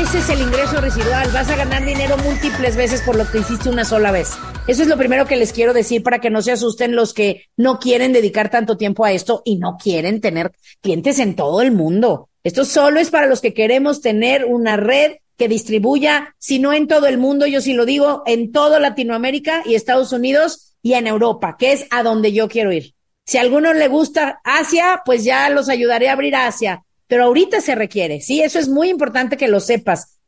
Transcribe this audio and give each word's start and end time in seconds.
Ese 0.00 0.18
es 0.18 0.30
el 0.30 0.40
ingreso 0.40 0.80
residual. 0.80 1.30
Vas 1.30 1.50
a 1.50 1.56
ganar 1.56 1.84
dinero 1.84 2.16
múltiples 2.16 2.74
veces 2.74 3.02
por 3.02 3.16
lo 3.16 3.30
que 3.30 3.40
hiciste 3.40 3.68
una 3.68 3.84
sola 3.84 4.10
vez. 4.10 4.30
Eso 4.66 4.80
es 4.80 4.88
lo 4.88 4.96
primero 4.96 5.26
que 5.26 5.36
les 5.36 5.52
quiero 5.52 5.74
decir 5.74 6.02
para 6.02 6.20
que 6.20 6.30
no 6.30 6.40
se 6.40 6.52
asusten 6.52 6.96
los 6.96 7.12
que 7.12 7.44
no 7.58 7.78
quieren 7.78 8.14
dedicar 8.14 8.50
tanto 8.50 8.78
tiempo 8.78 9.04
a 9.04 9.12
esto 9.12 9.42
y 9.44 9.58
no 9.58 9.76
quieren 9.76 10.22
tener 10.22 10.52
clientes 10.80 11.18
en 11.18 11.36
todo 11.36 11.60
el 11.60 11.72
mundo. 11.72 12.30
Esto 12.42 12.64
solo 12.64 12.98
es 12.98 13.10
para 13.10 13.26
los 13.26 13.42
que 13.42 13.52
queremos 13.52 14.00
tener 14.00 14.46
una 14.46 14.78
red 14.78 15.16
que 15.36 15.48
distribuya, 15.48 16.34
si 16.38 16.60
no 16.60 16.72
en 16.72 16.88
todo 16.88 17.06
el 17.06 17.18
mundo, 17.18 17.46
yo 17.46 17.60
sí 17.60 17.74
lo 17.74 17.84
digo, 17.84 18.22
en 18.24 18.52
todo 18.52 18.78
Latinoamérica 18.78 19.62
y 19.66 19.74
Estados 19.74 20.14
Unidos 20.14 20.76
y 20.82 20.94
en 20.94 21.08
Europa, 21.08 21.56
que 21.58 21.72
es 21.72 21.84
a 21.90 22.02
donde 22.02 22.32
yo 22.32 22.48
quiero 22.48 22.72
ir. 22.72 22.94
Si 23.26 23.36
a 23.36 23.42
alguno 23.42 23.74
le 23.74 23.88
gusta 23.88 24.40
Asia, 24.44 25.02
pues 25.04 25.24
ya 25.24 25.50
los 25.50 25.68
ayudaré 25.68 26.08
a 26.08 26.14
abrir 26.14 26.34
Asia, 26.34 26.84
pero 27.10 27.24
ahorita 27.24 27.60
se 27.60 27.74
requiere, 27.74 28.20
sí, 28.20 28.40
eso 28.40 28.60
es 28.60 28.68
muy 28.68 28.88
importante 28.88 29.36
que 29.36 29.48
lo 29.48 29.58
sepas. 29.58 30.20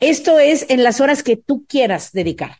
Esto 0.00 0.40
es 0.40 0.66
en 0.68 0.82
las 0.82 1.00
horas 1.00 1.22
que 1.22 1.36
tú 1.36 1.64
quieras 1.64 2.10
dedicar. 2.10 2.58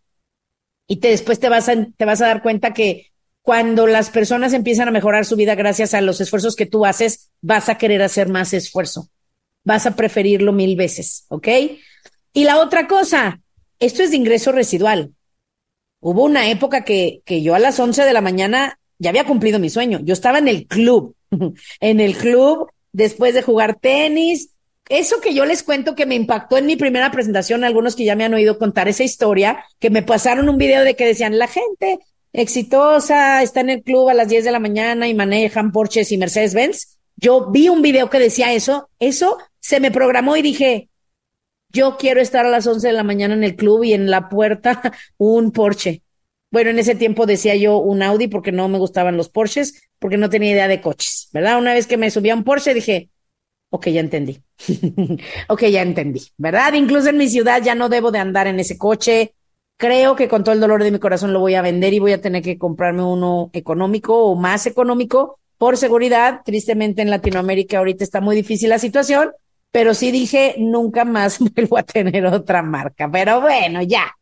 Y 0.87 0.99
te, 0.99 1.09
después 1.09 1.41
te 1.41 1.49
vas, 1.49 1.69
a, 1.69 1.75
te 1.85 2.05
vas 2.05 2.23
a 2.23 2.29
dar 2.29 2.41
cuenta 2.41 2.73
que 2.73 3.11
cuando 3.43 3.89
las 3.89 4.11
personas 4.11 4.53
empiezan 4.53 4.87
a 4.87 4.93
mejorar 4.93 5.25
su 5.25 5.35
vida 5.35 5.57
gracias 5.57 5.93
a 5.93 6.01
los 6.03 6.21
esfuerzos 6.21 6.55
que 6.55 6.67
tú 6.67 6.87
haces, 6.87 7.33
vas 7.41 7.69
a 7.69 7.77
querer 7.77 8.01
hacer 8.03 8.29
más 8.29 8.53
esfuerzo. 8.53 9.09
Vas 9.65 9.87
a 9.87 9.97
preferirlo 9.97 10.53
mil 10.53 10.77
veces, 10.77 11.25
¿ok? 11.27 11.49
Y 12.33 12.45
la 12.45 12.61
otra 12.61 12.87
cosa, 12.87 13.41
esto 13.81 14.05
es 14.05 14.13
de 14.13 14.19
ingreso 14.19 14.53
residual. 14.53 15.15
Hubo 15.99 16.23
una 16.23 16.49
época 16.49 16.85
que, 16.85 17.23
que 17.25 17.43
yo 17.43 17.57
a 17.57 17.59
las 17.59 17.81
11 17.81 18.05
de 18.05 18.13
la 18.13 18.21
mañana 18.21 18.79
ya 19.01 19.11
había 19.11 19.27
cumplido 19.27 19.59
mi 19.59 19.69
sueño. 19.69 19.99
Yo 20.05 20.13
estaba 20.13 20.39
en 20.39 20.47
el 20.47 20.69
club, 20.69 21.17
en 21.81 21.99
el 21.99 22.17
club 22.17 22.69
después 22.95 23.35
de 23.35 23.43
jugar 23.43 23.79
tenis. 23.79 24.51
Eso 24.89 25.21
que 25.21 25.35
yo 25.35 25.45
les 25.45 25.63
cuento 25.63 25.95
que 25.95 26.07
me 26.07 26.15
impactó 26.15 26.57
en 26.57 26.67
mi 26.67 26.77
primera 26.77 27.11
presentación, 27.11 27.65
algunos 27.65 27.97
que 27.97 28.05
ya 28.05 28.17
me 28.17 28.25
han 28.25 28.35
oído 28.35 28.59
contar 28.59 28.89
esa 28.89 29.05
historia, 29.05 29.65
que 29.79 29.91
me 29.91 30.03
pasaron 30.03 30.49
un 30.49 30.57
video 30.57 30.85
de 30.85 30.95
que 30.97 31.07
decían, 31.07 31.39
la 31.39 31.49
gente 31.49 31.99
exitosa, 32.33 33.43
está 33.43 33.61
en 33.61 33.71
el 33.71 33.83
club 33.83 34.09
a 34.09 34.15
las 34.15 34.29
10 34.29 34.45
de 34.45 34.53
la 34.53 34.59
mañana 34.61 35.09
y 35.09 35.15
manejan 35.15 35.73
Porsches 35.73 36.13
y 36.13 36.19
Mercedes-Benz. 36.19 36.99
Yo 37.17 37.51
vi 37.51 37.69
un 37.69 37.83
video 37.83 38.11
que 38.11 38.19
decía 38.19 38.53
eso, 38.53 38.89
eso 38.99 39.39
se 39.61 39.81
me 39.81 39.91
programó 39.91 40.37
y 40.37 40.43
dije, 40.43 40.89
yo 41.71 41.97
quiero 41.97 42.21
estar 42.21 42.47
a 42.47 42.51
las 42.51 42.67
11 42.67 42.87
de 42.87 42.93
la 42.93 43.03
mañana 43.03 43.35
en 43.35 43.45
el 43.45 43.57
club 43.57 43.85
y 43.85 43.95
en 43.95 44.11
la 44.11 44.29
puerta 44.29 44.81
un 45.17 45.51
Porsche. 45.51 46.04
Bueno, 46.55 46.71
en 46.71 46.79
ese 46.79 46.95
tiempo 46.95 47.27
decía 47.27 47.57
yo 47.57 47.79
un 47.79 48.03
Audi 48.03 48.29
porque 48.29 48.53
no 48.53 48.69
me 48.69 48.79
gustaban 48.79 49.17
los 49.17 49.29
Porsches, 49.29 49.83
porque 49.99 50.17
no 50.17 50.31
tenía 50.31 50.53
idea 50.53 50.69
de 50.69 50.81
coches, 50.81 51.29
¿verdad? 51.33 51.59
Una 51.59 51.75
vez 51.75 51.87
que 51.87 51.97
me 51.97 52.11
subí 52.11 52.31
a 52.31 52.35
un 52.35 52.45
Porsche 52.45 52.73
dije, 52.73 53.11
ok, 53.71 53.89
ya 53.89 54.01
entendí. 54.01 54.41
ok, 55.49 55.65
ya 55.65 55.83
entendí, 55.83 56.23
¿verdad? 56.37 56.73
Incluso 56.75 57.09
en 57.09 57.19
mi 57.19 57.29
ciudad 57.29 57.61
ya 57.61 57.75
no 57.75 57.89
debo 57.89 58.13
de 58.13 58.21
andar 58.21 58.47
en 58.47 58.61
ese 58.61 58.79
coche, 58.79 59.35
Creo 59.77 60.15
que 60.15 60.29
con 60.29 60.45
todo 60.45 60.55
el 60.55 60.61
dolor 60.61 60.85
de 60.85 60.93
mi 60.93 61.01
corazón 61.01 61.33
lo 61.33 61.41
voy 61.41 61.57
a 61.57 61.63
vender 61.63 61.93
y 61.93 61.99
voy 61.99 62.13
a 62.13 62.21
tener 62.21 62.43
que 62.43 62.59
comprarme 62.59 63.03
uno 63.03 63.51
económico 63.53 64.17
o 64.25 64.37
más 64.37 64.67
económico 64.67 65.41
por 65.59 65.77
seguridad. 65.77 66.43
Tristemente 66.45 67.03
en 67.03 67.11
Latinoamérica 67.11 67.79
ahorita 67.79 68.05
está 68.05 68.21
muy 68.21 68.37
difícil 68.37 68.71
la 68.71 68.79
situación, 68.79 69.33
pero 69.73 69.93
sí 69.95 70.13
dije 70.13 70.55
nunca 70.59 71.05
más 71.05 71.39
vuelvo 71.55 71.77
a 71.77 71.83
tener 71.83 72.25
otra 72.27 72.63
marca. 72.63 73.11
Pero 73.11 73.41
bueno, 73.41 73.83
ya. 73.83 74.15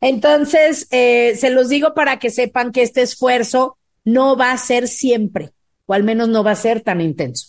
Entonces, 0.00 0.86
eh, 0.90 1.36
se 1.36 1.50
los 1.50 1.68
digo 1.68 1.94
para 1.94 2.18
que 2.18 2.30
sepan 2.30 2.72
que 2.72 2.82
este 2.82 3.02
esfuerzo 3.02 3.78
no 4.04 4.36
va 4.36 4.52
a 4.52 4.58
ser 4.58 4.88
siempre, 4.88 5.50
o 5.86 5.94
al 5.94 6.02
menos 6.02 6.28
no 6.28 6.42
va 6.42 6.52
a 6.52 6.56
ser 6.56 6.80
tan 6.80 7.00
intenso. 7.00 7.48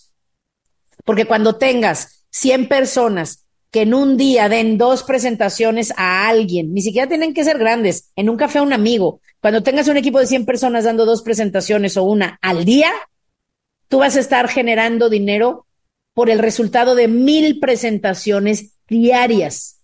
Porque 1.05 1.25
cuando 1.25 1.55
tengas 1.55 2.25
100 2.31 2.67
personas 2.67 3.45
que 3.71 3.83
en 3.83 3.93
un 3.93 4.17
día 4.17 4.49
den 4.49 4.77
dos 4.77 5.03
presentaciones 5.03 5.93
a 5.95 6.27
alguien, 6.27 6.73
ni 6.73 6.81
siquiera 6.81 7.07
tienen 7.07 7.33
que 7.33 7.43
ser 7.43 7.57
grandes, 7.57 8.11
en 8.15 8.29
un 8.29 8.37
café 8.37 8.59
a 8.59 8.63
un 8.63 8.73
amigo. 8.73 9.21
Cuando 9.41 9.63
tengas 9.63 9.87
un 9.87 9.97
equipo 9.97 10.19
de 10.19 10.25
100 10.25 10.45
personas 10.45 10.85
dando 10.85 11.05
dos 11.05 11.21
presentaciones 11.21 11.95
o 11.97 12.03
una 12.03 12.39
al 12.41 12.65
día, 12.65 12.91
tú 13.87 13.99
vas 13.99 14.15
a 14.15 14.19
estar 14.19 14.47
generando 14.47 15.09
dinero 15.09 15.67
por 16.13 16.29
el 16.29 16.39
resultado 16.39 16.95
de 16.95 17.07
mil 17.07 17.59
presentaciones 17.59 18.73
diarias. 18.87 19.78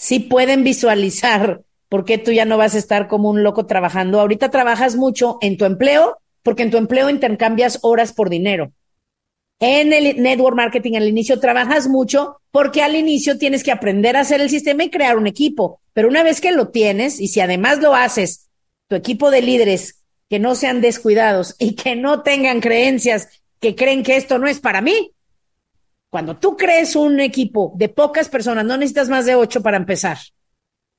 Sí 0.00 0.18
pueden 0.18 0.64
visualizar 0.64 1.60
por 1.90 2.06
qué 2.06 2.16
tú 2.16 2.32
ya 2.32 2.46
no 2.46 2.56
vas 2.56 2.74
a 2.74 2.78
estar 2.78 3.06
como 3.06 3.28
un 3.28 3.42
loco 3.42 3.66
trabajando. 3.66 4.18
Ahorita 4.18 4.50
trabajas 4.50 4.96
mucho 4.96 5.36
en 5.42 5.58
tu 5.58 5.66
empleo, 5.66 6.16
porque 6.42 6.62
en 6.62 6.70
tu 6.70 6.78
empleo 6.78 7.10
intercambias 7.10 7.80
horas 7.82 8.14
por 8.14 8.30
dinero. 8.30 8.72
En 9.60 9.92
el 9.92 10.22
network 10.22 10.56
marketing 10.56 10.96
al 10.96 11.06
inicio 11.06 11.38
trabajas 11.38 11.86
mucho 11.86 12.40
porque 12.50 12.82
al 12.82 12.96
inicio 12.96 13.36
tienes 13.36 13.62
que 13.62 13.72
aprender 13.72 14.16
a 14.16 14.20
hacer 14.20 14.40
el 14.40 14.48
sistema 14.48 14.84
y 14.84 14.90
crear 14.90 15.18
un 15.18 15.26
equipo. 15.26 15.82
Pero 15.92 16.08
una 16.08 16.22
vez 16.22 16.40
que 16.40 16.52
lo 16.52 16.68
tienes 16.68 17.20
y 17.20 17.28
si 17.28 17.40
además 17.40 17.82
lo 17.82 17.94
haces, 17.94 18.48
tu 18.88 18.96
equipo 18.96 19.30
de 19.30 19.42
líderes 19.42 20.02
que 20.30 20.38
no 20.38 20.54
sean 20.54 20.80
descuidados 20.80 21.56
y 21.58 21.74
que 21.74 21.94
no 21.94 22.22
tengan 22.22 22.62
creencias 22.62 23.28
que 23.60 23.76
creen 23.76 24.02
que 24.02 24.16
esto 24.16 24.38
no 24.38 24.48
es 24.48 24.60
para 24.60 24.80
mí. 24.80 25.12
Cuando 26.10 26.36
tú 26.36 26.56
crees 26.56 26.96
un 26.96 27.20
equipo 27.20 27.72
de 27.76 27.88
pocas 27.88 28.28
personas, 28.28 28.64
no 28.64 28.76
necesitas 28.76 29.08
más 29.08 29.26
de 29.26 29.36
ocho 29.36 29.62
para 29.62 29.76
empezar. 29.76 30.18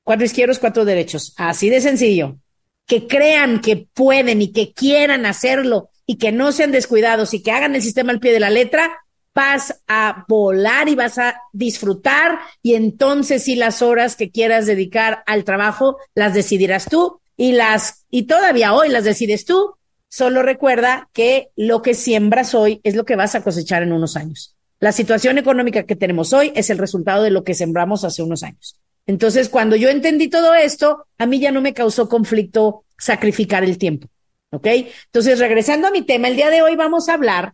Cuatro 0.02 0.24
izquierdos, 0.24 0.58
cuatro 0.58 0.84
derechos. 0.84 1.34
Así 1.36 1.68
de 1.68 1.80
sencillo. 1.80 2.38
Que 2.86 3.06
crean 3.06 3.60
que 3.60 3.88
pueden 3.92 4.40
y 4.40 4.52
que 4.52 4.72
quieran 4.72 5.26
hacerlo 5.26 5.90
y 6.06 6.16
que 6.16 6.32
no 6.32 6.50
sean 6.50 6.72
descuidados 6.72 7.34
y 7.34 7.42
que 7.42 7.52
hagan 7.52 7.74
el 7.74 7.82
sistema 7.82 8.10
al 8.10 8.20
pie 8.20 8.32
de 8.32 8.40
la 8.40 8.50
letra, 8.50 8.98
vas 9.34 9.82
a 9.86 10.24
volar 10.28 10.88
y 10.88 10.94
vas 10.94 11.18
a 11.18 11.40
disfrutar 11.52 12.38
y 12.62 12.74
entonces 12.74 13.44
sí 13.44 13.54
las 13.54 13.82
horas 13.82 14.16
que 14.16 14.30
quieras 14.30 14.66
dedicar 14.66 15.22
al 15.26 15.44
trabajo 15.44 15.96
las 16.14 16.34
decidirás 16.34 16.86
tú 16.86 17.20
y 17.36 17.52
las 17.52 18.04
y 18.10 18.24
todavía 18.24 18.74
hoy 18.74 18.88
las 18.88 19.04
decides 19.04 19.44
tú. 19.44 19.74
Solo 20.08 20.42
recuerda 20.42 21.08
que 21.14 21.50
lo 21.56 21.80
que 21.80 21.94
siembras 21.94 22.54
hoy 22.54 22.80
es 22.82 22.94
lo 22.94 23.04
que 23.04 23.16
vas 23.16 23.34
a 23.34 23.42
cosechar 23.42 23.82
en 23.82 23.92
unos 23.92 24.16
años. 24.16 24.51
La 24.82 24.90
situación 24.90 25.38
económica 25.38 25.84
que 25.84 25.94
tenemos 25.94 26.32
hoy 26.32 26.50
es 26.56 26.68
el 26.68 26.76
resultado 26.76 27.22
de 27.22 27.30
lo 27.30 27.44
que 27.44 27.54
sembramos 27.54 28.02
hace 28.02 28.20
unos 28.20 28.42
años. 28.42 28.80
Entonces, 29.06 29.48
cuando 29.48 29.76
yo 29.76 29.88
entendí 29.88 30.28
todo 30.28 30.54
esto, 30.54 31.06
a 31.18 31.26
mí 31.26 31.38
ya 31.38 31.52
no 31.52 31.60
me 31.60 31.72
causó 31.72 32.08
conflicto 32.08 32.84
sacrificar 32.98 33.62
el 33.62 33.78
tiempo. 33.78 34.08
¿Ok? 34.50 34.66
Entonces, 34.66 35.38
regresando 35.38 35.86
a 35.86 35.92
mi 35.92 36.02
tema, 36.02 36.26
el 36.26 36.34
día 36.34 36.50
de 36.50 36.62
hoy 36.62 36.74
vamos 36.74 37.08
a 37.08 37.14
hablar 37.14 37.52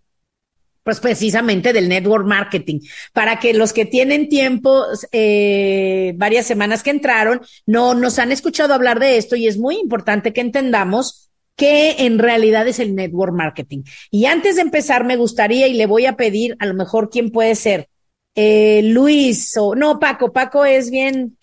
pues 0.83 1.01
precisamente 1.01 1.75
del 1.75 1.91
network 1.91 2.27
marketing, 2.27 2.81
para 3.13 3.39
que 3.39 3.53
los 3.53 3.75
que 3.75 3.85
tienen 3.85 4.31
tiempo, 4.31 4.87
eh, 5.13 6.15
varias 6.17 6.47
semanas 6.47 6.83
que 6.83 6.89
entraron, 6.89 7.43
no 7.67 7.93
nos 7.93 8.19
han 8.19 8.33
escuchado 8.33 8.73
hablar 8.73 9.01
de 9.01 9.19
esto 9.19 9.37
y 9.37 9.49
es 9.49 9.59
muy 9.59 9.77
importante 9.77 10.33
que 10.33 10.41
entendamos 10.41 11.28
qué 11.59 12.07
en 12.07 12.19
realidad 12.19 12.67
es 12.67 12.79
el 12.79 12.95
network 12.95 13.35
marketing. 13.35 13.83
Y 14.11 14.25
antes 14.25 14.57
de 14.57 14.63
empezar, 14.63 15.05
me 15.05 15.17
gustaría 15.17 15.67
y 15.67 15.75
le 15.75 15.85
voy 15.85 16.07
a 16.07 16.17
pedir 16.17 16.57
a 16.61 16.67
lo 16.67 16.73
mejor 16.73 17.11
quién 17.11 17.31
puede 17.31 17.55
ser, 17.57 17.89
eh, 18.35 18.83
Luis 18.85 19.57
o 19.57 19.75
no, 19.75 19.99
Paco, 19.99 20.33
Paco 20.33 20.65
es 20.65 20.91
bien, 20.91 21.37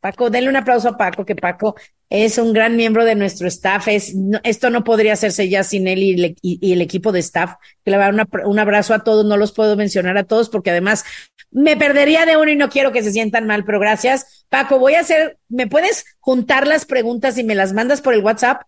Paco, 0.00 0.28
denle 0.28 0.50
un 0.50 0.56
aplauso 0.56 0.88
a 0.88 0.96
Paco, 0.96 1.24
que 1.24 1.36
Paco 1.36 1.76
es 2.10 2.36
un 2.36 2.52
gran 2.52 2.76
miembro 2.76 3.04
de 3.04 3.14
nuestro 3.14 3.46
staff. 3.46 3.86
Es, 3.86 4.14
esto 4.42 4.68
no 4.68 4.82
podría 4.82 5.12
hacerse 5.12 5.48
ya 5.48 5.62
sin 5.62 5.86
él 5.86 6.02
y, 6.42 6.72
el 6.72 6.82
equipo 6.82 7.12
de 7.12 7.20
staff. 7.20 7.54
Que 7.84 7.92
le 7.92 7.96
va 7.96 8.06
a 8.06 8.12
dar 8.12 8.28
un 8.44 8.58
abrazo 8.58 8.92
a 8.92 9.04
todos. 9.04 9.24
No 9.24 9.36
los 9.36 9.52
puedo 9.52 9.76
mencionar 9.76 10.18
a 10.18 10.24
todos 10.24 10.50
porque 10.50 10.70
además 10.70 11.04
me 11.52 11.76
perdería 11.76 12.26
de 12.26 12.36
uno 12.36 12.50
y 12.50 12.56
no 12.56 12.68
quiero 12.68 12.90
que 12.90 13.02
se 13.02 13.12
sientan 13.12 13.46
mal, 13.46 13.64
pero 13.64 13.78
gracias. 13.78 14.44
Paco, 14.48 14.80
voy 14.80 14.94
a 14.94 15.00
hacer, 15.00 15.38
¿me 15.48 15.68
puedes 15.68 16.04
juntar 16.18 16.66
las 16.66 16.84
preguntas 16.84 17.38
y 17.38 17.44
me 17.44 17.54
las 17.54 17.72
mandas 17.72 18.00
por 18.00 18.14
el 18.14 18.24
WhatsApp? 18.24 18.62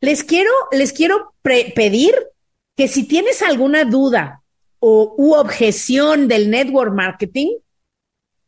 Les 0.00 0.24
quiero, 0.24 0.50
les 0.72 0.92
quiero 0.92 1.34
pedir 1.42 2.14
que 2.76 2.88
si 2.88 3.04
tienes 3.04 3.42
alguna 3.42 3.84
duda 3.84 4.42
o 4.78 5.14
u 5.16 5.34
objeción 5.34 6.28
del 6.28 6.50
network 6.50 6.94
marketing, 6.94 7.56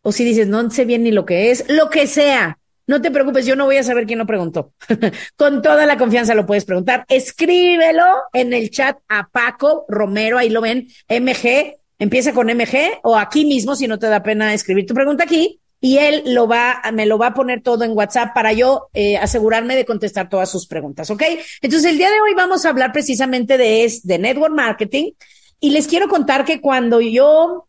o 0.03 0.13
si 0.13 0.25
dices, 0.25 0.47
no 0.47 0.71
sé 0.71 0.85
bien 0.85 1.03
ni 1.03 1.11
lo 1.11 1.27
que 1.27 1.51
es, 1.51 1.65
lo 1.69 1.91
que 1.91 2.07
sea, 2.07 2.59
no 2.87 3.01
te 3.01 3.11
preocupes, 3.11 3.47
yo 3.47 3.55
no 3.57 3.67
voy 3.67 3.77
a 3.77 3.83
saber 3.83 4.07
quién 4.07 4.19
lo 4.19 4.27
preguntó. 4.27 4.73
Con 5.37 5.63
toda 5.63 5.87
la 5.87 5.97
confianza 5.97 6.35
lo 6.35 6.47
puedes 6.47 6.65
preguntar. 6.65 7.05
Escríbelo 7.09 8.05
en 8.33 8.53
el 8.53 8.71
chat 8.71 8.99
a 9.09 9.29
Paco 9.29 9.85
Romero, 9.89 10.39
ahí 10.39 10.49
lo 10.49 10.61
ven, 10.61 10.89
MG, 11.09 11.77
empieza 11.99 12.33
con 12.33 12.49
MG 12.49 13.01
o 13.03 13.17
aquí 13.17 13.45
mismo 13.45 13.77
si 13.77 13.87
no 13.87 13.99
te 13.99 14.09
da 14.09 14.23
pena 14.23 14.55
escribir 14.55 14.87
tu 14.87 14.95
pregunta 14.95 15.25
aquí 15.25 15.61
y 15.81 15.97
él 15.99 16.23
lo 16.27 16.47
va, 16.47 16.83
me 16.93 17.07
lo 17.07 17.19
va 17.19 17.29
a 17.29 17.35
poner 17.35 17.63
todo 17.63 17.85
en 17.85 17.97
WhatsApp 17.97 18.35
para 18.35 18.53
yo 18.53 18.89
eh, 18.93 19.17
asegurarme 19.17 19.77
de 19.77 19.87
contestar 19.87 20.29
todas 20.29 20.51
sus 20.51 20.67
preguntas, 20.67 21.11
¿ok? 21.11 21.23
Entonces 21.63 21.91
el 21.91 21.99
día 21.99 22.11
de 22.11 22.21
hoy 22.21 22.35
vamos 22.35 22.65
a 22.65 22.69
hablar 22.69 22.93
precisamente 22.93 23.57
de, 23.57 23.85
es, 23.85 24.07
de 24.07 24.19
network 24.19 24.55
marketing 24.55 25.13
y 25.59 25.71
les 25.71 25.89
quiero 25.89 26.09
contar 26.09 26.45
que 26.45 26.61
cuando 26.61 27.01
yo, 27.01 27.67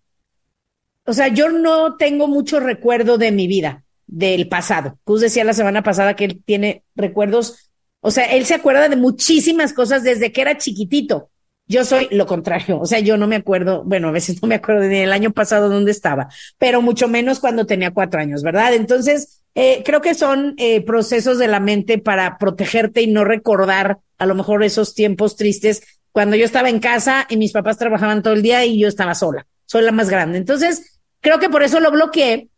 o 1.06 1.14
sea, 1.14 1.30
yo 1.30 1.50
no 1.50 1.96
tengo 1.96 2.28
mucho 2.28 2.60
recuerdo 2.60 3.18
de 3.18 3.32
mi 3.32 3.48
vida 3.48 3.84
del 4.08 4.50
pasado. 4.50 5.00
Cus 5.06 5.22
decía 5.22 5.46
la 5.46 5.54
semana 5.54 5.82
pasada 5.82 6.16
que 6.16 6.26
él 6.26 6.44
tiene 6.46 6.84
recuerdos, 6.96 7.72
o 8.02 8.12
sea, 8.12 8.26
él 8.26 8.46
se 8.46 8.56
acuerda 8.56 8.90
de 8.90 8.98
muchísimas 8.98 9.74
cosas 9.74 10.04
desde 10.04 10.34
que 10.34 10.42
era 10.42 10.58
chiquitito. 10.58 11.31
Yo 11.72 11.86
soy 11.86 12.10
lo 12.12 12.26
contrario, 12.26 12.82
o 12.82 12.86
sea, 12.86 13.00
yo 13.00 13.16
no 13.16 13.28
me 13.28 13.38
acuerdo, 13.38 13.82
bueno, 13.86 14.10
a 14.10 14.12
veces 14.12 14.42
no 14.42 14.48
me 14.50 14.56
acuerdo 14.56 14.84
ni 14.84 14.98
el 14.98 15.14
año 15.14 15.32
pasado 15.32 15.70
dónde 15.70 15.92
estaba, 15.92 16.28
pero 16.58 16.82
mucho 16.82 17.08
menos 17.08 17.40
cuando 17.40 17.66
tenía 17.66 17.92
cuatro 17.92 18.20
años, 18.20 18.44
¿verdad? 18.44 18.74
Entonces, 18.74 19.42
eh, 19.56 19.82
creo 19.86 20.02
que 20.02 20.14
son 20.14 20.54
eh, 20.58 20.82
procesos 20.82 21.38
de 21.38 21.48
la 21.48 21.62
mente 21.62 21.98
para 21.98 22.38
protegerte 22.38 23.02
y 23.02 23.08
no 23.08 23.24
recordar 23.24 24.00
a 24.18 24.26
lo 24.26 24.36
mejor 24.36 24.66
esos 24.66 24.94
tiempos 24.94 25.38
tristes 25.38 25.82
cuando 26.12 26.36
yo 26.36 26.44
estaba 26.44 26.68
en 26.68 26.80
casa 26.80 27.26
y 27.30 27.38
mis 27.38 27.54
papás 27.54 27.78
trabajaban 27.78 28.22
todo 28.22 28.34
el 28.34 28.42
día 28.42 28.66
y 28.66 28.78
yo 28.78 28.90
estaba 28.90 29.16
sola, 29.16 29.48
soy 29.66 29.84
la 29.84 29.94
más 29.94 30.10
grande. 30.10 30.40
Entonces, 30.40 31.00
creo 31.22 31.40
que 31.40 31.48
por 31.48 31.64
eso 31.64 31.80
lo 31.80 31.90
bloqueé 31.90 32.50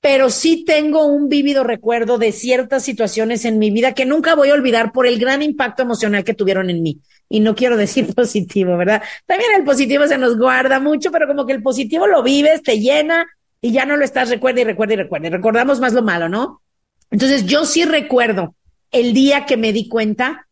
pero 0.00 0.30
sí 0.30 0.64
tengo 0.64 1.06
un 1.06 1.28
vívido 1.28 1.64
recuerdo 1.64 2.18
de 2.18 2.32
ciertas 2.32 2.84
situaciones 2.84 3.44
en 3.44 3.58
mi 3.58 3.70
vida 3.70 3.94
que 3.94 4.06
nunca 4.06 4.36
voy 4.36 4.50
a 4.50 4.54
olvidar 4.54 4.92
por 4.92 5.06
el 5.06 5.18
gran 5.18 5.42
impacto 5.42 5.82
emocional 5.82 6.22
que 6.22 6.34
tuvieron 6.34 6.70
en 6.70 6.82
mí. 6.82 7.00
Y 7.28 7.40
no 7.40 7.54
quiero 7.54 7.76
decir 7.76 8.14
positivo, 8.14 8.76
¿verdad? 8.76 9.02
También 9.26 9.50
el 9.56 9.64
positivo 9.64 10.06
se 10.06 10.18
nos 10.18 10.38
guarda 10.38 10.80
mucho, 10.80 11.10
pero 11.10 11.26
como 11.26 11.46
que 11.46 11.52
el 11.52 11.62
positivo 11.62 12.06
lo 12.06 12.22
vives, 12.22 12.62
te 12.62 12.78
llena 12.78 13.26
y 13.60 13.72
ya 13.72 13.84
no 13.84 13.96
lo 13.96 14.04
estás, 14.04 14.30
recuerda 14.30 14.60
y 14.60 14.64
recuerda 14.64 14.94
y 14.94 14.96
recuerda. 14.96 15.30
Recordamos 15.30 15.80
más 15.80 15.92
lo 15.92 16.02
malo, 16.02 16.28
¿no? 16.28 16.62
Entonces 17.10 17.46
yo 17.46 17.64
sí 17.64 17.84
recuerdo 17.84 18.54
el 18.90 19.12
día 19.12 19.46
que 19.46 19.56
me 19.56 19.72
di 19.72 19.88
cuenta 19.88 20.46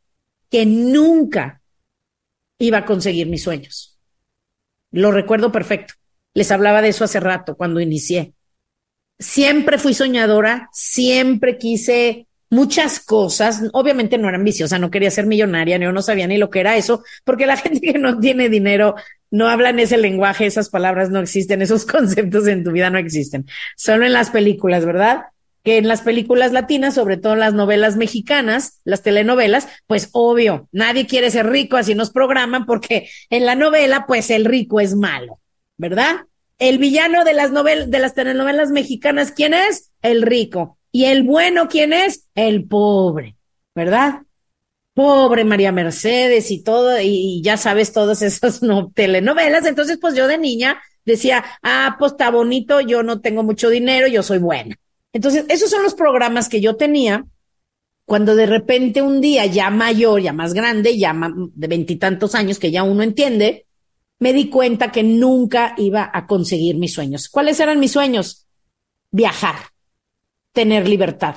que 0.51 0.67
nunca 0.67 1.61
iba 2.59 2.79
a 2.79 2.85
conseguir 2.85 3.27
mis 3.27 3.43
sueños. 3.43 3.99
Lo 4.91 5.13
recuerdo 5.13 5.53
perfecto. 5.53 5.95
Les 6.35 6.51
hablaba 6.51 6.83
de 6.83 6.89
eso 6.89 7.05
hace 7.05 7.21
rato, 7.21 7.57
cuando 7.57 7.81
inicié 7.81 8.35
siempre 9.19 9.79
fui 9.79 9.95
soñadora, 9.95 10.69
siempre 10.73 11.59
quise 11.59 12.26
muchas 12.51 13.01
cosas. 13.01 13.63
Obviamente 13.73 14.19
no 14.19 14.29
era 14.29 14.39
ambiciosa, 14.39 14.79
no 14.79 14.91
quería 14.91 15.11
ser 15.11 15.27
millonaria, 15.27 15.79
yo 15.79 15.93
no 15.93 16.03
sabía 16.03 16.27
ni 16.27 16.39
lo 16.39 16.51
que 16.51 16.61
era 16.61 16.77
eso, 16.77 17.03
porque 17.25 17.47
la 17.47 17.57
gente 17.57 17.81
que 17.81 17.99
no 17.99 18.19
tiene 18.19 18.49
dinero 18.49 18.95
no 19.31 19.49
habla 19.49 19.71
en 19.71 19.81
ese 19.81 19.97
lenguaje, 19.97 20.47
esas 20.47 20.71
palabras 20.71 21.11
no 21.11 21.21
existen, 21.21 21.63
esos 21.63 21.85
conceptos 21.87 22.47
en 22.47 22.65
tu 22.65 22.73
vida 22.73 22.91
no 22.91 22.99
existen. 22.99 23.47
Solo 23.77 24.07
en 24.07 24.13
las 24.13 24.31
películas, 24.31 24.85
¿verdad? 24.85 25.25
Que 25.65 25.79
en 25.79 25.89
las 25.89 26.03
películas 26.03 26.53
latinas, 26.53 26.95
sobre 26.95 27.17
todo 27.17 27.33
en 27.33 27.41
las 27.41 27.55
novelas 27.55 27.97
mexicanas, 27.97 28.81
las 28.85 29.03
telenovelas, 29.03 29.69
pues 29.87 30.11
obvio, 30.13 30.69
nadie 30.71 31.07
quiere 31.07 31.31
ser 31.31 31.49
rico, 31.51 31.77
así 31.77 31.95
nos 31.95 32.11
programan, 32.11 32.67
porque 32.67 33.09
en 33.31 33.45
la 33.47 33.57
novela, 33.57 34.07
pues 34.07 34.31
el 34.31 34.45
rico 34.45 34.81
es 34.81 34.95
malo, 34.95 35.41
¿verdad? 35.77 36.27
El 36.59 36.79
villano 36.79 37.25
de 37.25 37.35
las 37.35 37.51
novelas, 37.51 37.91
de 37.91 37.99
las 37.99 38.15
telenovelas 38.15 38.71
mexicanas, 38.71 39.33
¿quién 39.33 39.55
es? 39.55 39.91
El 40.03 40.23
rico. 40.23 40.79
Y 40.97 41.05
el 41.05 41.25
bueno, 41.25 41.69
¿quién 41.69 41.93
es? 41.93 42.25
El 42.35 42.67
pobre, 42.67 43.37
¿verdad? 43.75 44.23
Pobre 44.95 45.45
María 45.45 45.71
Mercedes 45.71 46.51
y 46.51 46.63
todo, 46.63 46.99
y 46.99 47.43
ya 47.45 47.59
sabes 47.59 47.93
todas 47.93 48.23
esas 48.31 48.63
no, 48.63 48.91
telenovelas. 48.95 49.67
Entonces, 49.67 49.99
pues 50.01 50.15
yo 50.15 50.27
de 50.27 50.39
niña 50.39 50.81
decía, 51.05 51.45
ah, 51.63 51.97
pues 51.99 52.13
está 52.13 52.31
bonito, 52.31 52.81
yo 52.81 53.03
no 53.03 53.21
tengo 53.21 53.43
mucho 53.43 53.69
dinero, 53.69 54.07
yo 54.07 54.23
soy 54.23 54.39
buena. 54.39 54.75
Entonces, 55.13 55.45
esos 55.51 55.69
son 55.69 55.83
los 55.83 55.93
programas 55.93 56.49
que 56.49 56.63
yo 56.63 56.77
tenía 56.77 57.27
cuando 58.07 58.35
de 58.35 58.47
repente 58.47 59.03
un 59.03 59.21
día 59.21 59.45
ya 59.45 59.69
mayor, 59.69 60.23
ya 60.23 60.33
más 60.33 60.55
grande, 60.55 60.97
ya 60.97 61.15
de 61.15 61.69
veintitantos 61.69 62.35
años, 62.35 62.59
que 62.59 62.71
ya 62.71 62.85
uno 62.85 63.03
entiende, 63.03 63.67
me 64.19 64.33
di 64.33 64.49
cuenta 64.49 64.91
que 64.93 65.03
nunca 65.03 65.75
iba 65.77 66.11
a 66.11 66.27
conseguir 66.27 66.77
mis 66.77 66.95
sueños. 66.95 67.29
¿Cuáles 67.29 67.61
eran 67.61 67.81
mis 67.81 67.93
sueños? 67.93 68.47
Viajar, 69.11 69.57
tener 70.57 70.89
libertad, 70.89 71.37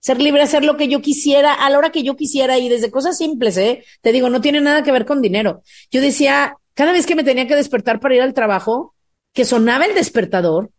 ser 0.00 0.20
libre, 0.20 0.42
hacer 0.42 0.64
lo 0.64 0.76
que 0.76 0.88
yo 0.88 1.00
quisiera 1.00 1.54
a 1.54 1.70
la 1.70 1.78
hora 1.78 1.92
que 1.92 2.02
yo 2.02 2.16
quisiera 2.16 2.58
y 2.58 2.68
desde 2.68 2.90
cosas 2.90 3.16
simples, 3.16 3.56
¿eh? 3.56 3.84
Te 4.02 4.10
digo, 4.10 4.28
no 4.30 4.40
tiene 4.40 4.60
nada 4.60 4.82
que 4.82 4.90
ver 4.90 5.06
con 5.06 5.22
dinero. 5.22 5.62
Yo 5.92 6.00
decía, 6.00 6.56
cada 6.74 6.90
vez 6.90 7.06
que 7.06 7.14
me 7.14 7.22
tenía 7.22 7.46
que 7.46 7.54
despertar 7.54 8.00
para 8.00 8.16
ir 8.16 8.20
al 8.20 8.34
trabajo, 8.34 8.96
que 9.32 9.44
sonaba 9.44 9.84
el 9.84 9.94
despertador, 9.94 10.72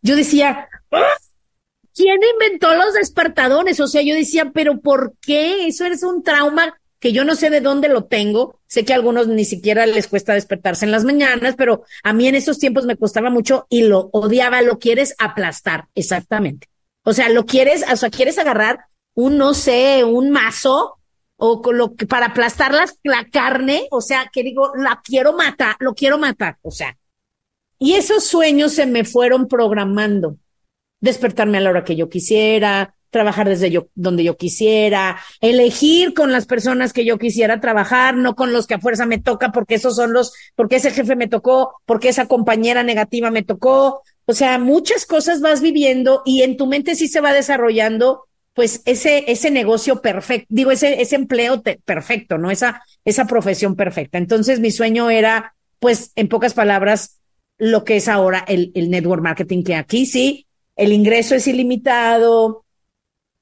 yo 0.00 0.16
decía, 0.16 0.68
¡Ah! 0.90 1.04
¿quién 1.94 2.18
inventó 2.32 2.74
los 2.74 2.94
despertadores? 2.94 3.78
O 3.78 3.88
sea, 3.88 4.00
yo 4.00 4.14
decía, 4.14 4.52
pero 4.54 4.80
¿por 4.80 5.12
qué? 5.20 5.66
Eso 5.66 5.84
es 5.84 6.02
un 6.02 6.22
trauma 6.22 6.80
que 6.98 7.12
yo 7.12 7.24
no 7.24 7.34
sé 7.34 7.50
de 7.50 7.60
dónde 7.60 7.88
lo 7.88 8.06
tengo. 8.06 8.58
Sé 8.68 8.86
que 8.86 8.94
a 8.94 8.96
algunos 8.96 9.28
ni 9.28 9.44
siquiera 9.44 9.84
les 9.84 10.08
cuesta 10.08 10.32
despertarse 10.32 10.86
en 10.86 10.92
las 10.92 11.04
mañanas, 11.04 11.56
pero 11.58 11.82
a 12.04 12.14
mí 12.14 12.26
en 12.26 12.36
esos 12.36 12.58
tiempos 12.58 12.86
me 12.86 12.96
costaba 12.96 13.28
mucho 13.28 13.66
y 13.68 13.82
lo 13.82 14.08
odiaba. 14.12 14.62
Lo 14.62 14.78
quieres 14.78 15.14
aplastar, 15.18 15.88
exactamente. 15.94 16.68
O 17.04 17.12
sea, 17.12 17.28
lo 17.28 17.46
quieres, 17.46 17.84
o 17.90 17.96
sea, 17.96 18.10
quieres 18.10 18.38
agarrar 18.38 18.80
un, 19.14 19.38
no 19.38 19.54
sé, 19.54 20.04
un 20.04 20.30
mazo 20.30 20.98
o 21.36 21.62
con 21.62 21.78
lo 21.78 21.94
que 21.94 22.06
para 22.06 22.26
aplastar 22.26 22.72
la 23.04 23.24
carne, 23.30 23.86
o 23.90 24.00
sea, 24.00 24.28
que 24.32 24.42
digo, 24.42 24.72
la 24.76 25.00
quiero 25.04 25.32
matar, 25.32 25.76
lo 25.78 25.94
quiero 25.94 26.18
matar, 26.18 26.58
o 26.62 26.70
sea. 26.70 26.96
Y 27.78 27.94
esos 27.94 28.24
sueños 28.24 28.72
se 28.72 28.86
me 28.86 29.04
fueron 29.04 29.46
programando. 29.46 30.36
Despertarme 31.00 31.58
a 31.58 31.60
la 31.60 31.70
hora 31.70 31.84
que 31.84 31.94
yo 31.94 32.08
quisiera, 32.08 32.94
trabajar 33.10 33.48
desde 33.48 33.70
yo, 33.70 33.88
donde 33.94 34.24
yo 34.24 34.36
quisiera, 34.36 35.18
elegir 35.40 36.12
con 36.12 36.32
las 36.32 36.46
personas 36.46 36.92
que 36.92 37.04
yo 37.04 37.18
quisiera 37.18 37.60
trabajar, 37.60 38.16
no 38.16 38.34
con 38.34 38.52
los 38.52 38.66
que 38.66 38.74
a 38.74 38.80
fuerza 38.80 39.06
me 39.06 39.18
toca, 39.18 39.52
porque 39.52 39.76
esos 39.76 39.96
son 39.96 40.12
los, 40.12 40.32
porque 40.56 40.76
ese 40.76 40.90
jefe 40.90 41.16
me 41.16 41.28
tocó, 41.28 41.80
porque 41.86 42.08
esa 42.08 42.26
compañera 42.26 42.82
negativa 42.82 43.30
me 43.30 43.42
tocó. 43.42 44.02
O 44.30 44.34
sea, 44.34 44.58
muchas 44.58 45.06
cosas 45.06 45.40
vas 45.40 45.62
viviendo 45.62 46.20
y 46.26 46.42
en 46.42 46.58
tu 46.58 46.66
mente 46.66 46.94
sí 46.94 47.08
se 47.08 47.22
va 47.22 47.32
desarrollando, 47.32 48.26
pues 48.52 48.82
ese, 48.84 49.24
ese 49.32 49.50
negocio 49.50 50.02
perfecto, 50.02 50.46
digo, 50.50 50.70
ese, 50.70 51.00
ese 51.00 51.16
empleo 51.16 51.62
perfecto, 51.62 52.36
¿no? 52.36 52.50
Esa, 52.50 52.82
esa 53.06 53.26
profesión 53.26 53.74
perfecta. 53.74 54.18
Entonces 54.18 54.60
mi 54.60 54.70
sueño 54.70 55.08
era, 55.08 55.54
pues, 55.78 56.12
en 56.14 56.28
pocas 56.28 56.52
palabras, 56.52 57.20
lo 57.56 57.84
que 57.84 57.96
es 57.96 58.06
ahora 58.06 58.44
el, 58.46 58.70
el 58.74 58.90
network 58.90 59.22
marketing, 59.22 59.64
que 59.64 59.76
aquí 59.76 60.04
sí, 60.04 60.46
el 60.76 60.92
ingreso 60.92 61.34
es 61.34 61.48
ilimitado, 61.48 62.66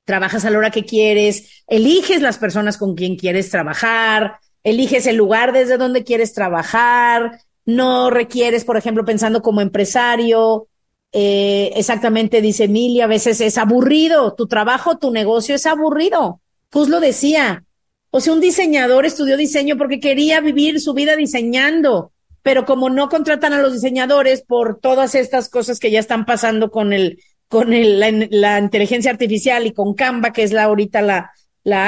trabajas 0.04 0.44
a 0.44 0.50
la 0.50 0.58
hora 0.58 0.70
que 0.70 0.84
quieres, 0.84 1.64
eliges 1.66 2.22
las 2.22 2.38
personas 2.38 2.78
con 2.78 2.94
quien 2.94 3.16
quieres 3.16 3.50
trabajar, 3.50 4.38
eliges 4.62 5.08
el 5.08 5.16
lugar 5.16 5.52
desde 5.52 5.78
donde 5.78 6.04
quieres 6.04 6.32
trabajar, 6.32 7.40
no 7.64 8.08
requieres, 8.08 8.64
por 8.64 8.76
ejemplo, 8.76 9.04
pensando 9.04 9.42
como 9.42 9.60
empresario, 9.60 10.68
eh, 11.12 11.72
exactamente 11.76 12.40
dice 12.40 12.64
Emilia, 12.64 13.04
a 13.04 13.08
veces 13.08 13.40
es 13.40 13.58
aburrido, 13.58 14.34
tu 14.34 14.46
trabajo, 14.46 14.98
tu 14.98 15.10
negocio 15.10 15.54
es 15.54 15.66
aburrido. 15.66 16.40
Pues 16.70 16.88
lo 16.88 17.00
decía. 17.00 17.64
O 18.10 18.20
sea, 18.20 18.32
un 18.32 18.40
diseñador 18.40 19.06
estudió 19.06 19.36
diseño 19.36 19.76
porque 19.76 20.00
quería 20.00 20.40
vivir 20.40 20.80
su 20.80 20.94
vida 20.94 21.16
diseñando, 21.16 22.12
pero 22.42 22.64
como 22.64 22.88
no 22.90 23.08
contratan 23.08 23.52
a 23.52 23.60
los 23.60 23.74
diseñadores 23.74 24.42
por 24.42 24.78
todas 24.80 25.14
estas 25.14 25.48
cosas 25.48 25.78
que 25.78 25.90
ya 25.90 26.00
están 26.00 26.24
pasando 26.24 26.70
con 26.70 26.92
el 26.92 27.18
con 27.48 27.70
la, 27.70 28.58
inteligencia 28.58 29.10
artificial 29.10 29.66
y 29.66 29.72
con 29.72 29.94
Canva, 29.94 30.32
que 30.32 30.42
es 30.42 30.52
la 30.52 30.64
ahorita 30.64 31.00
la, 31.02 31.32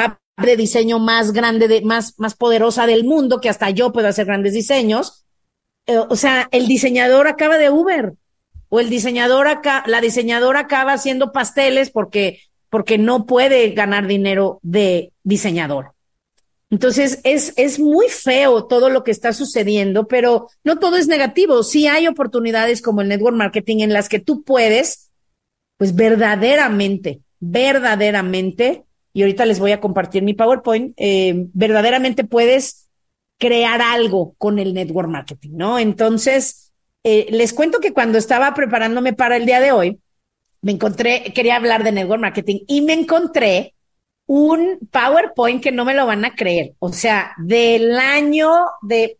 app 0.04 0.18
de 0.36 0.56
diseño 0.56 1.00
más 1.00 1.32
grande, 1.32 1.66
de, 1.66 1.82
más, 1.82 2.14
más 2.18 2.36
poderosa 2.36 2.86
del 2.86 3.04
mundo, 3.04 3.40
que 3.40 3.48
hasta 3.48 3.70
yo 3.70 3.92
puedo 3.92 4.06
hacer 4.06 4.26
grandes 4.26 4.52
diseños. 4.52 5.24
Eh, 5.86 5.98
o 5.98 6.14
sea, 6.14 6.48
el 6.52 6.68
diseñador 6.68 7.26
acaba 7.26 7.58
de 7.58 7.70
Uber 7.70 8.14
o 8.68 8.80
el 8.80 8.90
diseñador 8.90 9.48
acá, 9.48 9.84
la 9.86 10.00
diseñadora 10.00 10.60
acaba 10.60 10.92
haciendo 10.92 11.32
pasteles 11.32 11.90
porque, 11.90 12.40
porque 12.70 12.98
no 12.98 13.26
puede 13.26 13.70
ganar 13.70 14.06
dinero 14.06 14.60
de 14.62 15.12
diseñador. 15.22 15.92
Entonces, 16.70 17.20
es, 17.24 17.54
es 17.56 17.80
muy 17.80 18.08
feo 18.08 18.66
todo 18.66 18.90
lo 18.90 19.02
que 19.02 19.10
está 19.10 19.32
sucediendo, 19.32 20.06
pero 20.06 20.48
no 20.64 20.78
todo 20.78 20.96
es 20.96 21.08
negativo. 21.08 21.62
Sí 21.62 21.86
hay 21.86 22.06
oportunidades 22.06 22.82
como 22.82 23.00
el 23.00 23.08
network 23.08 23.36
marketing 23.36 23.78
en 23.78 23.94
las 23.94 24.10
que 24.10 24.18
tú 24.18 24.42
puedes 24.42 25.08
pues 25.78 25.94
verdaderamente, 25.94 27.22
verdaderamente, 27.40 28.84
y 29.14 29.22
ahorita 29.22 29.46
les 29.46 29.60
voy 29.60 29.72
a 29.72 29.80
compartir 29.80 30.22
mi 30.22 30.34
PowerPoint, 30.34 30.92
eh, 30.96 31.46
verdaderamente 31.54 32.24
puedes 32.24 32.90
crear 33.38 33.80
algo 33.80 34.34
con 34.36 34.58
el 34.58 34.74
network 34.74 35.08
marketing, 35.08 35.52
¿no? 35.54 35.78
Entonces, 35.78 36.67
eh, 37.04 37.26
les 37.30 37.52
cuento 37.52 37.80
que 37.80 37.92
cuando 37.92 38.18
estaba 38.18 38.52
preparándome 38.54 39.12
para 39.12 39.36
el 39.36 39.46
día 39.46 39.60
de 39.60 39.72
hoy, 39.72 39.98
me 40.60 40.72
encontré, 40.72 41.32
quería 41.34 41.56
hablar 41.56 41.84
de 41.84 41.92
network 41.92 42.20
marketing 42.20 42.60
y 42.66 42.82
me 42.82 42.92
encontré 42.92 43.74
un 44.26 44.78
PowerPoint 44.90 45.62
que 45.62 45.72
no 45.72 45.84
me 45.84 45.94
lo 45.94 46.06
van 46.06 46.24
a 46.24 46.34
creer. 46.34 46.74
O 46.80 46.92
sea, 46.92 47.32
del 47.38 47.98
año 47.98 48.50
de, 48.82 49.16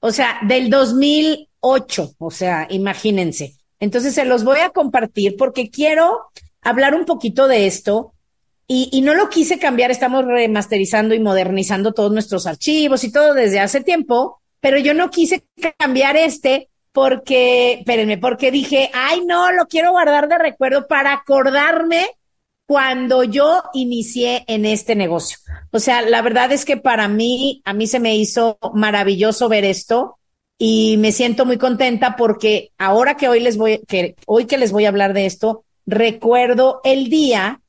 o 0.00 0.12
sea, 0.12 0.40
del 0.42 0.68
2008. 0.68 2.14
O 2.18 2.30
sea, 2.30 2.66
imagínense. 2.70 3.56
Entonces 3.80 4.14
se 4.14 4.24
los 4.24 4.44
voy 4.44 4.58
a 4.58 4.70
compartir 4.70 5.36
porque 5.36 5.70
quiero 5.70 6.26
hablar 6.60 6.94
un 6.94 7.04
poquito 7.04 7.48
de 7.48 7.66
esto 7.66 8.12
y, 8.66 8.88
y, 8.92 9.00
no 9.00 9.14
lo 9.14 9.28
quise 9.28 9.58
cambiar. 9.58 9.90
Estamos 9.90 10.24
remasterizando 10.24 11.14
y 11.14 11.20
modernizando 11.20 11.92
todos 11.92 12.12
nuestros 12.12 12.46
archivos 12.46 13.04
y 13.04 13.12
todo 13.12 13.34
desde 13.34 13.58
hace 13.58 13.80
tiempo, 13.80 14.40
pero 14.60 14.78
yo 14.78 14.94
no 14.94 15.10
quise 15.10 15.44
cambiar 15.78 16.16
este 16.16 16.68
porque, 16.92 17.74
espérenme, 17.74 18.18
porque 18.18 18.50
dije, 18.50 18.90
ay, 18.92 19.22
no, 19.26 19.50
lo 19.52 19.66
quiero 19.66 19.92
guardar 19.92 20.28
de 20.28 20.38
recuerdo 20.38 20.86
para 20.86 21.12
acordarme 21.12 22.06
cuando 22.66 23.24
yo 23.24 23.62
inicié 23.74 24.44
en 24.46 24.64
este 24.64 24.94
negocio. 24.94 25.38
O 25.70 25.78
sea, 25.78 26.02
la 26.02 26.22
verdad 26.22 26.52
es 26.52 26.64
que 26.64 26.76
para 26.76 27.08
mí, 27.08 27.62
a 27.64 27.72
mí 27.72 27.86
se 27.86 27.98
me 28.00 28.16
hizo 28.16 28.58
maravilloso 28.74 29.48
ver 29.48 29.64
esto 29.64 30.18
y 30.58 30.96
me 30.98 31.12
siento 31.12 31.44
muy 31.44 31.58
contenta 31.58 32.14
porque 32.16 32.72
ahora 32.78 33.16
que 33.16 33.28
hoy 33.28 33.40
les 33.40 33.56
voy, 33.56 33.80
que 33.88 34.14
hoy 34.26 34.44
que 34.44 34.58
les 34.58 34.70
voy 34.70 34.84
a 34.84 34.88
hablar 34.88 35.12
de 35.12 35.26
esto, 35.26 35.64
recuerdo 35.86 36.80
el 36.84 37.08
día 37.08 37.60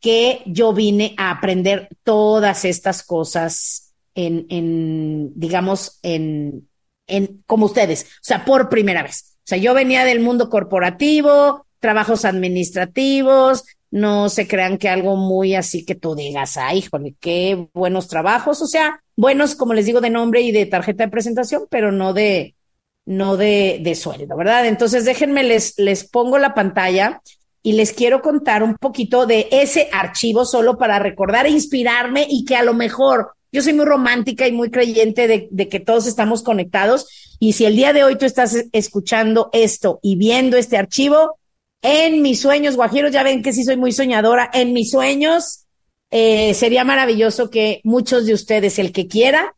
que 0.00 0.42
yo 0.46 0.72
vine 0.72 1.14
a 1.16 1.30
aprender 1.30 1.88
todas 2.02 2.64
estas 2.64 3.02
cosas 3.02 3.94
en, 4.14 4.46
en 4.48 5.32
digamos, 5.34 5.98
en, 6.02 6.68
en, 7.06 7.42
como 7.46 7.66
ustedes, 7.66 8.04
o 8.04 8.22
sea, 8.22 8.44
por 8.44 8.68
primera 8.68 9.02
vez. 9.02 9.36
O 9.38 9.46
sea, 9.46 9.58
yo 9.58 9.74
venía 9.74 10.04
del 10.04 10.20
mundo 10.20 10.48
corporativo, 10.48 11.66
trabajos 11.80 12.24
administrativos, 12.24 13.64
no 13.90 14.28
se 14.28 14.48
crean 14.48 14.78
que 14.78 14.88
algo 14.88 15.16
muy 15.16 15.54
así 15.54 15.84
que 15.84 15.94
tú 15.94 16.14
digas, 16.14 16.56
ay, 16.56 16.78
híjole, 16.78 17.14
qué 17.20 17.68
buenos 17.74 18.08
trabajos, 18.08 18.60
o 18.62 18.66
sea, 18.66 19.02
buenos, 19.16 19.54
como 19.54 19.74
les 19.74 19.86
digo, 19.86 20.00
de 20.00 20.10
nombre 20.10 20.40
y 20.40 20.50
de 20.50 20.66
tarjeta 20.66 21.04
de 21.04 21.10
presentación, 21.10 21.66
pero 21.70 21.92
no 21.92 22.12
de, 22.12 22.54
no 23.06 23.36
de, 23.36 23.80
de 23.82 23.94
sueldo, 23.94 24.36
¿verdad? 24.36 24.66
Entonces, 24.66 25.04
déjenme, 25.04 25.44
les, 25.44 25.78
les 25.78 26.08
pongo 26.08 26.38
la 26.38 26.54
pantalla 26.54 27.20
y 27.62 27.72
les 27.72 27.92
quiero 27.92 28.20
contar 28.20 28.62
un 28.62 28.76
poquito 28.76 29.26
de 29.26 29.48
ese 29.50 29.88
archivo 29.92 30.44
solo 30.44 30.76
para 30.76 30.98
recordar 30.98 31.46
e 31.46 31.50
inspirarme 31.50 32.26
y 32.28 32.44
que 32.44 32.56
a 32.56 32.62
lo 32.62 32.74
mejor 32.74 33.34
yo 33.54 33.62
soy 33.62 33.72
muy 33.72 33.84
romántica 33.84 34.48
y 34.48 34.52
muy 34.52 34.68
creyente 34.68 35.28
de, 35.28 35.68
que 35.68 35.78
todos 35.78 36.08
estamos 36.08 36.42
conectados. 36.42 37.36
Y 37.38 37.52
si 37.52 37.64
el 37.64 37.76
día 37.76 37.92
de 37.92 38.02
hoy 38.02 38.18
tú 38.18 38.26
estás 38.26 38.56
escuchando 38.72 39.48
esto 39.52 40.00
y 40.02 40.16
viendo 40.16 40.56
este 40.56 40.76
archivo, 40.76 41.38
en 41.80 42.20
mis 42.20 42.40
sueños, 42.40 42.74
guajiros, 42.74 43.12
ya 43.12 43.22
ven 43.22 43.44
que 43.44 43.52
sí 43.52 43.62
soy 43.62 43.76
muy 43.76 43.92
soñadora, 43.92 44.50
en 44.52 44.72
mis 44.72 44.90
sueños 44.90 45.66
eh, 46.10 46.52
sería 46.54 46.82
maravilloso 46.82 47.48
que 47.48 47.80
muchos 47.84 48.26
de 48.26 48.34
ustedes, 48.34 48.80
el 48.80 48.90
que 48.90 49.06
quiera, 49.06 49.54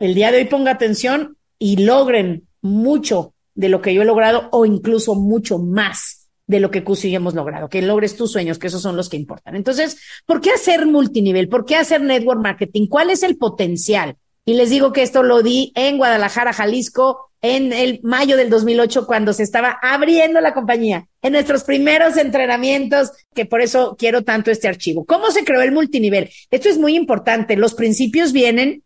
el 0.00 0.14
día 0.14 0.32
de 0.32 0.38
hoy 0.38 0.46
ponga 0.46 0.72
atención 0.72 1.36
y 1.60 1.76
logren 1.76 2.48
mucho 2.62 3.32
de 3.54 3.68
lo 3.68 3.80
que 3.80 3.94
yo 3.94 4.02
he 4.02 4.06
logrado 4.06 4.48
o 4.50 4.66
incluso 4.66 5.14
mucho 5.14 5.60
más 5.60 6.21
de 6.52 6.60
lo 6.60 6.70
que 6.70 6.84
Cusi 6.84 7.12
hemos 7.12 7.34
logrado, 7.34 7.68
que 7.68 7.82
logres 7.82 8.16
tus 8.16 8.30
sueños, 8.30 8.58
que 8.58 8.68
esos 8.68 8.82
son 8.82 8.96
los 8.96 9.08
que 9.08 9.16
importan. 9.16 9.56
Entonces, 9.56 9.98
¿por 10.24 10.40
qué 10.40 10.50
hacer 10.50 10.86
multinivel? 10.86 11.48
¿Por 11.48 11.64
qué 11.64 11.74
hacer 11.74 12.00
network 12.00 12.40
marketing? 12.40 12.86
¿Cuál 12.86 13.10
es 13.10 13.24
el 13.24 13.36
potencial? 13.36 14.16
Y 14.44 14.54
les 14.54 14.70
digo 14.70 14.92
que 14.92 15.02
esto 15.02 15.22
lo 15.22 15.42
di 15.42 15.72
en 15.74 15.98
Guadalajara, 15.98 16.52
Jalisco, 16.52 17.30
en 17.42 17.72
el 17.72 18.00
mayo 18.04 18.36
del 18.36 18.50
2008, 18.50 19.06
cuando 19.06 19.32
se 19.32 19.42
estaba 19.42 19.78
abriendo 19.82 20.40
la 20.40 20.54
compañía, 20.54 21.08
en 21.22 21.32
nuestros 21.32 21.64
primeros 21.64 22.16
entrenamientos, 22.16 23.10
que 23.34 23.46
por 23.46 23.60
eso 23.60 23.96
quiero 23.98 24.22
tanto 24.22 24.50
este 24.50 24.68
archivo. 24.68 25.04
¿Cómo 25.04 25.30
se 25.32 25.44
creó 25.44 25.62
el 25.62 25.72
multinivel? 25.72 26.30
Esto 26.50 26.68
es 26.68 26.78
muy 26.78 26.94
importante. 26.94 27.56
Los 27.56 27.74
principios 27.74 28.32
vienen 28.32 28.84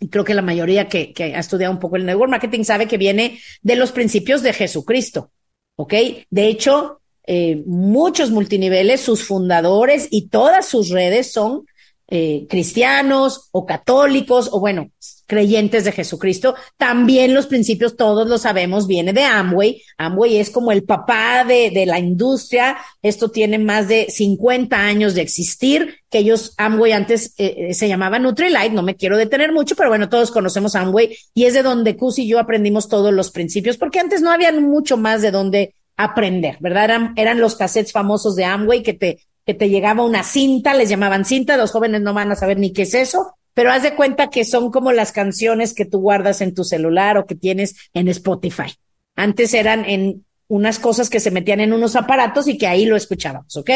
y 0.00 0.08
creo 0.08 0.24
que 0.24 0.34
la 0.34 0.42
mayoría 0.42 0.88
que, 0.88 1.12
que, 1.12 1.34
ha 1.34 1.38
estudiado 1.38 1.72
un 1.72 1.80
poco 1.80 1.96
el 1.96 2.04
network 2.04 2.30
marketing 2.30 2.64
sabe 2.64 2.86
que 2.86 2.98
viene 2.98 3.38
de 3.62 3.76
los 3.76 3.92
principios 3.92 4.42
de 4.42 4.52
Jesucristo. 4.52 5.30
¿Ok? 5.76 5.94
De 6.30 6.46
hecho, 6.46 7.00
eh, 7.26 7.62
muchos 7.66 8.30
multiniveles, 8.30 9.00
sus 9.00 9.24
fundadores 9.24 10.08
y 10.10 10.28
todas 10.28 10.66
sus 10.66 10.90
redes 10.90 11.32
son 11.32 11.64
eh, 12.06 12.46
cristianos 12.50 13.48
o 13.50 13.64
católicos 13.64 14.50
o 14.52 14.60
bueno, 14.60 14.90
creyentes 15.26 15.84
de 15.84 15.92
Jesucristo. 15.92 16.54
También 16.76 17.32
los 17.32 17.46
principios, 17.46 17.96
todos 17.96 18.28
lo 18.28 18.36
sabemos, 18.36 18.86
viene 18.86 19.14
de 19.14 19.24
Amway. 19.24 19.82
Amway 19.96 20.36
es 20.36 20.50
como 20.50 20.70
el 20.70 20.84
papá 20.84 21.44
de, 21.44 21.70
de 21.70 21.86
la 21.86 21.98
industria. 21.98 22.76
Esto 23.00 23.30
tiene 23.30 23.58
más 23.58 23.88
de 23.88 24.08
50 24.10 24.76
años 24.76 25.14
de 25.14 25.22
existir, 25.22 25.96
que 26.10 26.18
ellos, 26.18 26.52
Amway 26.58 26.92
antes 26.92 27.34
eh, 27.38 27.72
se 27.72 27.88
llamaba 27.88 28.18
Nutrilite, 28.18 28.70
no 28.70 28.82
me 28.82 28.96
quiero 28.96 29.16
detener 29.16 29.50
mucho, 29.50 29.74
pero 29.74 29.88
bueno, 29.88 30.10
todos 30.10 30.30
conocemos 30.30 30.74
Amway 30.74 31.16
y 31.32 31.46
es 31.46 31.54
de 31.54 31.62
donde 31.62 31.96
Cus 31.96 32.18
y 32.18 32.28
yo 32.28 32.38
aprendimos 32.38 32.88
todos 32.88 33.14
los 33.14 33.30
principios, 33.30 33.78
porque 33.78 34.00
antes 34.00 34.20
no 34.20 34.30
había 34.30 34.52
mucho 34.52 34.98
más 34.98 35.22
de 35.22 35.30
donde 35.30 35.74
aprender, 35.96 36.56
¿verdad? 36.60 36.84
Eran, 36.84 37.12
eran 37.16 37.40
los 37.40 37.56
cassettes 37.56 37.92
famosos 37.92 38.36
de 38.36 38.44
Amway 38.44 38.82
que 38.82 38.94
te, 38.94 39.20
que 39.46 39.54
te 39.54 39.68
llegaba 39.68 40.04
una 40.04 40.22
cinta, 40.22 40.74
les 40.74 40.88
llamaban 40.88 41.24
cinta, 41.24 41.56
los 41.56 41.70
jóvenes 41.70 42.00
no 42.00 42.14
van 42.14 42.32
a 42.32 42.36
saber 42.36 42.58
ni 42.58 42.72
qué 42.72 42.82
es 42.82 42.94
eso, 42.94 43.36
pero 43.54 43.70
haz 43.70 43.82
de 43.82 43.94
cuenta 43.94 44.30
que 44.30 44.44
son 44.44 44.70
como 44.70 44.92
las 44.92 45.12
canciones 45.12 45.74
que 45.74 45.84
tú 45.84 46.00
guardas 46.00 46.40
en 46.40 46.54
tu 46.54 46.64
celular 46.64 47.16
o 47.18 47.26
que 47.26 47.36
tienes 47.36 47.76
en 47.94 48.08
Spotify. 48.08 48.74
Antes 49.14 49.54
eran 49.54 49.84
en 49.84 50.24
unas 50.48 50.78
cosas 50.78 51.08
que 51.08 51.20
se 51.20 51.30
metían 51.30 51.60
en 51.60 51.72
unos 51.72 51.96
aparatos 51.96 52.48
y 52.48 52.58
que 52.58 52.66
ahí 52.66 52.84
lo 52.84 52.96
escuchábamos, 52.96 53.56
¿ok? 53.56 53.70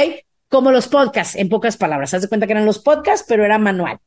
Como 0.48 0.72
los 0.72 0.88
podcasts, 0.88 1.36
en 1.36 1.48
pocas 1.48 1.76
palabras. 1.76 2.12
Haz 2.14 2.22
de 2.22 2.28
cuenta 2.28 2.46
que 2.46 2.52
eran 2.52 2.66
los 2.66 2.80
podcasts, 2.80 3.24
pero 3.28 3.44
era 3.44 3.58
manual. 3.58 3.98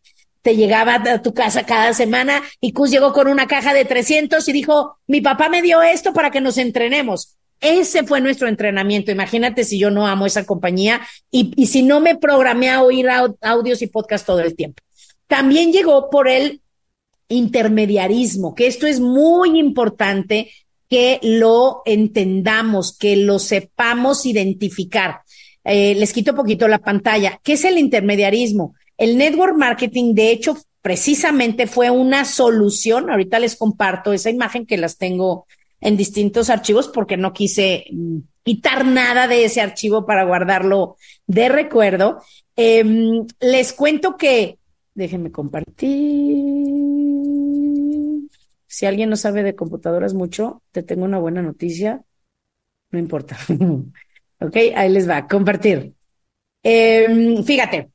Te 0.42 0.56
llegaba 0.56 0.96
a 0.96 1.22
tu 1.22 1.34
casa 1.34 1.66
cada 1.66 1.94
semana 1.94 2.42
y 2.60 2.74
Cus 2.74 2.90
llegó 2.90 3.14
con 3.14 3.28
una 3.28 3.48
caja 3.48 3.74
de 3.74 3.86
300 3.86 4.48
y 4.48 4.52
dijo, 4.52 4.98
mi 5.08 5.22
papá 5.22 5.50
me 5.50 5.62
dio 5.62 5.84
esto 5.84 6.14
para 6.14 6.32
que 6.32 6.42
nos 6.42 6.58
entrenemos. 6.58 7.38
Ese 7.62 8.04
fue 8.04 8.20
nuestro 8.22 8.48
entrenamiento. 8.48 9.12
Imagínate 9.12 9.64
si 9.64 9.78
yo 9.78 9.92
no 9.92 10.08
amo 10.08 10.26
esa 10.26 10.46
compañía 10.46 11.02
y, 11.30 11.68
si 11.68 11.84
no 11.84 12.00
me 12.02 12.18
programé 12.18 12.72
a 12.72 12.82
oír 12.82 13.08
audios 13.42 13.84
y 13.84 13.88
podcast 13.88 14.26
todo 14.26 14.40
el 14.40 14.56
tiempo. 14.56 14.82
También 15.28 15.72
llegó 15.72 16.10
por 16.10 16.28
el 16.28 16.62
intermediarismo, 17.30 18.56
que 18.56 18.68
esto 18.68 18.88
es 18.88 19.00
muy 19.00 19.60
importante 19.60 20.52
que 20.90 21.20
lo 21.22 21.84
entendamos, 21.86 22.98
que 22.98 23.16
lo 23.16 23.40
sepamos 23.40 24.26
identificar. 24.26 25.22
Eh, 25.64 25.96
les 25.96 26.12
quito 26.12 26.36
poquito 26.36 26.68
la 26.68 26.80
pantalla. 26.80 27.40
¿Qué 27.44 27.54
es 27.54 27.64
el 27.64 27.78
intermediarismo? 27.78 28.74
El 28.98 29.18
network 29.18 29.56
marketing, 29.56 30.16
de 30.16 30.32
hecho, 30.32 30.58
precisamente 30.82 31.68
fue 31.68 31.92
una 31.92 32.26
solución. 32.26 33.10
Ahorita 33.10 33.40
les 33.40 33.56
comparto 33.56 34.14
esa 34.14 34.32
imagen 34.32 34.66
que 34.66 34.78
las 34.78 34.98
tengo 34.98 35.46
en 35.82 35.98
distintos 35.98 36.50
archivos 36.50 36.88
porque 36.88 37.18
no 37.18 37.34
quise 37.34 37.86
mm, 37.92 38.20
quitar 38.44 38.86
nada 38.86 39.28
de 39.28 39.44
ese 39.46 39.60
archivo 39.62 40.06
para 40.06 40.24
guardarlo 40.24 40.96
de 41.28 41.50
recuerdo. 41.50 42.22
Eh, 42.56 42.84
les 43.40 43.74
cuento 43.74 44.16
que, 44.16 44.60
déjenme 44.94 45.32
compartir. 45.32 45.90
Si 48.68 48.86
alguien 48.86 49.10
no 49.10 49.16
sabe 49.18 49.44
de 49.44 49.56
computadoras 49.56 50.14
mucho, 50.14 50.62
te 50.72 50.84
tengo 50.84 51.04
una 51.04 51.20
buena 51.20 51.42
noticia. 51.42 52.04
No 52.92 53.00
importa. 53.00 53.38
ok, 54.40 54.56
ahí 54.76 54.90
les 54.90 55.10
va, 55.10 55.28
compartir. 55.28 55.94
Eh, 56.64 57.42
fíjate, 57.44 57.90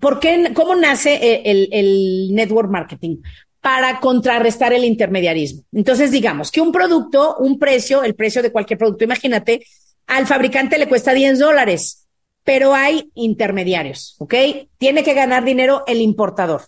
¿por 0.00 0.20
qué, 0.20 0.52
cómo 0.54 0.76
nace 0.76 1.42
el, 1.44 1.68
el 1.72 2.28
network 2.32 2.70
marketing? 2.70 3.18
Para 3.66 3.98
contrarrestar 3.98 4.72
el 4.72 4.84
intermediarismo. 4.84 5.64
Entonces, 5.72 6.12
digamos 6.12 6.52
que 6.52 6.60
un 6.60 6.70
producto, 6.70 7.34
un 7.38 7.58
precio, 7.58 8.04
el 8.04 8.14
precio 8.14 8.40
de 8.40 8.52
cualquier 8.52 8.78
producto, 8.78 9.02
imagínate, 9.02 9.66
al 10.06 10.28
fabricante 10.28 10.78
le 10.78 10.88
cuesta 10.88 11.12
10 11.12 11.40
dólares, 11.40 12.06
pero 12.44 12.74
hay 12.74 13.10
intermediarios, 13.14 14.14
¿ok? 14.20 14.34
Tiene 14.78 15.02
que 15.02 15.14
ganar 15.14 15.44
dinero 15.44 15.82
el 15.88 16.00
importador. 16.00 16.62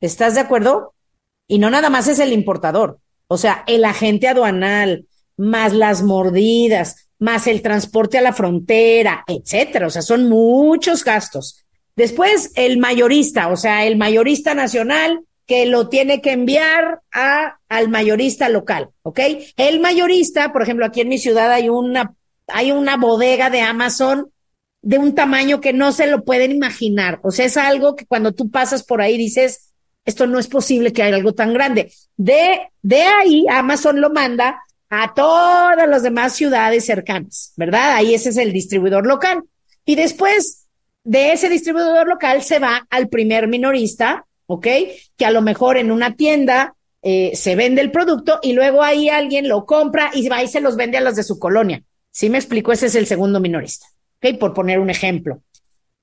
¿Estás 0.00 0.32
de 0.34 0.40
acuerdo? 0.40 0.94
Y 1.48 1.58
no 1.58 1.68
nada 1.68 1.90
más 1.90 2.08
es 2.08 2.18
el 2.18 2.32
importador, 2.32 2.98
o 3.26 3.36
sea, 3.36 3.62
el 3.66 3.84
agente 3.84 4.26
aduanal, 4.26 5.04
más 5.36 5.74
las 5.74 6.02
mordidas, 6.02 7.10
más 7.18 7.46
el 7.46 7.60
transporte 7.60 8.16
a 8.16 8.22
la 8.22 8.32
frontera, 8.32 9.22
etcétera. 9.26 9.86
O 9.86 9.90
sea, 9.90 10.00
son 10.00 10.30
muchos 10.30 11.04
gastos. 11.04 11.62
Después, 11.94 12.52
el 12.54 12.78
mayorista, 12.78 13.48
o 13.48 13.56
sea, 13.58 13.84
el 13.84 13.98
mayorista 13.98 14.54
nacional 14.54 15.26
que 15.46 15.66
lo 15.66 15.88
tiene 15.88 16.20
que 16.20 16.32
enviar 16.32 17.00
a, 17.12 17.58
al 17.68 17.88
mayorista 17.88 18.48
local, 18.48 18.90
¿ok? 19.02 19.20
El 19.56 19.80
mayorista, 19.80 20.52
por 20.52 20.62
ejemplo, 20.62 20.86
aquí 20.86 21.00
en 21.00 21.08
mi 21.08 21.18
ciudad 21.18 21.50
hay 21.52 21.68
una, 21.68 22.14
hay 22.46 22.72
una 22.72 22.96
bodega 22.96 23.50
de 23.50 23.60
Amazon 23.60 24.30
de 24.82 24.98
un 24.98 25.14
tamaño 25.14 25.60
que 25.60 25.72
no 25.72 25.92
se 25.92 26.06
lo 26.06 26.24
pueden 26.24 26.50
imaginar. 26.50 27.20
O 27.22 27.30
sea, 27.30 27.46
es 27.46 27.56
algo 27.56 27.94
que 27.96 28.06
cuando 28.06 28.32
tú 28.32 28.50
pasas 28.50 28.82
por 28.82 29.00
ahí 29.00 29.16
dices, 29.16 29.72
esto 30.04 30.26
no 30.26 30.38
es 30.38 30.48
posible 30.48 30.92
que 30.92 31.02
haya 31.02 31.16
algo 31.16 31.34
tan 31.34 31.52
grande. 31.54 31.92
De, 32.16 32.68
de 32.82 33.02
ahí, 33.02 33.46
Amazon 33.48 34.00
lo 34.00 34.10
manda 34.10 34.60
a 34.90 35.14
todas 35.14 35.88
las 35.88 36.02
demás 36.02 36.34
ciudades 36.34 36.84
cercanas, 36.84 37.52
¿verdad? 37.56 37.94
Ahí 37.94 38.14
ese 38.14 38.30
es 38.30 38.36
el 38.36 38.52
distribuidor 38.52 39.06
local. 39.06 39.44
Y 39.84 39.94
después 39.94 40.66
de 41.04 41.32
ese 41.32 41.48
distribuidor 41.48 42.06
local 42.06 42.42
se 42.42 42.58
va 42.58 42.86
al 42.90 43.08
primer 43.08 43.48
minorista, 43.48 44.26
¿ok? 44.46 44.66
Que 45.16 45.24
a 45.24 45.30
lo 45.30 45.42
mejor 45.42 45.76
en 45.76 45.90
una 45.90 46.16
tienda 46.16 46.74
eh, 47.02 47.32
se 47.34 47.56
vende 47.56 47.80
el 47.82 47.90
producto 47.90 48.38
y 48.42 48.52
luego 48.52 48.82
ahí 48.82 49.08
alguien 49.08 49.48
lo 49.48 49.66
compra 49.66 50.10
y 50.14 50.28
va 50.28 50.42
y 50.42 50.48
se 50.48 50.60
los 50.60 50.76
vende 50.76 50.98
a 50.98 51.00
los 51.00 51.16
de 51.16 51.24
su 51.24 51.38
colonia. 51.38 51.82
¿Sí 52.12 52.30
me 52.30 52.38
explico? 52.38 52.72
Ese 52.72 52.86
es 52.86 52.94
el 52.94 53.06
segundo 53.06 53.40
minorista, 53.40 53.86
¿ok? 54.22 54.38
Por 54.38 54.54
poner 54.54 54.78
un 54.78 54.90
ejemplo. 54.90 55.42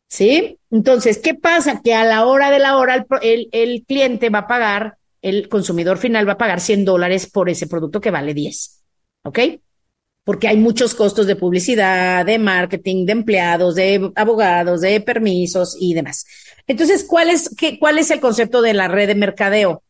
¿Sí? 0.09 0.57
Entonces, 0.71 1.19
¿qué 1.19 1.35
pasa? 1.35 1.81
Que 1.83 1.93
a 1.93 2.03
la 2.03 2.25
hora 2.25 2.49
de 2.49 2.59
la 2.59 2.77
hora 2.77 3.05
el, 3.21 3.47
el, 3.51 3.85
cliente 3.85 4.29
va 4.29 4.39
a 4.39 4.47
pagar, 4.47 4.97
el 5.21 5.47
consumidor 5.47 5.99
final 5.99 6.27
va 6.27 6.33
a 6.33 6.37
pagar 6.37 6.59
100 6.59 6.83
dólares 6.83 7.29
por 7.29 7.47
ese 7.47 7.67
producto 7.67 8.01
que 8.01 8.09
vale 8.09 8.33
10. 8.33 8.83
¿Ok? 9.23 9.39
Porque 10.23 10.47
hay 10.47 10.57
muchos 10.57 10.95
costos 10.95 11.27
de 11.27 11.35
publicidad, 11.35 12.25
de 12.25 12.39
marketing, 12.39 13.05
de 13.05 13.11
empleados, 13.11 13.75
de 13.75 14.11
abogados, 14.15 14.81
de 14.81 14.99
permisos 15.01 15.77
y 15.79 15.93
demás. 15.93 16.25
Entonces, 16.69 17.03
¿cuál 17.03 17.31
es, 17.31 17.53
qué, 17.57 17.79
cuál 17.79 17.97
es 17.97 18.11
el 18.11 18.19
concepto 18.19 18.61
de 18.61 18.75
la 18.75 18.87
red 18.87 19.07
de 19.07 19.15
mercadeo? 19.15 19.81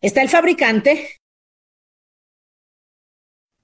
Está 0.00 0.22
el 0.22 0.28
fabricante 0.28 1.20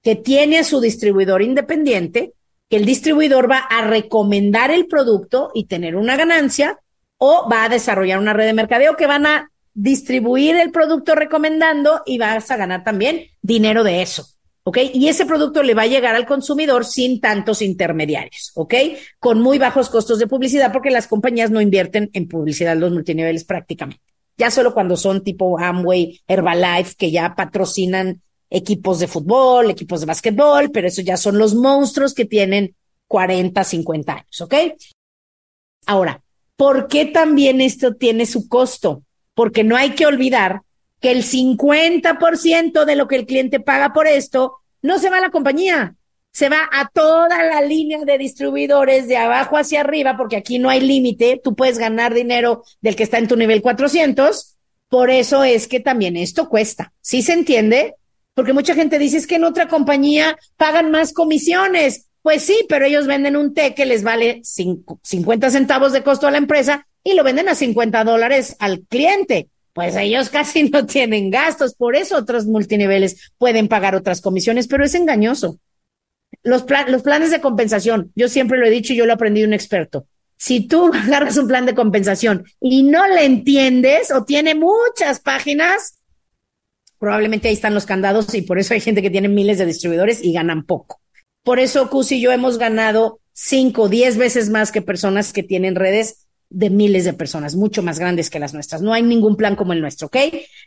que 0.01 0.15
tiene 0.15 0.61
a 0.61 0.65
su 0.65 0.81
distribuidor 0.81 1.43
independiente 1.43 2.35
que 2.69 2.77
el 2.77 2.85
distribuidor 2.85 3.51
va 3.51 3.59
a 3.59 3.85
recomendar 3.85 4.71
el 4.71 4.87
producto 4.87 5.51
y 5.55 5.65
tener 5.65 5.97
una 5.97 6.17
ganancia 6.17 6.79
o 7.19 7.49
va 7.51 7.65
a 7.65 7.69
desarrollar 7.69 8.21
una 8.21 8.33
red 8.33 8.47
de 8.47 8.53
mercadeo 8.55 8.97
que 8.97 9.09
van 9.09 9.27
a 9.27 9.51
distribuir 9.75 10.55
el 10.55 10.71
producto 10.71 11.17
recomendando 11.17 12.03
y 12.07 12.19
vas 12.19 12.49
a 12.53 12.57
ganar 12.57 12.85
también 12.85 13.27
dinero 13.43 13.83
de 13.83 14.03
eso. 14.03 14.25
¿Ok? 14.63 14.79
Y 14.93 15.09
ese 15.09 15.25
producto 15.25 15.63
le 15.63 15.75
va 15.75 15.83
a 15.83 15.87
llegar 15.87 16.15
al 16.15 16.27
consumidor 16.27 16.85
sin 16.85 17.21
tantos 17.21 17.63
intermediarios, 17.63 18.53
¿ok? 18.55 18.75
Con 19.19 19.41
muy 19.41 19.59
bajos 19.59 19.89
costos 19.89 20.19
de 20.19 20.27
publicidad 20.27 20.71
porque 20.73 20.91
las 20.91 21.07
compañías 21.07 21.51
no 21.51 21.61
invierten 21.61 22.11
en 22.13 22.29
publicidad 22.29 22.77
los 22.77 22.93
multiniveles 22.93 23.45
prácticamente. 23.45 24.03
Ya 24.37 24.51
solo 24.51 24.75
cuando 24.75 24.97
son 24.97 25.23
tipo 25.23 25.59
Amway, 25.59 26.21
Herbalife, 26.27 26.95
que 26.97 27.11
ya 27.11 27.35
patrocinan 27.35 28.23
equipos 28.51 28.99
de 28.99 29.07
fútbol, 29.07 29.71
equipos 29.71 30.01
de 30.01 30.07
básquetbol, 30.07 30.71
pero 30.71 30.89
eso 30.89 31.03
ya 31.03 31.17
son 31.17 31.39
los 31.39 31.55
monstruos 31.55 32.15
que 32.15 32.25
tienen 32.25 32.75
40, 33.07 33.65
50 33.65 34.13
años, 34.13 34.41
¿ok? 34.41 34.55
Ahora, 35.87 36.23
¿por 36.57 36.89
qué 36.89 37.07
también 37.07 37.61
esto 37.61 37.95
tiene 37.95 38.27
su 38.27 38.49
costo? 38.49 39.03
Porque 39.35 39.65
no 39.65 39.77
hay 39.77 39.91
que 39.91 40.07
olvidar 40.07 40.63
que 41.01 41.11
el 41.11 41.25
50% 41.25 42.85
de 42.85 42.97
lo 42.97 43.09
que 43.09 43.17
el 43.17 43.27
cliente 43.27 43.61
paga 43.61 43.93
por 43.93 44.07
esto 44.07 44.59
no 44.83 44.99
se 44.99 45.11
va 45.11 45.19
a 45.19 45.21
la 45.21 45.31
compañía, 45.31 45.97
se 46.33 46.49
va 46.49 46.69
a 46.71 46.89
toda 46.89 47.43
la 47.45 47.61
línea 47.63 48.05
de 48.05 48.19
distribuidores 48.19 49.09
de 49.09 49.17
abajo 49.17 49.57
hacia 49.57 49.81
arriba, 49.81 50.17
porque 50.17 50.37
aquí 50.37 50.59
no 50.59 50.71
hay 50.71 50.81
límite, 50.81 51.41
tú 51.43 51.55
puedes 51.55 51.79
ganar 51.79 52.15
dinero 52.15 52.63
del 52.81 52.97
que 52.97 53.03
está 53.03 53.19
en 53.19 53.29
tu 53.29 53.37
nivel 53.37 53.63
400, 53.63 54.57
por 54.89 55.11
eso 55.11 55.45
es 55.45 55.69
que 55.69 55.81
también 55.81 56.17
esto 56.17 56.49
cuesta. 56.49 56.93
¿Sí 57.01 57.23
se 57.23 57.33
entiende? 57.33 57.95
Porque 58.35 58.53
mucha 58.53 58.75
gente 58.75 58.99
dice 58.99 59.19
es 59.19 59.27
que 59.27 59.37
en 59.37 59.45
otra 59.45 59.69
compañía 59.69 60.37
pagan 60.57 60.91
más 60.91 61.13
comisiones. 61.13 62.09
Pues 62.23 62.43
sí, 62.43 62.67
pero 62.69 62.85
ellos 62.85 63.07
venden 63.07 63.37
un 63.37 63.55
té 63.55 63.75
que 63.75 63.87
les 63.87 64.03
vale 64.03 64.41
50 64.43 65.51
centavos 65.51 65.93
de 65.93 66.03
costo 66.03 66.27
a 66.27 66.31
la 66.31 66.39
empresa 66.39 66.87
y 67.03 67.15
lo 67.15 67.25
venden 67.25 67.49
a 67.49 67.55
50 67.55 68.05
dólares 68.05 68.57
al 68.59 68.81
cliente. 68.81 69.49
Pues 69.73 69.97
ellos 69.97 70.31
casi 70.31 70.65
no 70.71 70.87
tienen 70.87 71.31
gastos, 71.31 71.75
por 71.75 71.97
eso 71.97 72.17
otros 72.17 72.47
multiniveles 72.47 73.33
pueden 73.39 73.69
pagar 73.69 73.95
otras 73.95 74.21
comisiones, 74.21 74.67
pero 74.67 74.85
es 74.85 74.95
engañoso. 74.95 75.59
Los, 76.43 76.63
planes 76.63 77.31
de 77.31 77.41
compensación, 77.41 78.13
yo 78.15 78.29
siempre 78.29 78.59
lo 78.59 78.67
he 78.67 78.71
dicho 78.71 78.93
y 78.93 78.97
yo 78.97 79.07
lo 79.07 79.13
aprendí 79.13 79.41
de 79.41 79.47
un 79.47 79.53
experto. 79.53 80.07
Si 80.37 80.67
tú 80.67 80.91
agarras 80.95 81.37
un 81.37 81.49
plan 81.49 81.67
de 81.67 81.75
compensación 81.75 82.45
y 82.61 82.83
no 82.83 83.07
le 83.07 83.25
entiendes 83.25 84.11
o 84.11 84.25
tiene 84.25 84.55
muchas 84.55 85.21
páginas, 85.21 85.99
probablemente 86.99 87.49
ahí 87.49 87.55
están 87.55 87.75
los 87.75 87.87
candados 87.87 88.35
y 88.35 88.43
por 88.43 88.59
eso 88.59 88.75
hay 88.75 88.81
gente 88.81 89.03
que 89.03 89.11
tiene 89.11 89.29
miles 89.29 89.59
de 89.59 89.67
distribuidores 89.67 90.23
y 90.23 90.33
ganan 90.33 90.65
poco. 90.65 91.01
Por 91.43 91.59
eso 91.59 91.89
Cus 91.89 92.13
y 92.13 92.21
yo 92.21 92.33
hemos 92.33 92.59
ganado 92.59 93.21
cinco, 93.33 93.89
diez 93.89 94.17
veces 94.19 94.51
más 94.51 94.71
que 94.73 94.83
personas 94.83 95.33
que 95.33 95.43
tienen 95.43 95.75
redes 95.75 96.27
de 96.51 96.69
miles 96.69 97.05
de 97.05 97.13
personas, 97.13 97.55
mucho 97.55 97.83
más 97.83 97.99
grandes 97.99 98.29
que 98.29 98.41
las 98.41 98.53
nuestras. 98.53 98.83
No 98.83 98.93
hay 98.93 99.03
ningún 99.03 99.37
plan 99.37 99.57
como 99.57 99.73
el 99.73 99.81
nuestro, 99.81 100.09
¿ok? 100.09 100.17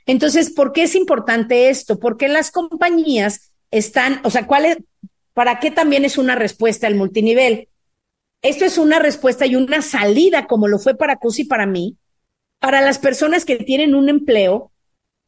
Entonces, 0.05 0.49
¿por 0.49 0.71
qué 0.71 0.83
es 0.83 0.95
importante 0.95 1.69
esto? 1.69 1.99
Porque 1.99 2.29
las 2.29 2.51
compañías 2.51 3.51
están, 3.69 4.21
o 4.23 4.29
sea, 4.29 4.47
¿cuál 4.47 4.65
es, 4.65 4.77
para 5.33 5.59
qué 5.59 5.71
también 5.71 6.05
es 6.05 6.17
una 6.17 6.35
respuesta 6.35 6.87
al 6.87 6.95
multinivel? 6.95 7.67
Esto 8.41 8.65
es 8.65 8.77
una 8.77 8.99
respuesta 8.99 9.45
y 9.45 9.55
una 9.55 9.81
salida, 9.81 10.47
como 10.47 10.67
lo 10.67 10.79
fue 10.79 10.95
para 10.95 11.17
Cus 11.17 11.39
y 11.39 11.45
para 11.45 11.65
mí, 11.65 11.97
para 12.59 12.81
las 12.81 12.97
personas 12.97 13.43
que 13.43 13.57
tienen 13.57 13.93
un 13.93 14.07
empleo 14.07 14.71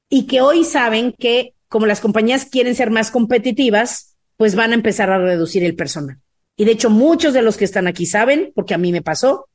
y 0.10 0.26
que 0.26 0.42
hoy 0.42 0.64
saben 0.64 1.14
que 1.18 1.54
como 1.68 1.86
las 1.86 2.00
compañías 2.00 2.46
quieren 2.46 2.76
ser 2.76 2.92
más 2.92 3.12
competitivas, 3.12 4.16
pues 4.38 4.56
van 4.56 4.72
a 4.72 4.76
empezar 4.76 5.10
a 5.10 5.18
reducir 5.18 5.64
el 5.64 5.76
personal. 5.76 6.20
Y 6.56 6.64
de 6.64 6.72
hecho, 6.72 6.90
muchos 6.90 7.34
de 7.34 7.42
los 7.42 7.58
que 7.58 7.66
están 7.66 7.88
aquí 7.88 8.06
saben, 8.06 8.54
porque 8.56 8.74
a 8.74 8.78
mí 8.78 8.94
me 8.94 9.02
pasó, 9.02 9.50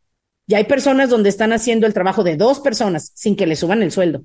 ya 0.50 0.58
hay 0.58 0.64
personas 0.64 1.08
donde 1.08 1.28
están 1.28 1.52
haciendo 1.52 1.86
el 1.86 1.94
trabajo 1.94 2.24
de 2.24 2.36
dos 2.36 2.58
personas 2.58 3.12
sin 3.14 3.36
que 3.36 3.46
le 3.46 3.54
suban 3.54 3.84
el 3.84 3.92
sueldo. 3.92 4.24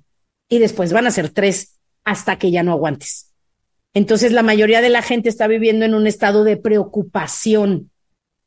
Y 0.49 0.57
después 0.57 0.91
van 0.91 1.05
a 1.05 1.11
ser 1.11 1.29
tres 1.29 1.77
hasta 2.03 2.39
que 2.39 2.49
ya 2.49 2.63
no 2.63 2.71
aguantes. 2.71 3.31
Entonces, 3.93 4.31
la 4.31 4.41
mayoría 4.41 4.81
de 4.81 4.89
la 4.89 5.03
gente 5.03 5.29
está 5.29 5.45
viviendo 5.45 5.85
en 5.85 5.93
un 5.93 6.07
estado 6.07 6.43
de 6.43 6.57
preocupación 6.57 7.91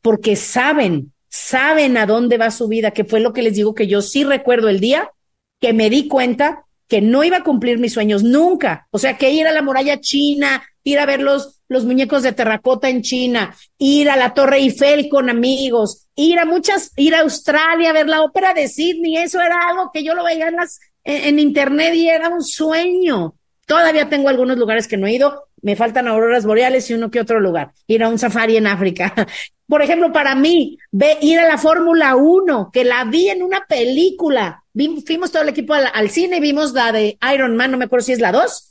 porque 0.03 0.35
saben, 0.35 1.13
saben 1.29 1.97
a 1.97 2.07
dónde 2.07 2.37
va 2.37 2.51
su 2.51 2.67
vida, 2.67 2.91
que 2.91 3.05
fue 3.05 3.21
lo 3.21 3.33
que 3.33 3.43
les 3.43 3.55
digo 3.55 3.77
que 3.77 3.87
yo 3.87 4.03
sí 4.03 4.25
recuerdo 4.25 4.69
el 4.69 4.81
día 4.81 5.13
que 5.61 5.73
me 5.73 5.89
di 5.89 6.09
cuenta 6.09 6.65
que 6.89 7.01
no 7.01 7.23
iba 7.23 7.37
a 7.37 7.45
cumplir 7.45 7.79
mis 7.79 7.93
sueños 7.93 8.25
nunca. 8.25 8.89
O 8.91 8.99
sea, 8.99 9.17
que 9.17 9.31
ir 9.31 9.47
a 9.47 9.53
la 9.53 9.63
muralla 9.63 10.01
china, 10.01 10.65
ir 10.89 10.99
a 10.99 11.07
ver 11.07 11.21
los, 11.21 11.61
los 11.69 11.85
muñecos 11.85 12.23
de 12.23 12.33
terracota 12.33 12.89
en 12.89 13.03
China, 13.03 13.55
ir 13.79 14.09
a 14.09 14.17
la 14.17 14.33
Torre 14.33 14.57
Eiffel 14.57 15.09
con 15.09 15.29
amigos, 15.29 16.09
ir 16.15 16.39
a 16.39 16.45
muchas, 16.45 16.93
ir 16.97 17.15
a 17.15 17.21
Australia 17.21 17.91
a 17.91 17.93
ver 17.93 18.09
la 18.09 18.23
ópera 18.23 18.55
de 18.55 18.69
Sydney, 18.69 19.19
eso 19.19 19.41
era 19.41 19.69
algo 19.69 19.91
que 19.93 20.03
yo 20.03 20.15
lo 20.15 20.25
veía 20.25 20.49
en 20.49 20.57
las, 20.57 20.81
en, 21.05 21.39
internet 21.39 21.95
y 21.95 22.09
era 22.09 22.29
un 22.31 22.43
sueño. 22.43 23.35
Todavía 23.67 24.09
tengo 24.09 24.31
algunos 24.31 24.57
lugares 24.57 24.89
que 24.89 24.97
no 24.97 25.07
he 25.07 25.13
ido, 25.13 25.45
me 25.61 25.77
faltan 25.77 26.09
auroras 26.09 26.47
boreales 26.47 26.89
y 26.89 26.95
uno 26.95 27.11
que 27.11 27.21
otro 27.21 27.39
lugar. 27.39 27.73
Ir 27.87 28.03
a 28.03 28.09
un 28.09 28.19
safari 28.19 28.57
en 28.57 28.67
África. 28.67 29.15
Por 29.67 29.83
ejemplo, 29.83 30.11
para 30.11 30.35
mí, 30.35 30.79
ve, 30.91 31.19
ir 31.21 31.39
a 31.39 31.47
la 31.47 31.59
Fórmula 31.59 32.17
1, 32.17 32.71
que 32.73 32.85
la 32.85 33.05
vi 33.05 33.29
en 33.29 33.43
una 33.43 33.67
película 33.69 34.65
fuimos 35.05 35.33
todo 35.33 35.43
el 35.43 35.49
equipo 35.49 35.75
al, 35.75 36.11
cine, 36.11 36.41
vimos 36.41 36.73
la 36.73 36.93
de 36.93 37.19
Iron 37.35 37.57
Man, 37.57 37.71
no 37.71 37.79
me 37.79 37.87
acuerdo 37.87 38.07
si 38.07 38.13
es 38.13 38.21
la 38.21 38.33
2, 38.33 38.68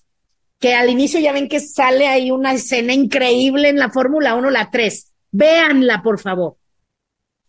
que 0.60 0.74
al 0.74 0.90
inicio 0.90 1.20
ya 1.20 1.34
ven 1.34 1.48
que 1.48 1.60
sale 1.60 2.08
ahí 2.08 2.32
una 2.32 2.54
escena 2.54 2.94
increíble 2.94 3.70
en 3.70 3.78
la 3.78 3.90
Fórmula 3.90 4.36
1, 4.36 4.50
la 4.50 4.70
3. 4.72 5.14
Véanla, 5.32 6.02
por 6.02 6.20
favor. 6.20 6.58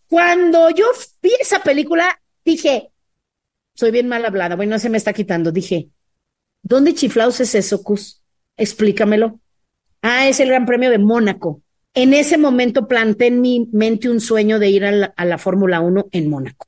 Cuando 0.08 0.70
yo 0.70 0.86
vi 1.22 1.30
esa 1.40 1.62
película, 1.62 2.20
dije, 2.44 2.90
soy 3.74 3.90
bien 3.90 4.08
mal 4.08 4.24
hablada, 4.24 4.56
bueno, 4.56 4.78
se 4.78 4.90
me 4.90 4.98
está 4.98 5.12
quitando, 5.12 5.52
dije, 5.52 5.90
¿dónde 6.62 6.94
chiflaos 6.94 7.40
es 7.40 7.54
eso, 7.54 7.82
Cus? 7.82 8.22
Explícamelo. 8.56 9.40
Ah, 10.02 10.28
es 10.28 10.40
el 10.40 10.48
Gran 10.48 10.66
Premio 10.66 10.90
de 10.90 10.98
Mónaco. 10.98 11.62
En 11.94 12.14
ese 12.14 12.38
momento 12.38 12.86
planté 12.86 13.26
en 13.26 13.40
mi 13.40 13.68
mente 13.72 14.08
un 14.08 14.20
sueño 14.20 14.58
de 14.58 14.70
ir 14.70 14.84
a 14.84 14.92
la, 14.92 15.14
a 15.16 15.24
la 15.24 15.38
Fórmula 15.38 15.80
1 15.80 16.08
en 16.12 16.30
Mónaco. 16.30 16.67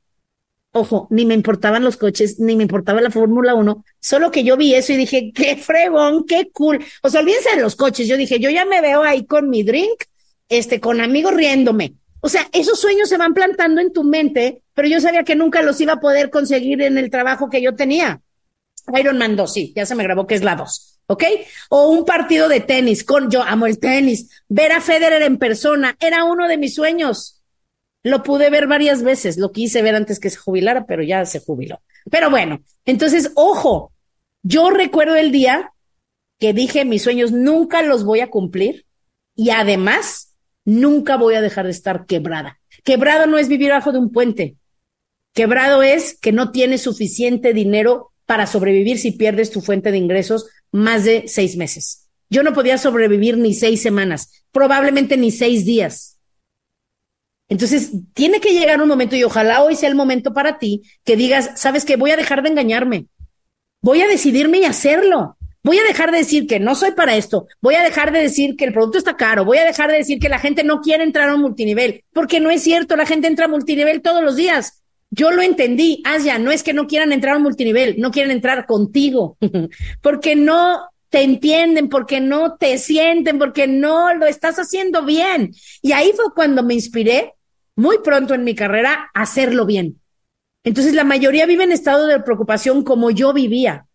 Ojo, 0.73 1.09
ni 1.11 1.25
me 1.25 1.35
importaban 1.35 1.83
los 1.83 1.97
coches, 1.97 2.39
ni 2.39 2.55
me 2.55 2.63
importaba 2.63 3.01
la 3.01 3.11
Fórmula 3.11 3.55
1, 3.55 3.85
solo 3.99 4.31
que 4.31 4.45
yo 4.45 4.57
vi 4.57 4.75
eso 4.75 4.93
y 4.93 4.97
dije, 4.97 5.33
qué 5.35 5.57
fregón, 5.57 6.25
qué 6.27 6.49
cool. 6.53 6.85
O 7.03 7.11
sea, 7.11 7.23
olvídense 7.23 7.57
de 7.57 7.63
los 7.63 7.75
coches. 7.75 8.07
Yo 8.07 8.17
dije, 8.17 8.39
yo 8.39 8.51
ya 8.51 8.65
me 8.65 8.81
veo 8.81 9.03
ahí 9.03 9.27
con 9.27 9.51
mi 9.51 9.65
drink, 9.65 10.05
este, 10.49 10.79
con 10.79 11.01
amigos 11.01 11.35
riéndome. 11.35 11.95
O 12.21 12.29
sea, 12.29 12.47
esos 12.53 12.79
sueños 12.81 13.09
se 13.09 13.17
van 13.17 13.35
plantando 13.35 13.81
en 13.81 13.93
tu 13.93 14.05
mente, 14.05 14.63
pero 14.75 14.87
yo 14.87 15.01
sabía 15.01 15.25
que 15.25 15.35
nunca 15.35 15.63
los 15.63 15.81
iba 15.81 15.95
a 15.95 16.01
poder 16.01 16.31
conseguir 16.31 16.83
en 16.83 16.99
el 16.99 17.11
trabajo 17.11 17.51
que 17.51 17.63
yo 17.63 17.75
tenía. 17.75 18.21
Iron 18.99 19.19
Man 19.19 19.35
2, 19.35 19.53
sí, 19.53 19.73
ya 19.75 19.87
se 19.87 19.97
me 19.97 20.05
grabó 20.05 20.27
que 20.27 20.35
es 20.35 20.45
la 20.45 20.55
2, 20.55 21.01
¿ok? 21.07 21.25
O 21.71 21.91
un 21.91 22.05
partido 22.05 22.49
de 22.49 22.61
tenis, 22.61 23.03
con, 23.03 23.31
yo 23.31 23.43
amo 23.43 23.67
el 23.67 23.79
tenis. 23.81 24.43
Ver 24.49 24.73
a 24.73 24.81
Federer 24.81 25.23
en 25.23 25.39
persona 25.39 25.97
era 25.99 26.25
uno 26.25 26.47
de 26.47 26.59
mis 26.59 26.75
sueños. 26.75 27.40
Lo 28.03 28.23
pude 28.23 28.51
ver 28.51 28.67
varias 28.67 29.03
veces, 29.03 29.37
lo 29.37 29.53
quise 29.53 29.83
ver 29.83 29.95
antes 29.95 30.21
que 30.21 30.31
se 30.31 30.39
jubilara, 30.39 30.87
pero 30.87 31.03
ya 31.03 31.25
se 31.27 31.41
jubiló. 31.41 31.81
Pero 32.11 32.31
bueno, 32.31 32.63
entonces, 32.87 33.33
ojo, 33.35 33.93
yo 34.43 34.71
recuerdo 34.71 35.17
el 35.17 35.33
día 35.33 35.73
que 36.39 36.55
dije 36.55 36.85
mis 36.85 37.03
sueños 37.03 37.31
nunca 37.33 37.83
los 37.83 38.05
voy 38.05 38.21
a 38.21 38.31
cumplir 38.31 38.87
y 39.37 39.51
además 39.51 40.35
nunca 40.65 41.17
voy 41.17 41.35
a 41.35 41.43
dejar 41.43 41.67
de 41.67 41.73
estar 41.73 42.07
quebrada. 42.07 42.59
Quebrado 42.85 43.27
no 43.27 43.39
es 43.39 43.49
vivir 43.49 43.71
bajo 43.71 43.93
de 43.93 43.99
un 43.99 44.11
puente. 44.11 44.57
Quebrado 45.35 45.83
es 45.83 46.19
que 46.19 46.33
no 46.33 46.51
tienes 46.51 46.83
suficiente 46.83 47.53
dinero 47.53 48.13
para 48.25 48.47
sobrevivir 48.47 48.99
si 48.99 49.13
pierdes 49.13 49.51
tu 49.51 49.61
fuente 49.61 49.91
de 49.91 49.99
ingresos 49.99 50.49
más 50.73 51.05
de 51.05 51.25
seis 51.29 51.57
meses. 51.57 52.09
Yo 52.31 52.43
no 52.43 52.53
podía 52.53 52.79
sobrevivir 52.79 53.37
ni 53.37 53.55
seis 53.55 53.83
semanas, 53.83 54.45
probablemente 54.53 55.17
ni 55.17 55.31
seis 55.31 55.65
días. 55.65 56.20
Entonces, 57.51 57.91
tiene 58.15 58.41
que 58.41 58.55
llegar 58.55 58.81
un 58.81 58.89
momento 58.89 59.17
y 59.17 59.25
ojalá 59.25 59.63
hoy 59.63 59.75
sea 59.75 59.89
el 59.89 59.97
momento 59.97 60.33
para 60.33 60.59
ti 60.59 60.83
que 61.05 61.17
digas, 61.17 61.51
sabes 61.57 61.85
que 61.85 61.97
voy 61.97 62.13
a 62.13 62.17
dejar 62.17 62.43
de 62.43 62.49
engañarme, 62.49 63.07
voy 63.83 64.01
a 64.01 64.09
decidirme 64.09 64.61
y 64.61 64.65
hacerlo. 64.65 65.37
Voy 65.63 65.79
a 65.79 65.85
dejar 65.85 66.11
de 66.11 66.19
decir 66.19 66.47
que 66.47 66.59
no 66.59 66.75
soy 66.75 66.93
para 66.93 67.17
esto. 67.17 67.47
Voy 67.61 67.75
a 67.75 67.83
dejar 67.83 68.13
de 68.13 68.21
decir 68.21 68.57
que 68.57 68.65
el 68.65 68.73
producto 68.73 68.97
está 68.97 69.17
caro. 69.17 69.45
Voy 69.45 69.59
a 69.59 69.65
dejar 69.65 69.91
de 69.91 69.99
decir 69.99 70.19
que 70.19 70.31
la 70.31 70.39
gente 70.39 70.65
no 70.65 70.81
quiere 70.81 71.05
entrar 71.05 71.29
a 71.29 71.35
un 71.35 71.43
multinivel, 71.43 72.03
porque 72.15 72.41
no 72.41 72.51
es 72.51 72.63
cierto. 72.63 72.97
La 72.97 73.05
gente 73.05 73.27
entra 73.27 73.45
a 73.45 73.49
multinivel 73.49 74.01
todos 74.01 74.23
los 74.23 74.37
días. 74.37 74.83
Yo 75.11 75.31
lo 75.33 75.43
entendí. 75.43 76.03
Asia, 76.07 76.39
no 76.39 76.51
es 76.51 76.63
que 76.63 76.73
no 76.73 76.87
quieran 76.87 77.13
entrar 77.13 77.35
a 77.35 77.37
un 77.37 77.43
multinivel, 77.43 77.97
no 77.99 78.11
quieren 78.11 78.31
entrar 78.31 78.65
contigo, 78.65 79.37
porque 80.01 80.35
no 80.35 80.89
te 81.11 81.23
entienden, 81.23 81.89
porque 81.89 82.21
no 82.21 82.57
te 82.57 82.79
sienten, 82.79 83.39
porque 83.39 83.67
no 83.67 84.15
lo 84.15 84.27
estás 84.27 84.59
haciendo 84.59 85.05
bien. 85.05 85.53
Y 85.83 85.93
ahí 85.93 86.13
fue 86.17 86.27
cuando 86.35 86.63
me 86.63 86.75
inspiré 86.75 87.35
muy 87.81 87.99
pronto 88.05 88.35
en 88.35 88.45
mi 88.45 88.55
carrera 88.55 89.11
hacerlo 89.15 89.65
bien. 89.65 90.01
Entonces 90.65 90.93
la 90.93 91.05
mayoría 91.05 91.47
vive 91.47 91.65
en 91.65 91.73
estado 91.73 92.07
de 92.07 92.21
preocupación 92.21 92.85
como 92.85 93.11
yo 93.11 93.33
vivía. 93.33 93.87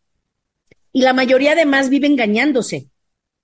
Y 0.91 1.01
la 1.01 1.13
mayoría 1.13 1.51
además 1.51 1.89
vive 1.89 2.07
engañándose. 2.07 2.87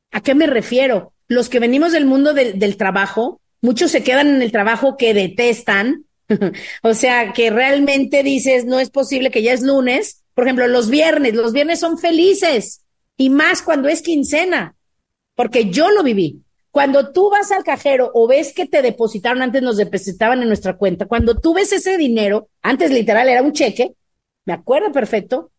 ¿A 0.10 0.22
qué 0.22 0.34
me 0.34 0.48
refiero? 0.48 1.14
Los 1.28 1.48
que 1.48 1.60
venimos 1.60 1.92
del 1.92 2.06
mundo 2.06 2.34
del 2.34 2.76
trabajo, 2.76 3.40
muchos 3.62 3.92
se 3.92 4.04
quedan 4.04 4.30
en 4.30 4.42
el 4.42 4.52
trabajo 4.52 4.98
que 4.98 5.14
detestan. 5.14 6.06
o 6.82 6.94
sea, 6.96 7.34
que 7.34 7.52
realmente 7.52 8.24
dices, 8.24 8.66
no 8.66 8.80
es 8.80 8.90
posible 8.90 9.30
que 9.30 9.44
ya 9.44 9.54
es 9.54 9.62
lunes. 9.62 10.24
Por 10.34 10.46
ejemplo, 10.46 10.68
los 10.68 10.90
viernes, 10.90 11.36
los 11.36 11.54
viernes 11.54 11.80
son 11.80 12.00
felices. 12.00 12.82
Y 13.16 13.30
más 13.30 13.62
cuando 13.62 13.90
es 13.90 14.02
quincena. 14.02 14.76
Porque 15.36 15.70
yo 15.70 15.92
lo 15.92 16.02
viví. 16.02 16.42
Cuando 16.72 17.12
tú 17.12 17.30
vas 17.30 17.52
al 17.52 17.66
cajero 17.66 18.12
o 18.14 18.28
ves 18.28 18.54
que 18.54 18.66
te 18.66 18.82
depositaron, 18.82 19.42
antes 19.42 19.62
nos 19.62 19.76
depositaban 19.78 20.42
en 20.42 20.48
nuestra 20.48 20.78
cuenta, 20.78 21.06
cuando 21.06 21.38
tú 21.38 21.54
ves 21.54 21.74
ese 21.74 21.98
dinero, 21.98 22.50
antes 22.62 22.92
literal 22.92 23.28
era 23.28 23.42
un 23.42 23.52
cheque, 23.52 23.96
me 24.46 24.54
acuerdo 24.54 24.92
perfecto, 24.92 25.52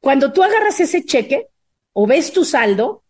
cuando 0.00 0.32
tú 0.32 0.42
agarras 0.42 0.80
ese 0.80 1.04
cheque 1.04 1.48
o 1.92 2.06
ves 2.06 2.32
tu 2.32 2.44
saldo, 2.44 3.04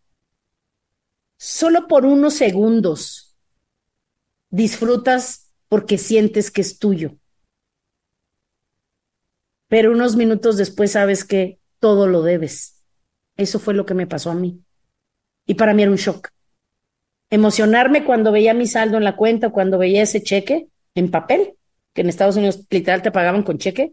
solo 1.39 1.89
por 1.89 2.05
unos 2.05 2.35
segundos 2.35 3.37
disfrutas 4.51 5.51
porque 5.69 5.99
sientes 5.99 6.51
que 6.51 6.61
es 6.61 6.79
tuyo. 6.79 7.17
Pero 9.67 9.93
unos 9.93 10.15
minutos 10.15 10.57
después 10.59 10.93
sabes 10.93 11.25
que 11.25 11.59
todo 11.81 12.07
lo 12.07 12.23
debes. 12.23 12.85
Eso 13.37 13.59
fue 13.59 13.75
lo 13.75 13.85
que 13.87 13.95
me 13.95 14.07
pasó 14.07 14.31
a 14.31 14.35
mí. 14.35 14.63
Y 15.47 15.55
para 15.55 15.75
mí 15.75 15.83
era 15.83 15.91
un 15.91 15.97
shock. 15.97 16.34
Emocionarme 17.35 18.05
cuando 18.05 18.31
veía 18.31 18.55
mi 18.55 18.69
saldo 18.69 18.97
en 18.97 19.03
la 19.03 19.17
cuenta, 19.17 19.51
cuando 19.51 19.77
veía 19.77 20.05
ese 20.05 20.23
cheque 20.23 20.69
en 20.95 21.11
papel, 21.11 21.55
que 21.93 22.03
en 22.03 22.09
Estados 22.09 22.37
Unidos 22.37 22.65
literal 22.71 23.03
te 23.03 23.11
pagaban 23.11 23.43
con 23.43 23.59
cheque, 23.59 23.93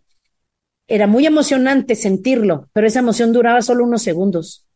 era 0.88 1.08
muy 1.08 1.26
emocionante 1.26 1.96
sentirlo, 1.96 2.70
pero 2.72 2.86
esa 2.86 3.00
emoción 3.00 3.34
duraba 3.34 3.64
solo 3.64 3.84
unos 3.84 4.04
segundos, 4.04 4.68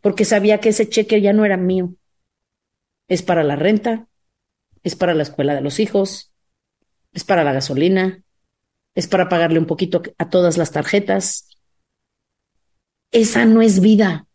porque 0.00 0.24
sabía 0.24 0.58
que 0.58 0.70
ese 0.70 0.88
cheque 0.88 1.20
ya 1.20 1.34
no 1.34 1.44
era 1.44 1.58
mío. 1.58 1.92
Es 3.08 3.20
para 3.20 3.44
la 3.44 3.56
renta, 3.56 4.08
es 4.82 4.96
para 4.96 5.12
la 5.12 5.24
escuela 5.24 5.54
de 5.54 5.60
los 5.60 5.80
hijos, 5.80 6.32
es 7.12 7.24
para 7.24 7.44
la 7.44 7.52
gasolina, 7.52 8.22
es 8.94 9.06
para 9.06 9.28
pagarle 9.28 9.58
un 9.58 9.66
poquito 9.66 10.02
a 10.16 10.30
todas 10.30 10.56
las 10.56 10.72
tarjetas. 10.72 11.46
Esa 13.10 13.44
no 13.44 13.60
es 13.60 13.80
vida. 13.80 14.26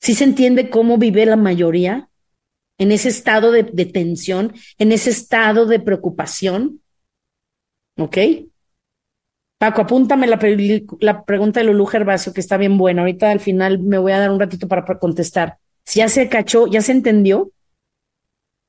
Si 0.00 0.14
se 0.14 0.24
entiende 0.24 0.70
cómo 0.70 0.98
vive 0.98 1.26
la 1.26 1.36
mayoría 1.36 2.08
en 2.78 2.92
ese 2.92 3.08
estado 3.08 3.50
de, 3.52 3.64
tensión, 3.86 4.54
en 4.78 4.92
ese 4.92 5.10
estado 5.10 5.66
de 5.66 5.80
preocupación. 5.80 6.82
¿Ok? 7.98 8.18
Paco, 9.58 9.82
apúntame 9.82 10.26
la, 10.26 10.38
la 11.00 11.24
pregunta 11.24 11.60
de 11.60 11.66
Lulú 11.66 11.86
Gervasio, 11.86 12.34
que 12.34 12.40
está 12.40 12.58
bien 12.58 12.76
buena. 12.76 13.02
Ahorita 13.02 13.30
al 13.30 13.40
final 13.40 13.78
me 13.78 13.98
voy 13.98 14.12
a 14.12 14.18
dar 14.18 14.30
un 14.30 14.40
ratito 14.40 14.68
para 14.68 14.84
contestar. 14.98 15.58
Si 15.84 16.00
ya 16.00 16.08
se 16.08 16.28
cachó, 16.28 16.66
ya 16.66 16.82
se 16.82 16.92
entendió, 16.92 17.52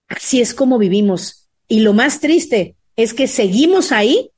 así 0.08 0.40
es 0.40 0.54
como 0.54 0.78
vivimos. 0.78 1.50
Y 1.68 1.82
lo 1.82 1.92
más 1.92 2.22
triste 2.22 2.76
es 2.96 3.14
que 3.14 3.28
seguimos 3.28 3.92
ahí 3.92 4.32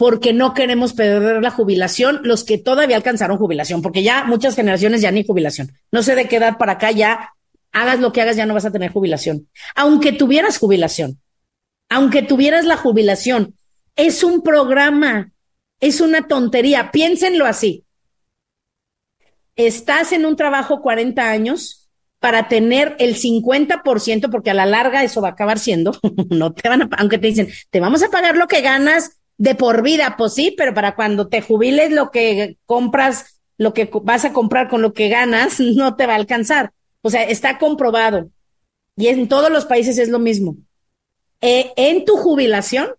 porque 0.00 0.32
no 0.32 0.54
queremos 0.54 0.94
perder 0.94 1.42
la 1.42 1.50
jubilación, 1.50 2.20
los 2.24 2.42
que 2.42 2.56
todavía 2.56 2.96
alcanzaron 2.96 3.36
jubilación, 3.36 3.82
porque 3.82 4.02
ya 4.02 4.24
muchas 4.24 4.56
generaciones 4.56 5.02
ya 5.02 5.10
ni 5.10 5.26
jubilación. 5.26 5.72
No 5.92 6.02
sé 6.02 6.14
de 6.14 6.26
qué 6.26 6.36
edad 6.36 6.56
para 6.56 6.72
acá 6.72 6.90
ya 6.90 7.34
hagas 7.70 8.00
lo 8.00 8.10
que 8.10 8.22
hagas, 8.22 8.34
ya 8.34 8.46
no 8.46 8.54
vas 8.54 8.64
a 8.64 8.70
tener 8.70 8.92
jubilación. 8.92 9.48
Aunque 9.74 10.12
tuvieras 10.12 10.56
jubilación, 10.56 11.20
aunque 11.90 12.22
tuvieras 12.22 12.64
la 12.64 12.78
jubilación, 12.78 13.56
es 13.94 14.24
un 14.24 14.42
programa 14.42 15.34
es 15.80 16.00
una 16.00 16.26
tontería. 16.26 16.90
Piénsenlo 16.92 17.44
así. 17.44 17.84
Estás 19.54 20.12
en 20.12 20.24
un 20.24 20.34
trabajo 20.34 20.80
40 20.80 21.30
años 21.30 21.90
para 22.20 22.48
tener 22.48 22.96
el 22.98 23.16
50%, 23.16 24.30
porque 24.30 24.50
a 24.50 24.54
la 24.54 24.64
larga 24.64 25.04
eso 25.04 25.20
va 25.20 25.28
a 25.28 25.32
acabar 25.32 25.58
siendo, 25.58 25.92
no 26.30 26.52
te 26.52 26.68
van 26.68 26.82
a, 26.82 26.88
aunque 26.98 27.18
te 27.18 27.28
dicen, 27.28 27.48
te 27.70 27.80
vamos 27.80 28.02
a 28.02 28.10
pagar 28.10 28.36
lo 28.36 28.46
que 28.46 28.60
ganas 28.60 29.19
de 29.40 29.54
por 29.54 29.82
vida, 29.82 30.16
pues 30.18 30.34
sí, 30.34 30.54
pero 30.54 30.74
para 30.74 30.94
cuando 30.94 31.28
te 31.28 31.40
jubiles 31.40 31.90
lo 31.90 32.10
que 32.10 32.58
compras, 32.66 33.40
lo 33.56 33.72
que 33.72 33.90
vas 34.02 34.26
a 34.26 34.34
comprar 34.34 34.68
con 34.68 34.82
lo 34.82 34.92
que 34.92 35.08
ganas, 35.08 35.58
no 35.76 35.96
te 35.96 36.06
va 36.06 36.12
a 36.12 36.16
alcanzar. 36.16 36.72
O 37.00 37.08
sea, 37.08 37.22
está 37.22 37.56
comprobado. 37.58 38.30
Y 38.96 39.08
en 39.08 39.28
todos 39.28 39.50
los 39.50 39.64
países 39.64 39.96
es 39.96 40.10
lo 40.10 40.18
mismo. 40.18 40.58
Eh, 41.40 41.72
en 41.76 42.04
tu 42.04 42.18
jubilación, 42.18 42.90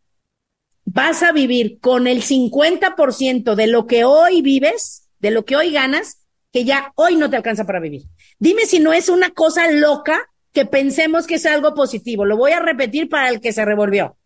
vas 0.83 1.21
a 1.21 1.31
vivir 1.31 1.79
con 1.79 2.07
el 2.07 2.23
50% 2.23 3.53
de 3.53 3.67
lo 3.67 3.85
que 3.85 4.03
hoy 4.03 4.41
vives, 4.41 5.09
de 5.19 5.29
lo 5.29 5.45
que 5.45 5.55
hoy 5.55 5.71
ganas, 5.71 6.25
que 6.51 6.65
ya 6.65 6.91
hoy 6.95 7.17
no 7.17 7.29
te 7.29 7.35
alcanza 7.35 7.65
para 7.65 7.79
vivir. 7.79 8.05
Dime 8.39 8.65
si 8.65 8.79
no 8.79 8.93
es 8.93 9.09
una 9.09 9.29
cosa 9.29 9.69
loca 9.69 10.19
que 10.53 10.65
pensemos 10.65 11.27
que 11.27 11.35
es 11.35 11.45
algo 11.45 11.75
positivo. 11.75 12.25
Lo 12.25 12.35
voy 12.35 12.53
a 12.53 12.59
repetir 12.59 13.09
para 13.09 13.29
el 13.29 13.41
que 13.41 13.53
se 13.53 13.63
revolvió. 13.63 14.17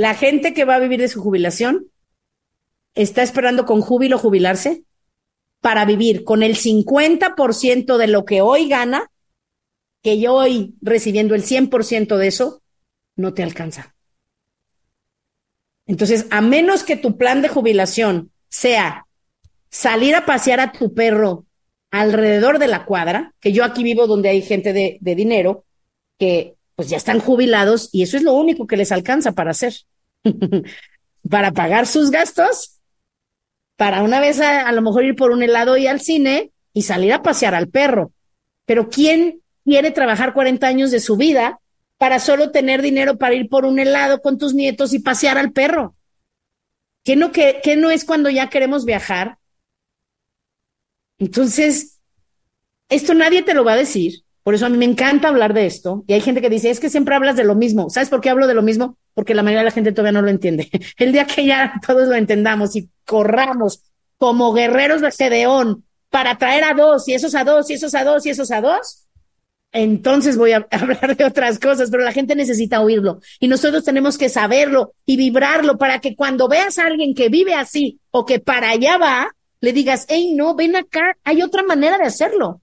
La 0.00 0.14
gente 0.14 0.54
que 0.54 0.64
va 0.64 0.76
a 0.76 0.80
vivir 0.80 0.98
de 0.98 1.08
su 1.08 1.20
jubilación 1.20 1.90
está 2.94 3.22
esperando 3.22 3.66
con 3.66 3.82
júbilo 3.82 4.16
jubilarse 4.16 4.84
para 5.60 5.84
vivir 5.84 6.24
con 6.24 6.42
el 6.42 6.56
50% 6.56 7.98
de 7.98 8.06
lo 8.06 8.24
que 8.24 8.40
hoy 8.40 8.66
gana, 8.66 9.10
que 10.02 10.18
yo 10.18 10.36
hoy 10.36 10.74
recibiendo 10.80 11.34
el 11.34 11.44
100% 11.44 12.16
de 12.16 12.26
eso, 12.28 12.62
no 13.14 13.34
te 13.34 13.42
alcanza. 13.42 13.94
Entonces, 15.84 16.26
a 16.30 16.40
menos 16.40 16.82
que 16.82 16.96
tu 16.96 17.18
plan 17.18 17.42
de 17.42 17.50
jubilación 17.50 18.32
sea 18.48 19.06
salir 19.68 20.14
a 20.14 20.24
pasear 20.24 20.60
a 20.60 20.72
tu 20.72 20.94
perro 20.94 21.44
alrededor 21.90 22.58
de 22.58 22.68
la 22.68 22.86
cuadra, 22.86 23.34
que 23.38 23.52
yo 23.52 23.64
aquí 23.64 23.82
vivo 23.82 24.06
donde 24.06 24.30
hay 24.30 24.40
gente 24.40 24.72
de, 24.72 24.98
dinero, 25.02 25.66
que 26.16 26.56
pues 26.80 26.88
ya 26.88 26.96
están 26.96 27.20
jubilados 27.20 27.90
y 27.92 28.00
eso 28.00 28.16
es 28.16 28.22
lo 28.22 28.32
único 28.32 28.66
que 28.66 28.78
les 28.78 28.90
alcanza 28.90 29.32
para 29.32 29.50
hacer, 29.50 29.74
para 31.30 31.52
pagar 31.52 31.86
sus 31.86 32.10
gastos, 32.10 32.80
para 33.76 34.02
una 34.02 34.18
vez 34.18 34.40
a, 34.40 34.72
lo 34.72 34.80
mejor 34.80 35.04
ir 35.04 35.14
por 35.14 35.30
un 35.30 35.42
helado 35.42 35.76
y 35.76 35.86
al 35.86 36.00
cine 36.00 36.52
y 36.72 36.80
salir 36.80 37.12
a 37.12 37.22
pasear 37.22 37.54
al 37.54 37.68
perro. 37.68 38.12
Pero 38.64 38.88
¿quién 38.88 39.42
quiere 39.62 39.90
trabajar 39.90 40.32
40 40.32 40.66
años 40.66 40.90
de 40.90 41.00
su 41.00 41.18
vida 41.18 41.60
para 41.98 42.18
solo 42.18 42.50
tener 42.50 42.80
dinero 42.80 43.18
para 43.18 43.34
ir 43.34 43.50
por 43.50 43.66
un 43.66 43.78
helado 43.78 44.22
con 44.22 44.38
tus 44.38 44.54
nietos 44.54 44.94
y 44.94 45.00
pasear 45.00 45.36
al 45.36 45.52
perro. 45.52 45.94
¿Qué 47.04 47.14
no, 47.14 47.30
que, 47.30 47.60
no 47.76 47.90
es 47.90 48.06
cuando 48.06 48.30
ya 48.30 48.48
queremos 48.48 48.86
viajar? 48.86 49.36
Entonces, 51.18 52.00
esto 52.88 53.12
nadie 53.12 53.42
te 53.42 53.52
lo 53.52 53.64
va 53.64 53.74
a 53.74 53.76
decir. 53.76 54.24
Por 54.42 54.54
eso 54.54 54.66
a 54.66 54.68
mí 54.68 54.78
me 54.78 54.84
encanta 54.84 55.28
hablar 55.28 55.54
de 55.54 55.66
esto. 55.66 56.04
Y 56.06 56.14
hay 56.14 56.20
gente 56.20 56.40
que 56.40 56.50
dice, 56.50 56.70
es 56.70 56.80
que 56.80 56.90
siempre 56.90 57.14
hablas 57.14 57.36
de 57.36 57.44
lo 57.44 57.54
mismo. 57.54 57.90
¿Sabes 57.90 58.08
por 58.08 58.20
qué 58.20 58.30
hablo 58.30 58.46
de 58.46 58.54
lo 58.54 58.62
mismo? 58.62 58.96
Porque 59.14 59.34
la 59.34 59.42
mayoría 59.42 59.60
de 59.60 59.66
la 59.66 59.70
gente 59.70 59.92
todavía 59.92 60.18
no 60.18 60.22
lo 60.22 60.30
entiende. 60.30 60.70
El 60.96 61.12
día 61.12 61.26
que 61.26 61.44
ya 61.44 61.74
todos 61.86 62.08
lo 62.08 62.14
entendamos 62.14 62.76
y 62.76 62.88
corramos 63.04 63.82
como 64.18 64.52
guerreros 64.52 65.00
de 65.00 65.10
Gedeón 65.10 65.84
para 66.10 66.36
traer 66.38 66.64
a 66.64 66.74
dos 66.74 67.08
y 67.08 67.14
esos 67.14 67.34
a 67.34 67.44
dos 67.44 67.70
y 67.70 67.74
esos 67.74 67.94
a 67.94 68.04
dos 68.04 68.26
y 68.26 68.30
esos 68.30 68.50
a 68.50 68.60
dos, 68.60 69.06
entonces 69.72 70.36
voy 70.36 70.52
a 70.52 70.66
hablar 70.70 71.16
de 71.16 71.24
otras 71.24 71.58
cosas, 71.58 71.90
pero 71.90 72.02
la 72.02 72.12
gente 72.12 72.34
necesita 72.34 72.80
oírlo 72.80 73.20
y 73.38 73.48
nosotros 73.48 73.84
tenemos 73.84 74.18
que 74.18 74.28
saberlo 74.28 74.94
y 75.06 75.16
vibrarlo 75.16 75.78
para 75.78 76.00
que 76.00 76.16
cuando 76.16 76.48
veas 76.48 76.78
a 76.78 76.86
alguien 76.86 77.14
que 77.14 77.28
vive 77.28 77.54
así 77.54 78.00
o 78.10 78.26
que 78.26 78.40
para 78.40 78.70
allá 78.70 78.98
va, 78.98 79.34
le 79.60 79.72
digas, 79.72 80.06
hey, 80.08 80.34
no, 80.34 80.54
ven 80.54 80.76
acá, 80.76 81.16
hay 81.22 81.42
otra 81.42 81.62
manera 81.62 81.98
de 81.98 82.04
hacerlo. 82.04 82.60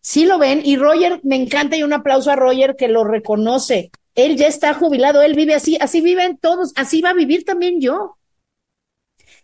Sí 0.00 0.26
lo 0.26 0.38
ven 0.38 0.62
y 0.64 0.76
Roger, 0.76 1.20
me 1.22 1.36
encanta 1.36 1.76
y 1.76 1.82
un 1.82 1.92
aplauso 1.92 2.30
a 2.30 2.36
Roger 2.36 2.76
que 2.76 2.88
lo 2.88 3.04
reconoce. 3.04 3.90
Él 4.14 4.36
ya 4.36 4.46
está 4.46 4.74
jubilado, 4.74 5.22
él 5.22 5.34
vive 5.34 5.54
así, 5.54 5.76
así 5.80 6.00
viven 6.00 6.38
todos, 6.38 6.72
así 6.76 7.02
va 7.02 7.10
a 7.10 7.14
vivir 7.14 7.44
también 7.44 7.80
yo. 7.80 8.16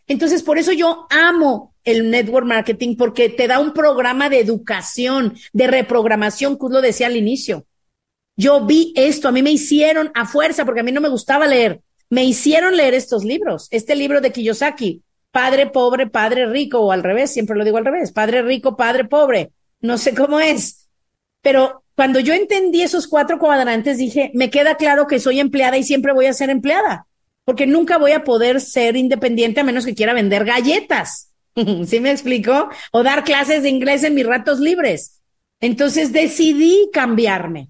Entonces, 0.07 0.43
por 0.43 0.59
eso 0.59 0.73
yo 0.73 1.07
amo 1.11 1.75
el 1.85 2.11
network 2.11 2.47
marketing, 2.47 2.97
porque 2.97 3.29
te 3.29 3.47
da 3.47 3.59
un 3.59 3.73
programa 3.73 4.29
de 4.29 4.41
educación, 4.41 5.35
de 5.53 5.67
reprogramación, 5.67 6.59
que 6.59 6.67
lo 6.71 6.81
decía 6.81 7.07
al 7.07 7.17
inicio. 7.17 7.67
Yo 8.37 8.65
vi 8.65 8.93
esto, 8.97 9.29
a 9.29 9.33
mí 9.33 9.43
me 9.43 9.53
hicieron 9.53 10.11
a 10.15 10.27
fuerza, 10.27 10.65
porque 10.65 10.81
a 10.81 10.85
mí 10.85 10.93
no 10.93 11.01
me 11.01 11.09
gustaba 11.09 11.47
leer, 11.47 11.81
me 12.11 12.25
hicieron 12.25 12.77
leer 12.77 12.95
estos 12.95 13.25
libros. 13.25 13.69
Este 13.71 13.95
libro 13.95 14.21
de 14.21 14.33
Kiyosaki, 14.33 15.03
Padre 15.31 15.67
pobre, 15.67 16.07
Padre 16.07 16.47
rico, 16.47 16.81
o 16.81 16.93
al 16.93 17.03
revés, 17.03 17.33
siempre 17.33 17.57
lo 17.57 17.65
digo 17.65 17.79
al 17.79 17.85
revés, 17.85 18.13
Padre 18.13 18.43
rico, 18.43 18.77
Padre 18.77 19.05
pobre, 19.05 19.53
no 19.85 19.99
sé 19.99 20.15
cómo 20.15 20.41
es. 20.41 20.89
Pero 21.43 21.85
cuando 21.95 22.21
yo 22.21 22.35
entendí 22.35 22.83
esos 22.83 23.07
cuatro 23.07 23.39
cuadrantes, 23.39 23.99
dije, 23.99 24.31
me 24.35 24.51
queda 24.51 24.77
claro 24.77 25.07
que 25.07 25.21
soy 25.21 25.41
empleada 25.41 25.77
y 25.77 25.85
siempre 25.85 26.13
voy 26.13 26.27
a 26.27 26.33
ser 26.33 26.51
empleada 26.51 27.07
porque 27.45 27.67
nunca 27.67 27.99
voy 27.99 28.13
a 28.13 28.25
poder 28.25 28.61
ser 28.61 28.97
independiente 28.97 29.61
a 29.61 29.65
menos 29.65 29.85
que 29.85 29.95
quiera 29.95 30.15
vender 30.15 30.45
galletas. 30.45 31.31
¿Sí 31.87 32.01
me 32.01 32.11
explico? 32.11 32.69
O 32.91 33.03
dar 33.03 33.25
clases 33.25 33.63
de 33.63 33.69
inglés 33.69 34.03
en 34.03 34.15
mis 34.15 34.27
ratos 34.27 34.61
libres. 34.61 35.21
Entonces 35.61 36.13
decidí 36.13 36.91
cambiarme. 36.93 37.69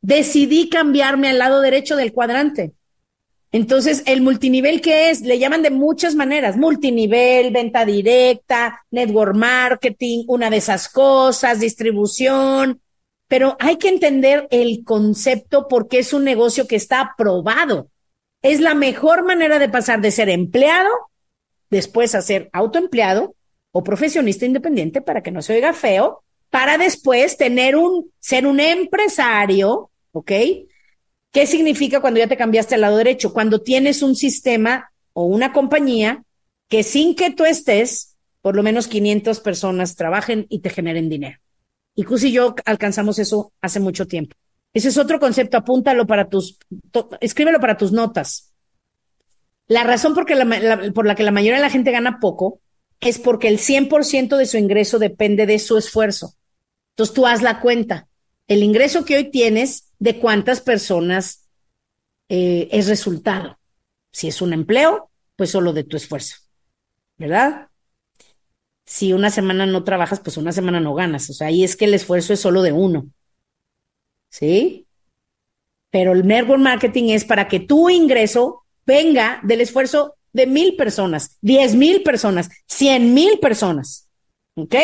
Decidí 0.00 0.68
cambiarme 0.68 1.28
al 1.28 1.38
lado 1.38 1.60
derecho 1.60 1.96
del 1.96 2.12
cuadrante. 2.12 2.72
Entonces, 3.52 4.02
el 4.06 4.22
multinivel, 4.22 4.80
¿qué 4.80 5.10
es? 5.10 5.22
Le 5.22 5.38
llaman 5.38 5.62
de 5.62 5.70
muchas 5.70 6.14
maneras. 6.14 6.56
Multinivel, 6.56 7.52
venta 7.52 7.84
directa, 7.84 8.84
network 8.90 9.34
marketing, 9.34 10.24
una 10.28 10.50
de 10.50 10.58
esas 10.58 10.88
cosas, 10.88 11.60
distribución. 11.60 12.80
Pero 13.28 13.56
hay 13.58 13.76
que 13.76 13.88
entender 13.88 14.46
el 14.50 14.84
concepto 14.84 15.68
porque 15.68 15.98
es 15.98 16.12
un 16.12 16.24
negocio 16.24 16.66
que 16.66 16.76
está 16.76 17.00
aprobado 17.00 17.90
es 18.42 18.60
la 18.60 18.74
mejor 18.74 19.24
manera 19.24 19.58
de 19.58 19.68
pasar 19.68 20.00
de 20.00 20.10
ser 20.12 20.28
empleado, 20.28 20.90
después 21.68 22.14
a 22.14 22.22
ser 22.22 22.48
autoempleado 22.52 23.34
o 23.72 23.82
profesionista 23.82 24.46
independiente 24.46 25.00
para 25.00 25.22
que 25.22 25.32
no 25.32 25.42
se 25.42 25.54
oiga 25.54 25.72
feo, 25.72 26.22
para 26.50 26.78
después 26.78 27.36
tener 27.36 27.76
un, 27.76 28.12
ser 28.20 28.46
un 28.46 28.60
empresario, 28.60 29.90
¿ok? 30.12 30.30
¿Qué 31.36 31.46
significa 31.46 32.00
cuando 32.00 32.18
ya 32.18 32.28
te 32.28 32.36
cambiaste 32.38 32.76
al 32.76 32.80
lado 32.80 32.96
derecho? 32.96 33.34
Cuando 33.34 33.60
tienes 33.60 34.00
un 34.00 34.16
sistema 34.16 34.90
o 35.12 35.26
una 35.26 35.52
compañía 35.52 36.24
que 36.70 36.82
sin 36.82 37.14
que 37.14 37.30
tú 37.30 37.44
estés, 37.44 38.16
por 38.40 38.56
lo 38.56 38.62
menos 38.62 38.88
500 38.88 39.40
personas 39.40 39.96
trabajen 39.96 40.46
y 40.48 40.60
te 40.60 40.70
generen 40.70 41.10
dinero. 41.10 41.38
Y 41.94 42.04
Cus 42.04 42.24
y 42.24 42.32
yo 42.32 42.54
alcanzamos 42.64 43.18
eso 43.18 43.52
hace 43.60 43.80
mucho 43.80 44.06
tiempo. 44.06 44.34
Ese 44.72 44.88
es 44.88 44.96
otro 44.96 45.20
concepto, 45.20 45.58
apúntalo 45.58 46.06
para 46.06 46.30
tus, 46.30 46.58
escríbelo 47.20 47.60
para 47.60 47.76
tus 47.76 47.92
notas. 47.92 48.54
La 49.68 49.84
razón 49.84 50.14
por, 50.14 50.30
la, 50.30 50.90
por 50.94 51.04
la 51.04 51.16
que 51.16 51.22
la 51.22 51.32
mayoría 51.32 51.56
de 51.56 51.64
la 51.64 51.70
gente 51.70 51.90
gana 51.90 52.18
poco 52.18 52.60
es 52.98 53.18
porque 53.18 53.48
el 53.48 53.58
100% 53.58 54.38
de 54.38 54.46
su 54.46 54.56
ingreso 54.56 54.98
depende 54.98 55.44
de 55.44 55.58
su 55.58 55.76
esfuerzo. 55.76 56.32
Entonces 56.94 57.14
tú 57.14 57.26
haz 57.26 57.42
la 57.42 57.60
cuenta. 57.60 58.08
El 58.48 58.62
ingreso 58.62 59.04
que 59.04 59.16
hoy 59.16 59.30
tienes, 59.30 59.85
de 59.98 60.18
cuántas 60.18 60.60
personas 60.60 61.48
eh, 62.28 62.68
es 62.72 62.88
resultado. 62.88 63.58
Si 64.12 64.28
es 64.28 64.40
un 64.42 64.52
empleo, 64.52 65.10
pues 65.36 65.50
solo 65.50 65.72
de 65.72 65.84
tu 65.84 65.96
esfuerzo. 65.96 66.36
¿Verdad? 67.18 67.68
Si 68.84 69.12
una 69.12 69.30
semana 69.30 69.66
no 69.66 69.84
trabajas, 69.84 70.20
pues 70.20 70.36
una 70.36 70.52
semana 70.52 70.80
no 70.80 70.94
ganas. 70.94 71.28
O 71.30 71.32
sea, 71.32 71.48
ahí 71.48 71.64
es 71.64 71.76
que 71.76 71.86
el 71.86 71.94
esfuerzo 71.94 72.32
es 72.32 72.40
solo 72.40 72.62
de 72.62 72.72
uno. 72.72 73.08
¿sí? 74.30 74.86
Pero 75.90 76.12
el 76.12 76.26
network 76.26 76.60
marketing 76.60 77.10
es 77.10 77.24
para 77.24 77.48
que 77.48 77.60
tu 77.60 77.88
ingreso 77.88 78.64
venga 78.84 79.40
del 79.42 79.62
esfuerzo 79.62 80.16
de 80.32 80.46
mil 80.46 80.76
personas, 80.76 81.38
diez 81.40 81.74
mil 81.74 82.02
personas, 82.02 82.50
cien 82.66 83.14
mil 83.14 83.38
personas, 83.38 84.08
¿ok? 84.54 84.74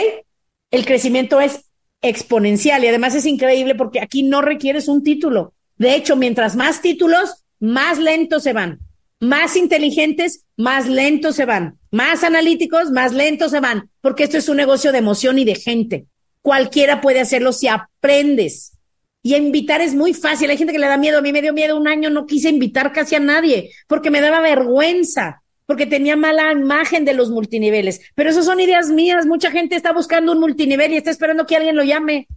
El 0.70 0.86
crecimiento 0.86 1.40
es 1.40 1.66
exponencial 2.02 2.84
y 2.84 2.88
además 2.88 3.14
es 3.14 3.26
increíble 3.26 3.74
porque 3.74 4.00
aquí 4.00 4.22
no 4.22 4.42
requieres 4.42 4.88
un 4.88 5.02
título. 5.02 5.54
De 5.78 5.94
hecho, 5.94 6.16
mientras 6.16 6.56
más 6.56 6.82
títulos, 6.82 7.44
más 7.60 7.98
lentos 7.98 8.42
se 8.42 8.52
van. 8.52 8.80
Más 9.20 9.56
inteligentes, 9.56 10.44
más 10.56 10.88
lentos 10.88 11.36
se 11.36 11.44
van. 11.44 11.78
Más 11.92 12.24
analíticos, 12.24 12.90
más 12.90 13.12
lentos 13.12 13.52
se 13.52 13.60
van. 13.60 13.88
Porque 14.00 14.24
esto 14.24 14.36
es 14.36 14.48
un 14.48 14.56
negocio 14.56 14.92
de 14.92 14.98
emoción 14.98 15.38
y 15.38 15.44
de 15.44 15.54
gente. 15.54 16.06
Cualquiera 16.42 17.00
puede 17.00 17.20
hacerlo 17.20 17.52
si 17.52 17.68
aprendes. 17.68 18.76
Y 19.22 19.36
invitar 19.36 19.80
es 19.80 19.94
muy 19.94 20.12
fácil. 20.12 20.50
Hay 20.50 20.56
gente 20.56 20.72
que 20.72 20.80
le 20.80 20.88
da 20.88 20.96
miedo. 20.96 21.18
A 21.18 21.22
mí 21.22 21.32
me 21.32 21.40
dio 21.40 21.52
miedo 21.52 21.76
un 21.76 21.86
año, 21.86 22.10
no 22.10 22.26
quise 22.26 22.48
invitar 22.48 22.92
casi 22.92 23.14
a 23.14 23.20
nadie 23.20 23.70
porque 23.86 24.10
me 24.10 24.20
daba 24.20 24.40
vergüenza, 24.40 25.41
porque 25.72 25.86
tenía 25.86 26.16
mala 26.16 26.52
imagen 26.52 27.06
de 27.06 27.14
los 27.14 27.30
multiniveles. 27.30 28.02
Pero 28.14 28.28
esas 28.28 28.44
son 28.44 28.60
ideas 28.60 28.90
mías. 28.90 29.24
Mucha 29.24 29.50
gente 29.50 29.74
está 29.74 29.90
buscando 29.90 30.32
un 30.32 30.38
multinivel 30.38 30.92
y 30.92 30.98
está 30.98 31.10
esperando 31.10 31.46
que 31.46 31.56
alguien 31.56 31.76
lo 31.76 31.82
llame 31.82 32.28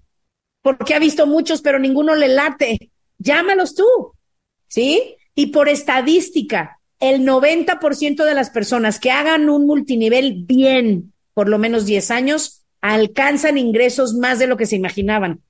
porque 0.62 0.93
ha 0.93 1.00
visto 1.00 1.28
muchos, 1.28 1.62
pero 1.62 1.78
ninguno 1.78 2.15
le 2.15 2.30
late. 2.30 2.91
Llámalos 3.17 3.76
tú. 3.76 3.84
¿Sí? 4.69 5.17
Y 5.36 5.48
por 5.48 5.67
estadística, 5.67 6.80
el 7.02 7.28
90% 7.28 8.24
de 8.24 8.34
las 8.34 8.52
personas 8.52 9.02
que 9.02 9.12
hagan 9.12 9.50
un 9.50 9.67
multinivel 9.67 10.45
bien, 10.48 11.12
por 11.34 11.50
lo 11.50 11.58
menos 11.58 11.86
10 11.86 12.12
años, 12.12 12.63
alcanzan 12.80 13.58
ingresos 13.58 14.13
más 14.13 14.39
de 14.39 14.48
lo 14.48 14.56
que 14.56 14.65
se 14.65 14.78
imaginaban. 14.78 15.41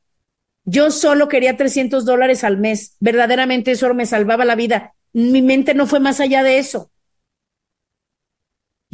Yo 0.63 0.89
solo 0.89 1.28
quería 1.28 1.56
300 1.56 2.04
dólares 2.04 2.43
al 2.43 2.58
mes. 2.58 2.95
Verdaderamente 3.00 3.69
eso 3.69 3.93
me 3.93 4.08
salvaba 4.08 4.43
la 4.43 4.56
vida. 4.56 4.95
Mi 5.13 5.43
mente 5.43 5.76
no 5.76 5.86
fue 5.86 6.00
más 6.00 6.19
allá 6.19 6.41
de 6.41 6.58
eso. 6.58 6.89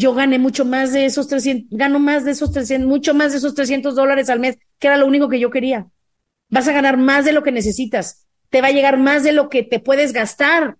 Yo 0.02 0.16
gané 0.16 0.40
mucho 0.40 0.66
más 0.66 0.92
de 0.94 1.06
esos 1.06 1.28
300, 1.28 1.78
gano 1.78 2.00
más 2.00 2.26
de 2.26 2.32
esos 2.32 2.52
300, 2.52 2.90
mucho 2.90 3.14
más 3.14 3.32
de 3.32 3.38
esos 3.38 3.54
300 3.54 3.94
dólares 3.94 4.32
al 4.32 4.40
mes, 4.40 4.58
que 4.80 4.88
era 4.88 4.98
lo 4.98 5.06
único 5.06 5.30
que 5.30 5.40
yo 5.40 5.52
quería. 5.52 5.92
Vas 6.50 6.68
a 6.68 6.74
ganar 6.74 6.98
más 6.98 7.24
de 7.24 7.34
lo 7.34 7.44
que 7.44 7.52
necesitas. 7.52 8.26
Te 8.50 8.62
va 8.62 8.70
a 8.70 8.72
llegar 8.72 8.98
más 8.98 9.24
de 9.24 9.32
lo 9.32 9.48
que 9.48 9.62
te 9.62 9.80
puedes 9.80 10.12
gastar. 10.12 10.78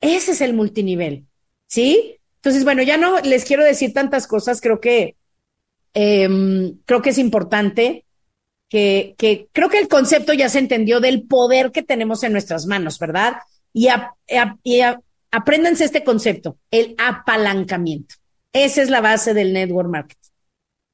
Ese 0.00 0.32
es 0.32 0.40
el 0.40 0.54
multinivel. 0.54 1.26
¿Sí? 1.66 2.18
Entonces, 2.36 2.64
bueno, 2.64 2.82
ya 2.82 2.96
no 2.96 3.20
les 3.20 3.44
quiero 3.44 3.62
decir 3.62 3.92
tantas 3.92 4.26
cosas. 4.26 4.62
Creo 4.62 4.80
que, 4.80 5.16
em, 5.92 6.78
creo 6.86 7.02
que 7.02 7.10
es 7.10 7.18
importante 7.18 8.06
que, 8.70 9.14
que 9.18 9.48
creo 9.52 9.68
que 9.68 9.78
el 9.78 9.88
concepto 9.88 10.32
ya 10.32 10.48
se 10.48 10.60
entendió 10.60 11.00
del 11.00 11.26
poder 11.26 11.70
que 11.70 11.82
tenemos 11.82 12.22
en 12.22 12.32
nuestras 12.32 12.64
manos, 12.64 12.98
¿verdad? 12.98 13.34
Y, 13.74 13.88
apréndanse 15.36 15.84
este 15.84 16.02
concepto, 16.02 16.56
el 16.70 16.94
apalancamiento. 16.96 18.14
Esa 18.54 18.80
es 18.80 18.88
la 18.88 19.02
base 19.02 19.34
del 19.34 19.52
network 19.52 19.90
marketing. 19.90 20.30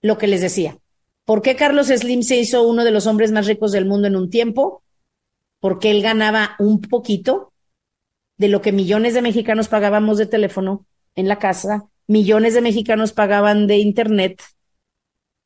Lo 0.00 0.18
que 0.18 0.26
les 0.26 0.40
decía. 0.40 0.76
¿Por 1.24 1.42
qué 1.42 1.54
Carlos 1.54 1.86
Slim 1.86 2.24
se 2.24 2.38
hizo 2.38 2.66
uno 2.66 2.82
de 2.82 2.90
los 2.90 3.06
hombres 3.06 3.30
más 3.30 3.46
ricos 3.46 3.70
del 3.70 3.86
mundo 3.86 4.08
en 4.08 4.16
un 4.16 4.30
tiempo? 4.30 4.82
Porque 5.60 5.92
él 5.92 6.02
ganaba 6.02 6.56
un 6.58 6.80
poquito 6.80 7.52
de 8.36 8.48
lo 8.48 8.62
que 8.62 8.72
millones 8.72 9.14
de 9.14 9.22
mexicanos 9.22 9.68
pagábamos 9.68 10.18
de 10.18 10.26
teléfono 10.26 10.86
en 11.14 11.28
la 11.28 11.38
casa, 11.38 11.84
millones 12.08 12.54
de 12.54 12.62
mexicanos 12.62 13.12
pagaban 13.12 13.68
de 13.68 13.76
internet, 13.76 14.42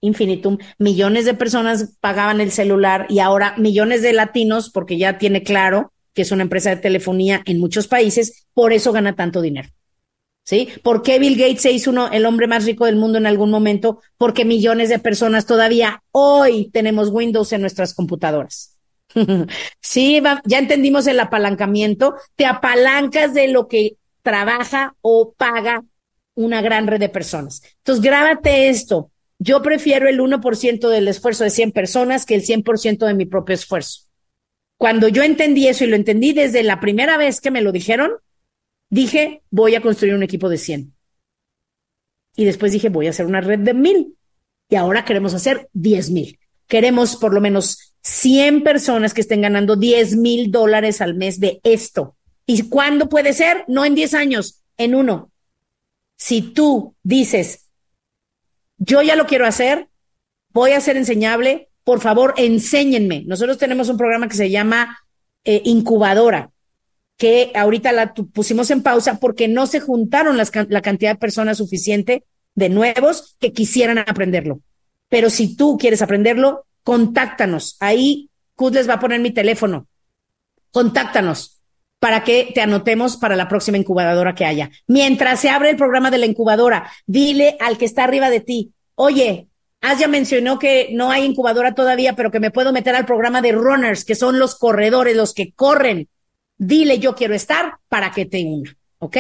infinitum, 0.00 0.56
millones 0.78 1.26
de 1.26 1.34
personas 1.34 1.98
pagaban 2.00 2.40
el 2.40 2.50
celular 2.50 3.04
y 3.10 3.18
ahora 3.18 3.54
millones 3.58 4.00
de 4.00 4.14
latinos, 4.14 4.70
porque 4.70 4.96
ya 4.96 5.18
tiene 5.18 5.42
claro 5.42 5.92
que 6.16 6.22
es 6.22 6.32
una 6.32 6.42
empresa 6.42 6.70
de 6.70 6.78
telefonía 6.78 7.42
en 7.44 7.60
muchos 7.60 7.88
países, 7.88 8.46
por 8.54 8.72
eso 8.72 8.90
gana 8.90 9.14
tanto 9.14 9.42
dinero. 9.42 9.68
¿Sí? 10.44 10.68
¿Por 10.82 11.02
qué 11.02 11.18
Bill 11.18 11.36
Gates 11.36 11.60
se 11.60 11.72
hizo 11.72 11.90
uno, 11.90 12.08
el 12.10 12.24
hombre 12.24 12.46
más 12.46 12.64
rico 12.64 12.86
del 12.86 12.96
mundo 12.96 13.18
en 13.18 13.26
algún 13.26 13.50
momento? 13.50 14.00
Porque 14.16 14.44
millones 14.44 14.88
de 14.88 14.98
personas 14.98 15.44
todavía 15.44 16.02
hoy 16.12 16.70
tenemos 16.72 17.10
Windows 17.10 17.52
en 17.52 17.60
nuestras 17.60 17.92
computadoras. 17.94 18.78
sí, 19.80 20.22
ya 20.46 20.58
entendimos 20.58 21.06
el 21.06 21.20
apalancamiento. 21.20 22.14
Te 22.34 22.46
apalancas 22.46 23.34
de 23.34 23.48
lo 23.48 23.68
que 23.68 23.96
trabaja 24.22 24.94
o 25.02 25.34
paga 25.36 25.84
una 26.34 26.62
gran 26.62 26.86
red 26.86 27.00
de 27.00 27.08
personas. 27.08 27.60
Entonces, 27.78 28.02
grábate 28.02 28.68
esto. 28.68 29.10
Yo 29.38 29.60
prefiero 29.60 30.08
el 30.08 30.20
1% 30.20 30.88
del 30.88 31.08
esfuerzo 31.08 31.44
de 31.44 31.50
100 31.50 31.72
personas 31.72 32.24
que 32.24 32.36
el 32.36 32.42
100% 32.42 33.04
de 33.04 33.14
mi 33.14 33.26
propio 33.26 33.54
esfuerzo. 33.54 34.05
Cuando 34.78 35.08
yo 35.08 35.22
entendí 35.22 35.68
eso 35.68 35.84
y 35.84 35.88
lo 35.88 35.96
entendí 35.96 36.32
desde 36.32 36.62
la 36.62 36.80
primera 36.80 37.16
vez 37.16 37.40
que 37.40 37.50
me 37.50 37.62
lo 37.62 37.72
dijeron, 37.72 38.12
dije, 38.90 39.42
voy 39.50 39.74
a 39.74 39.80
construir 39.80 40.14
un 40.14 40.22
equipo 40.22 40.48
de 40.48 40.58
100. 40.58 40.94
Y 42.36 42.44
después 42.44 42.72
dije, 42.72 42.90
voy 42.90 43.06
a 43.06 43.10
hacer 43.10 43.26
una 43.26 43.40
red 43.40 43.60
de 43.60 43.74
mil. 43.74 44.16
Y 44.68 44.76
ahora 44.76 45.04
queremos 45.04 45.32
hacer 45.32 45.68
10 45.72 46.10
mil. 46.10 46.38
Queremos 46.66 47.16
por 47.16 47.32
lo 47.32 47.40
menos 47.40 47.94
100 48.02 48.62
personas 48.62 49.14
que 49.14 49.20
estén 49.22 49.40
ganando 49.40 49.76
10 49.76 50.16
mil 50.16 50.50
dólares 50.50 51.00
al 51.00 51.14
mes 51.14 51.40
de 51.40 51.60
esto. 51.64 52.16
¿Y 52.44 52.68
cuándo 52.68 53.08
puede 53.08 53.32
ser? 53.32 53.64
No 53.68 53.84
en 53.84 53.94
10 53.94 54.14
años, 54.14 54.62
en 54.76 54.94
uno. 54.94 55.32
Si 56.16 56.42
tú 56.42 56.94
dices, 57.02 57.66
yo 58.78 59.02
ya 59.02 59.16
lo 59.16 59.26
quiero 59.26 59.46
hacer, 59.46 59.88
voy 60.50 60.72
a 60.72 60.80
ser 60.80 60.96
enseñable, 60.96 61.70
por 61.86 62.00
favor, 62.00 62.34
enséñenme. 62.36 63.22
Nosotros 63.28 63.58
tenemos 63.58 63.88
un 63.88 63.96
programa 63.96 64.26
que 64.26 64.34
se 64.34 64.50
llama 64.50 64.98
eh, 65.44 65.62
Incubadora. 65.66 66.50
que 67.16 67.52
ahorita 67.54 67.92
la 67.92 68.12
pusimos 68.12 68.72
en 68.72 68.82
pausa 68.82 69.20
porque 69.20 69.46
no 69.46 69.68
se 69.68 69.78
juntaron 69.78 70.36
la 70.36 70.82
cantidad 70.82 71.12
de 71.12 71.18
personas 71.18 71.58
suficiente 71.58 72.24
de 72.56 72.70
nuevos 72.70 73.36
que 73.38 73.52
quisieran 73.52 73.98
aprenderlo. 73.98 74.60
Pero 75.08 75.30
si 75.30 75.54
tú 75.54 75.78
quieres 75.78 76.02
aprenderlo, 76.02 76.66
contáctanos. 76.82 77.76
Ahí 77.78 78.30
Cud 78.56 78.74
les 78.74 78.88
va 78.88 78.94
a 78.94 79.00
poner 79.00 79.20
mi 79.20 79.30
teléfono. 79.30 79.86
Contáctanos 80.72 81.62
para 82.00 82.24
que 82.24 82.50
te 82.52 82.62
anotemos 82.62 83.16
para 83.16 83.36
la 83.36 83.48
próxima 83.48 83.78
incubadora 83.78 84.34
que 84.34 84.44
haya. 84.44 84.70
Mientras 84.88 85.38
se 85.38 85.50
abre 85.50 85.70
el 85.70 85.76
programa 85.76 86.10
de 86.10 86.18
la 86.18 86.26
incubadora, 86.26 86.90
dile 87.06 87.56
al 87.60 87.78
que 87.78 87.84
está 87.84 88.02
arriba 88.02 88.28
de 88.28 88.40
ti, 88.40 88.72
oye, 88.96 89.46
ya 89.98 90.08
mencionó 90.08 90.58
que 90.58 90.90
no 90.92 91.10
hay 91.10 91.24
incubadora 91.24 91.74
todavía, 91.74 92.14
pero 92.14 92.30
que 92.30 92.40
me 92.40 92.50
puedo 92.50 92.72
meter 92.72 92.94
al 92.94 93.06
programa 93.06 93.40
de 93.40 93.52
runners, 93.52 94.04
que 94.04 94.14
son 94.14 94.38
los 94.38 94.56
corredores, 94.56 95.16
los 95.16 95.32
que 95.32 95.52
corren. 95.52 96.08
Dile 96.58 96.98
yo 96.98 97.14
quiero 97.14 97.34
estar 97.34 97.76
para 97.88 98.10
que 98.10 98.26
te 98.26 98.44
una, 98.44 98.76
¿ok? 98.98 99.16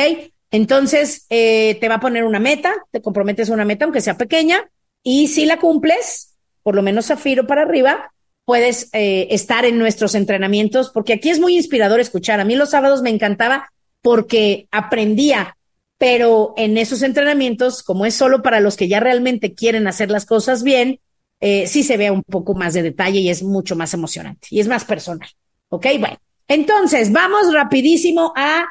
Entonces, 0.50 1.26
eh, 1.28 1.76
te 1.80 1.88
va 1.88 1.96
a 1.96 2.00
poner 2.00 2.24
una 2.24 2.40
meta, 2.40 2.72
te 2.90 3.02
comprometes 3.02 3.50
a 3.50 3.54
una 3.54 3.64
meta, 3.64 3.84
aunque 3.84 4.00
sea 4.00 4.16
pequeña, 4.16 4.70
y 5.02 5.28
si 5.28 5.46
la 5.46 5.58
cumples, 5.58 6.34
por 6.62 6.74
lo 6.74 6.82
menos 6.82 7.06
zafiro 7.06 7.46
para 7.46 7.62
arriba, 7.62 8.12
puedes 8.44 8.88
eh, 8.92 9.28
estar 9.30 9.64
en 9.64 9.78
nuestros 9.78 10.14
entrenamientos, 10.14 10.90
porque 10.90 11.12
aquí 11.12 11.30
es 11.30 11.40
muy 11.40 11.56
inspirador 11.56 12.00
escuchar. 12.00 12.40
A 12.40 12.44
mí 12.44 12.54
los 12.56 12.70
sábados 12.70 13.02
me 13.02 13.10
encantaba 13.10 13.70
porque 14.02 14.68
aprendía, 14.70 15.56
pero 15.98 16.54
en 16.56 16.78
esos 16.78 17.02
entrenamientos, 17.02 17.82
como 17.82 18.06
es 18.06 18.14
solo 18.14 18.42
para 18.42 18.60
los 18.60 18.76
que 18.76 18.88
ya 18.88 19.00
realmente 19.00 19.54
quieren 19.54 19.86
hacer 19.86 20.10
las 20.10 20.26
cosas 20.26 20.62
bien, 20.62 21.00
eh, 21.40 21.66
sí 21.66 21.82
se 21.82 21.96
ve 21.96 22.10
un 22.10 22.22
poco 22.22 22.54
más 22.54 22.74
de 22.74 22.82
detalle 22.82 23.20
y 23.20 23.28
es 23.28 23.42
mucho 23.42 23.76
más 23.76 23.94
emocionante 23.94 24.48
y 24.50 24.60
es 24.60 24.68
más 24.68 24.84
personal. 24.84 25.28
¿Ok? 25.68 25.86
Bueno, 25.98 26.16
entonces 26.48 27.12
vamos 27.12 27.52
rapidísimo 27.52 28.32
a 28.36 28.66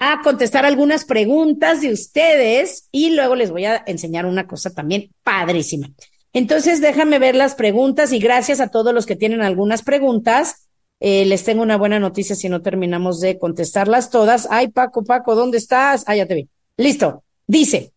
a 0.00 0.22
contestar 0.22 0.64
algunas 0.64 1.04
preguntas 1.04 1.82
de 1.82 1.92
ustedes 1.92 2.88
y 2.90 3.10
luego 3.10 3.36
les 3.36 3.50
voy 3.50 3.66
a 3.66 3.84
enseñar 3.86 4.24
una 4.24 4.46
cosa 4.46 4.70
también 4.70 5.10
padrísima. 5.22 5.88
Entonces, 6.32 6.80
déjame 6.80 7.18
ver 7.18 7.36
las 7.36 7.54
preguntas 7.54 8.12
y 8.12 8.18
gracias 8.18 8.60
a 8.60 8.68
todos 8.68 8.94
los 8.94 9.04
que 9.04 9.14
tienen 9.14 9.42
algunas 9.42 9.82
preguntas. 9.82 10.68
Eh, 11.00 11.24
les 11.24 11.44
tengo 11.44 11.62
una 11.62 11.78
buena 11.78 11.98
noticia 11.98 12.36
si 12.36 12.48
no 12.48 12.60
terminamos 12.60 13.20
de 13.20 13.38
contestarlas 13.38 14.10
todas. 14.10 14.46
Ay, 14.50 14.68
Paco, 14.68 15.02
Paco, 15.02 15.34
¿dónde 15.34 15.58
estás? 15.58 16.04
Ah, 16.06 16.14
ya 16.14 16.26
te 16.26 16.34
vi. 16.34 16.48
Listo. 16.76 17.24
Dice, 17.46 17.92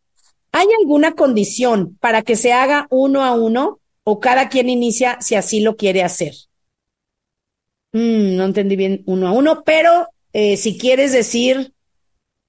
¿hay 0.51 0.67
alguna 0.79 1.11
condición 1.11 1.97
para 1.99 2.21
que 2.21 2.35
se 2.35 2.53
haga 2.53 2.87
uno 2.89 3.23
a 3.23 3.33
uno 3.33 3.79
o 4.03 4.19
cada 4.19 4.49
quien 4.49 4.69
inicia 4.69 5.19
si 5.21 5.35
así 5.35 5.59
lo 5.59 5.75
quiere 5.75 6.01
hacer? 6.01 6.33
Mm, 7.91 8.35
no 8.35 8.45
entendí 8.45 8.75
bien 8.75 9.03
uno 9.05 9.27
a 9.27 9.31
uno, 9.33 9.63
pero 9.63 10.07
eh, 10.31 10.57
si 10.57 10.77
quieres 10.77 11.11
decir, 11.11 11.73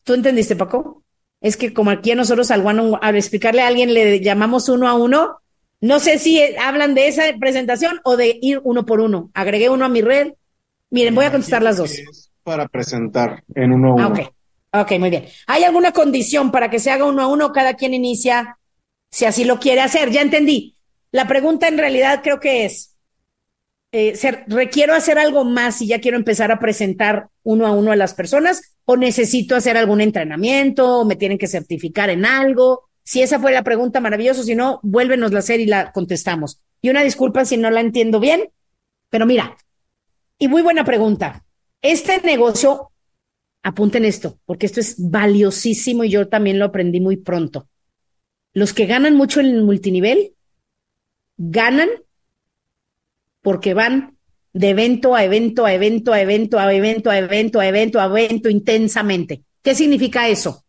¿tú 0.05 0.15
entendiste, 0.15 0.57
Paco? 0.57 1.03
Es 1.41 1.59
que 1.59 1.75
como 1.75 1.91
aquí 1.91 2.13
a 2.13 2.15
nosotros 2.15 2.51
al, 2.51 2.65
al 3.01 3.17
explicarle 3.17 3.61
a 3.61 3.67
alguien 3.67 3.93
le 3.93 4.21
llamamos 4.21 4.71
uno 4.71 4.89
a 4.89 4.95
uno, 4.95 5.41
no 5.83 6.01
sé 6.01 6.19
si 6.19 6.41
hablan 6.57 6.95
de 6.95 7.09
esa 7.09 7.25
presentación 7.39 8.01
o 8.05 8.17
de 8.17 8.39
ir 8.41 8.63
uno 8.65 8.87
por 8.87 9.01
uno. 9.01 9.31
Agregué 9.35 9.69
uno 9.69 9.85
a 9.85 9.91
mi 9.91 10.01
red. 10.01 10.33
Miren, 10.95 11.13
voy 11.13 11.25
a 11.25 11.33
contestar 11.33 11.61
las 11.61 11.79
dos. 11.79 11.93
para 12.45 12.69
presentar 12.69 13.43
en 13.53 13.73
uno 13.73 13.99
a 13.99 14.07
uno. 14.07 14.31
Ah, 14.71 14.83
ok, 14.83 14.93
muy 15.01 15.11
bien. 15.11 15.25
¿Hay 15.49 15.65
alguna 15.65 15.91
condición 15.91 16.53
para 16.53 16.71
que 16.71 16.79
se 16.79 16.93
haga 16.93 17.05
uno 17.05 17.21
a 17.21 17.27
uno? 17.27 17.51
Cada 17.51 17.75
quien 17.75 17.95
inicia 17.95 18.59
si 19.11 19.25
así 19.25 19.45
lo 19.45 19.59
quiere 19.59 19.81
hacer. 19.81 20.11
Ya 20.11 20.21
entendí. 20.23 20.77
La 21.11 21.27
pregunta 21.27 21.67
en 21.67 21.79
realidad 21.79 22.21
creo 22.23 22.39
que 22.39 22.65
es, 22.65 22.95
eh, 23.91 24.15
¿requiero 24.47 24.95
hacer 24.95 25.19
algo 25.19 25.45
más 25.45 25.79
si 25.79 25.89
ya 25.89 26.01
quiero 26.01 26.17
empezar 26.17 26.53
a 26.53 26.61
presentar 26.61 27.27
uno 27.43 27.67
a 27.67 27.73
uno 27.73 27.91
a 27.91 27.97
las 27.97 28.15
personas? 28.15 28.77
¿O 28.85 28.97
necesito 28.97 29.57
hacer 29.57 29.77
algún 29.77 30.01
entrenamiento? 30.01 31.01
¿O 31.01 31.05
me 31.05 31.17
tienen 31.17 31.39
que 31.39 31.49
certificar 31.49 32.09
en 32.09 32.25
algo? 32.25 32.89
Si 33.03 33.21
esa 33.21 33.41
fue 33.41 33.51
la 33.51 33.65
pregunta, 33.65 33.99
maravilloso. 33.99 34.45
Si 34.45 34.55
no, 34.55 34.79
vuélvenos 34.85 35.35
a 35.35 35.39
hacer 35.39 35.59
y 35.59 35.67
la 35.67 35.91
contestamos. 35.91 36.61
Y 36.81 36.91
una 36.91 37.03
disculpa 37.03 37.45
si 37.45 37.57
no 37.57 37.69
la 37.73 37.81
entiendo 37.81 38.21
bien, 38.21 38.51
pero 39.11 39.27
mira, 39.27 39.57
y 40.45 40.49
muy 40.49 40.61
buena 40.61 40.85
pregunta. 40.85 41.43
Este 41.81 42.21
negocio, 42.21 42.91
apunten 43.63 44.05
esto, 44.05 44.39
porque 44.45 44.67
esto 44.67 44.79
es 44.79 44.97
valiosísimo 44.99 46.05
y 46.05 46.11
yo 46.11 46.29
también 46.29 46.59
lo 46.59 46.67
aprendí 46.67 47.01
muy 47.01 47.17
pronto. 47.17 47.67
Los 48.53 48.75
que 48.75 48.85
ganan 48.85 49.17
mucho 49.17 49.41
en 49.41 49.47
el 49.47 49.65
multinivel, 49.65 50.35
ganan 51.39 51.89
porque 53.41 53.73
van 53.73 54.19
de 54.53 54.69
evento 54.69 55.15
a 55.15 55.25
evento, 55.25 55.65
a 55.65 55.73
evento, 55.73 56.13
a 56.13 56.21
evento, 56.21 56.59
a 56.59 56.73
evento, 56.75 57.11
a 57.11 57.17
evento, 57.17 57.61
a 57.61 57.67
evento, 57.67 58.01
a 58.01 58.05
evento, 58.05 58.51
intensamente. 58.51 59.45
¿Qué 59.63 59.75
significa 59.75 60.29
eso? 60.29 60.63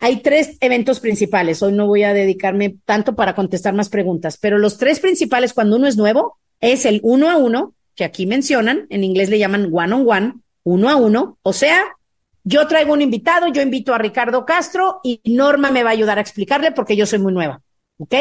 Hay 0.00 0.20
tres 0.20 0.58
eventos 0.60 1.00
principales. 1.00 1.62
Hoy 1.62 1.72
no 1.72 1.86
voy 1.86 2.02
a 2.02 2.12
dedicarme 2.12 2.76
tanto 2.84 3.14
para 3.14 3.34
contestar 3.34 3.72
más 3.72 3.88
preguntas, 3.88 4.36
pero 4.36 4.58
los 4.58 4.76
tres 4.76 5.00
principales 5.00 5.54
cuando 5.54 5.76
uno 5.76 5.86
es 5.86 5.96
nuevo 5.96 6.36
es 6.60 6.84
el 6.84 7.00
uno 7.02 7.30
a 7.30 7.38
uno, 7.38 7.74
que 7.94 8.04
aquí 8.04 8.26
mencionan, 8.26 8.86
en 8.90 9.04
inglés 9.04 9.30
le 9.30 9.38
llaman 9.38 9.70
one 9.72 9.94
on 9.94 10.08
one, 10.08 10.34
uno 10.64 10.88
a 10.88 10.96
uno, 10.96 11.38
o 11.42 11.52
sea, 11.52 11.96
yo 12.42 12.66
traigo 12.66 12.92
un 12.92 13.02
invitado, 13.02 13.48
yo 13.48 13.62
invito 13.62 13.94
a 13.94 13.98
Ricardo 13.98 14.44
Castro 14.44 15.00
y 15.02 15.20
Norma 15.24 15.70
me 15.70 15.82
va 15.82 15.90
a 15.90 15.92
ayudar 15.92 16.18
a 16.18 16.20
explicarle 16.20 16.72
porque 16.72 16.96
yo 16.96 17.06
soy 17.06 17.18
muy 17.18 17.32
nueva, 17.32 17.62
¿ok? 17.98 18.14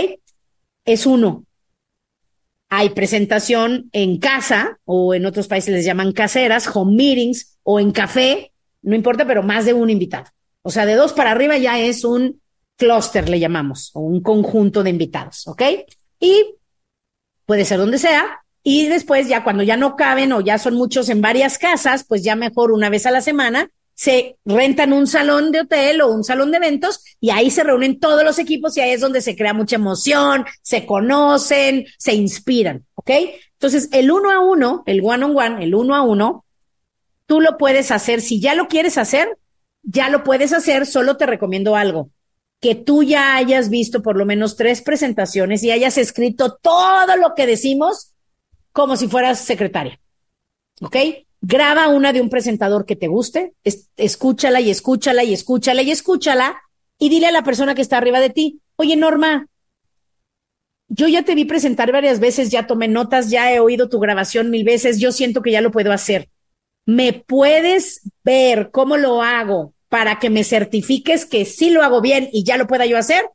Es 0.85 1.05
uno. 1.05 1.45
Hay 2.69 2.89
presentación 2.89 3.89
en 3.91 4.17
casa 4.19 4.79
o 4.85 5.13
en 5.13 5.25
otros 5.25 5.47
países 5.47 5.73
les 5.73 5.85
llaman 5.85 6.13
caseras, 6.13 6.73
home 6.73 6.95
meetings 6.95 7.57
o 7.63 7.79
en 7.79 7.91
café, 7.91 8.51
no 8.81 8.95
importa, 8.95 9.25
pero 9.27 9.43
más 9.43 9.65
de 9.65 9.73
un 9.73 9.89
invitado. 9.89 10.25
O 10.61 10.71
sea, 10.71 10.85
de 10.85 10.95
dos 10.95 11.13
para 11.13 11.31
arriba 11.31 11.57
ya 11.57 11.79
es 11.79 12.03
un 12.03 12.41
clúster, 12.77 13.29
le 13.29 13.39
llamamos, 13.39 13.91
o 13.93 14.01
un 14.01 14.21
conjunto 14.21 14.83
de 14.83 14.89
invitados, 14.89 15.47
¿ok? 15.47 15.61
Y 16.19 16.55
puede 17.45 17.65
ser 17.65 17.77
donde 17.77 17.97
sea. 17.97 18.42
Y 18.63 18.87
después, 18.87 19.27
ya 19.27 19.43
cuando 19.43 19.61
ya 19.63 19.75
no 19.75 19.95
caben 19.95 20.31
o 20.31 20.39
ya 20.41 20.57
son 20.57 20.75
muchos 20.75 21.09
en 21.09 21.21
varias 21.21 21.57
casas, 21.57 22.05
pues 22.07 22.23
ya 22.23 22.35
mejor 22.35 22.71
una 22.71 22.89
vez 22.89 23.05
a 23.05 23.11
la 23.11 23.21
semana 23.21 23.69
se 23.95 24.37
rentan 24.45 24.93
un 24.93 25.05
salón 25.05 25.51
de 25.51 25.61
hotel 25.61 26.01
o 26.01 26.11
un 26.11 26.23
salón 26.23 26.51
de 26.51 26.57
eventos 26.57 27.03
y 27.19 27.29
ahí 27.29 27.51
se 27.51 27.63
reúnen 27.63 27.99
todos 27.99 28.23
los 28.23 28.39
equipos 28.39 28.75
y 28.75 28.81
ahí 28.81 28.91
es 28.91 29.01
donde 29.01 29.21
se 29.21 29.35
crea 29.35 29.53
mucha 29.53 29.75
emoción, 29.75 30.45
se 30.61 30.85
conocen, 30.85 31.85
se 31.97 32.13
inspiran, 32.13 32.85
¿ok? 32.95 33.11
Entonces, 33.53 33.89
el 33.91 34.11
uno 34.11 34.31
a 34.31 34.39
uno, 34.39 34.83
el 34.87 35.01
one 35.03 35.25
on 35.25 35.37
one, 35.37 35.63
el 35.63 35.75
uno 35.75 35.95
a 35.95 36.01
uno, 36.01 36.43
tú 37.25 37.39
lo 37.39 37.57
puedes 37.57 37.91
hacer, 37.91 38.21
si 38.21 38.39
ya 38.39 38.55
lo 38.55 38.67
quieres 38.67 38.97
hacer, 38.97 39.37
ya 39.83 40.09
lo 40.09 40.23
puedes 40.23 40.53
hacer, 40.53 40.85
solo 40.85 41.17
te 41.17 41.25
recomiendo 41.25 41.75
algo, 41.75 42.09
que 42.59 42.75
tú 42.75 43.03
ya 43.03 43.35
hayas 43.35 43.69
visto 43.69 44.01
por 44.01 44.17
lo 44.17 44.25
menos 44.25 44.55
tres 44.55 44.81
presentaciones 44.81 45.63
y 45.63 45.71
hayas 45.71 45.97
escrito 45.97 46.57
todo 46.61 47.15
lo 47.17 47.35
que 47.35 47.45
decimos 47.45 48.13
como 48.73 48.97
si 48.97 49.07
fueras 49.07 49.39
secretaria. 49.39 49.99
¿Ok? 50.81 50.97
Graba 51.41 51.87
una 51.87 52.11
de 52.11 52.21
un 52.21 52.29
presentador 52.29 52.85
que 52.85 52.95
te 52.95 53.07
guste, 53.07 53.53
escúchala 53.95 54.59
y 54.59 54.69
escúchala 54.69 55.23
y 55.23 55.33
escúchala 55.33 55.81
y 55.81 55.91
escúchala 55.91 56.61
y 56.97 57.09
dile 57.09 57.27
a 57.27 57.31
la 57.31 57.43
persona 57.43 57.75
que 57.75 57.81
está 57.81 57.97
arriba 57.97 58.19
de 58.19 58.29
ti, 58.29 58.61
oye 58.75 58.95
Norma, 58.95 59.47
yo 60.87 61.07
ya 61.07 61.23
te 61.23 61.35
vi 61.35 61.45
presentar 61.45 61.91
varias 61.91 62.19
veces, 62.19 62.49
ya 62.49 62.67
tomé 62.67 62.87
notas, 62.87 63.29
ya 63.29 63.51
he 63.51 63.59
oído 63.59 63.89
tu 63.89 63.99
grabación 63.99 64.49
mil 64.49 64.63
veces, 64.63 64.99
yo 64.99 65.11
siento 65.11 65.41
que 65.41 65.51
ya 65.51 65.61
lo 65.61 65.71
puedo 65.71 65.91
hacer. 65.91 66.29
¿Me 66.85 67.13
puedes 67.13 68.01
ver 68.23 68.69
cómo 68.71 68.97
lo 68.97 69.21
hago 69.21 69.73
para 69.89 70.19
que 70.19 70.29
me 70.29 70.43
certifiques 70.43 71.25
que 71.25 71.45
sí 71.45 71.69
lo 71.71 71.83
hago 71.83 72.01
bien 72.01 72.29
y 72.31 72.43
ya 72.43 72.57
lo 72.57 72.67
pueda 72.67 72.85
yo 72.85 72.97
hacer? 72.97 73.25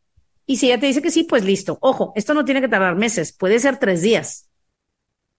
Y 0.46 0.56
si 0.56 0.66
ella 0.66 0.80
te 0.80 0.86
dice 0.86 1.02
que 1.02 1.10
sí, 1.10 1.24
pues 1.24 1.44
listo. 1.44 1.78
Ojo, 1.80 2.12
esto 2.14 2.32
no 2.32 2.44
tiene 2.44 2.60
que 2.60 2.68
tardar 2.68 2.96
meses, 2.96 3.32
puede 3.32 3.58
ser 3.58 3.78
tres 3.78 4.02
días. 4.02 4.47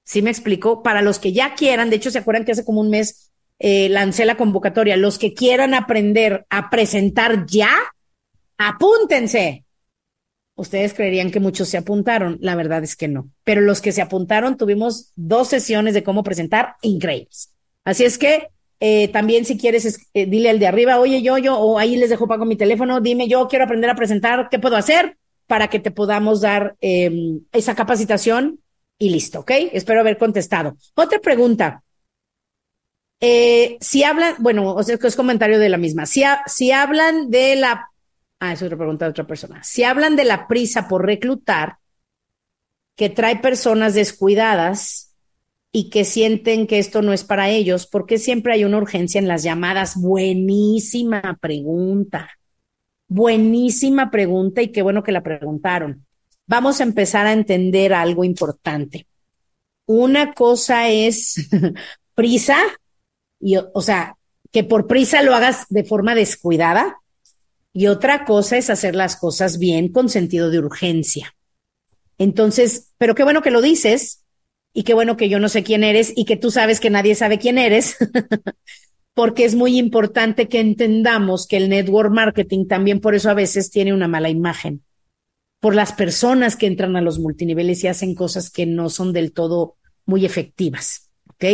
¿Sí 0.10 0.24
me 0.24 0.32
explico? 0.32 0.82
Para 0.82 1.04
los 1.04 1.20
que 1.20 1.34
ya 1.34 1.54
quieran, 1.54 1.92
de 1.92 1.98
hecho, 1.98 2.10
¿se 2.10 2.18
acuerdan 2.18 2.44
que 2.44 2.54
hace 2.54 2.66
como 2.66 2.82
un 2.82 2.90
mes 2.90 3.32
eh, 3.60 3.90
lancé 3.90 4.26
la 4.26 4.38
convocatoria? 4.38 4.98
Los 4.98 5.20
que 5.20 5.36
quieran 5.36 5.76
aprender 5.76 6.48
a 6.50 6.72
presentar 6.72 7.46
ya, 7.46 7.70
apúntense. 8.58 9.66
Ustedes 10.56 10.96
creerían 10.96 11.30
que 11.30 11.40
muchos 11.40 11.70
se 11.70 11.78
apuntaron, 11.78 12.40
la 12.42 12.56
verdad 12.56 12.84
es 12.84 12.96
que 12.96 13.08
no. 13.08 13.30
Pero 13.44 13.62
los 13.62 13.82
que 13.82 13.92
se 13.92 14.02
apuntaron, 14.02 14.58
tuvimos 14.58 15.12
dos 15.16 15.48
sesiones 15.48 15.94
de 15.94 16.02
cómo 16.02 16.24
presentar 16.24 16.78
increíbles. 16.82 17.54
Así 17.86 18.04
es 18.04 18.18
que 18.18 18.48
eh, 18.80 19.10
también 19.10 19.46
si 19.46 19.60
quieres, 19.60 20.08
eh, 20.16 20.26
dile 20.26 20.50
al 20.50 20.58
de 20.58 20.66
arriba, 20.66 21.00
oye, 21.00 21.22
yo, 21.22 21.38
yo, 21.38 21.56
o 21.60 21.78
ahí 21.78 21.96
les 21.98 22.10
dejo 22.10 22.28
pago 22.28 22.46
mi 22.46 22.56
teléfono, 22.56 23.00
dime, 23.00 23.28
yo 23.28 23.48
quiero 23.48 23.66
aprender 23.66 23.92
a 23.92 23.96
presentar, 23.96 24.48
¿qué 24.50 24.58
puedo 24.58 24.76
hacer 24.76 25.18
para 25.46 25.68
que 25.68 25.80
te 25.80 25.92
podamos 25.92 26.42
dar 26.42 26.78
em, 26.82 27.42
esa 27.52 27.76
capacitación? 27.76 28.60
Y 29.00 29.10
listo, 29.10 29.40
¿ok? 29.40 29.52
Espero 29.72 30.02
haber 30.02 30.18
contestado. 30.18 30.78
Otra 30.94 31.20
pregunta. 31.20 31.82
Eh, 33.20 33.78
si 33.82 34.04
hablan, 34.04 34.36
bueno, 34.40 34.76
o 34.76 34.84
sea, 34.84 34.98
es 35.02 35.16
comentario 35.16 35.58
de 35.58 35.70
la 35.70 35.78
misma. 35.78 36.06
Si, 36.06 36.24
si 36.46 36.72
hablan 36.72 37.32
de 37.32 37.56
la, 37.56 37.90
ah, 38.40 38.54
es 38.54 38.62
otra 38.62 38.78
pregunta 38.78 39.06
de 39.06 39.12
otra 39.12 39.26
persona. 39.26 39.64
Si 39.64 39.84
hablan 39.84 40.16
de 40.16 40.26
la 40.26 40.48
prisa 40.48 40.88
por 40.88 41.06
reclutar, 41.06 41.78
que 42.96 43.10
trae 43.10 43.38
personas 43.38 43.94
descuidadas, 43.94 45.10
y 45.72 45.90
que 45.90 46.04
sienten 46.04 46.68
que 46.68 46.80
esto 46.80 47.02
no 47.02 47.14
es 47.14 47.24
para 47.24 47.50
ellos, 47.50 47.86
¿por 47.86 48.06
qué 48.06 48.18
siempre 48.18 48.54
hay 48.54 48.64
una 48.64 48.78
urgencia 48.78 49.20
en 49.20 49.28
las 49.28 49.44
llamadas? 49.44 49.96
Buenísima 50.02 51.38
pregunta. 51.40 52.30
Buenísima 53.08 54.10
pregunta 54.10 54.62
y 54.62 54.72
qué 54.72 54.82
bueno 54.82 55.04
que 55.04 55.12
la 55.12 55.22
preguntaron. 55.22 56.06
Vamos 56.50 56.80
a 56.80 56.84
empezar 56.84 57.28
a 57.28 57.34
entender 57.34 57.94
algo 57.94 58.24
importante. 58.24 59.06
Una 59.86 60.34
cosa 60.34 60.90
es 60.90 61.48
prisa, 62.16 62.58
y, 63.40 63.58
o 63.58 63.82
sea, 63.84 64.18
que 64.52 64.64
por 64.64 64.88
prisa 64.88 65.22
lo 65.22 65.36
hagas 65.36 65.68
de 65.70 65.84
forma 65.84 66.16
descuidada, 66.16 66.98
y 67.72 67.86
otra 67.86 68.26
cosa 68.26 68.58
es 68.58 68.72
hacer 68.72 68.96
las 68.96 69.16
cosas 69.16 69.60
bien 69.60 69.90
con 69.90 70.10
sentido 70.10 70.50
de 70.50 70.58
urgencia. 70.58 71.36
Entonces, 72.18 72.94
pero 72.98 73.14
qué 73.14 73.24
bueno 73.24 73.44
que 73.44 73.52
lo 73.52 73.62
dices, 73.62 74.26
y 74.74 74.82
qué 74.82 74.96
bueno 74.96 75.18
que 75.18 75.30
yo 75.30 75.40
no 75.40 75.50
sé 75.50 75.62
quién 75.62 75.84
eres 75.84 76.14
y 76.16 76.26
que 76.26 76.36
tú 76.36 76.50
sabes 76.50 76.80
que 76.80 76.90
nadie 76.90 77.14
sabe 77.14 77.38
quién 77.38 77.60
eres, 77.60 77.96
porque 79.14 79.46
es 79.46 79.54
muy 79.54 79.78
importante 79.78 80.48
que 80.48 80.62
entendamos 80.62 81.46
que 81.46 81.58
el 81.58 81.70
network 81.70 82.12
marketing 82.12 82.66
también 82.66 83.02
por 83.02 83.14
eso 83.14 83.30
a 83.30 83.36
veces 83.36 83.70
tiene 83.70 83.94
una 83.94 84.08
mala 84.08 84.30
imagen, 84.30 84.84
por 85.60 85.76
las 85.76 85.94
personas 85.94 86.56
que 86.56 86.68
entran 86.68 86.96
a 86.96 87.02
los 87.02 87.20
multiniveles 87.20 87.84
y 87.84 87.88
hacen 87.88 88.16
cosas 88.16 88.50
que 88.50 88.66
no 88.66 88.90
son 88.90 89.14
del 89.14 89.34
todo 89.34 89.76
muy 90.06 90.26
efectivas, 90.26 91.10
¿ok? 91.28 91.46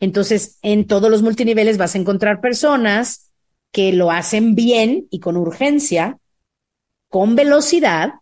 Entonces, 0.00 0.58
en 0.62 0.86
todos 0.86 1.10
los 1.10 1.22
multiniveles 1.22 1.76
vas 1.76 1.94
a 1.94 1.98
encontrar 1.98 2.40
personas 2.40 3.30
que 3.72 3.92
lo 3.92 4.10
hacen 4.10 4.54
bien 4.54 5.06
y 5.10 5.18
con 5.18 5.36
urgencia, 5.36 6.18
con 7.08 7.34
velocidad, 7.34 8.14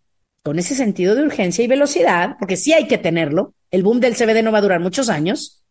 con 0.43 0.59
ese 0.59 0.74
sentido 0.74 1.14
de 1.14 1.22
urgencia 1.22 1.64
y 1.64 1.68
velocidad, 1.68 2.37
porque 2.39 2.57
sí 2.57 2.72
hay 2.72 2.87
que 2.87 2.99
tenerlo, 2.99 3.55
el 3.70 3.82
boom 3.82 4.01
del 4.01 4.16
CBD 4.16 4.43
no 4.43 4.53
va 4.53 4.59
a 4.59 4.62
durar 4.62 4.80
muchos 4.80 5.09
años 5.09 5.62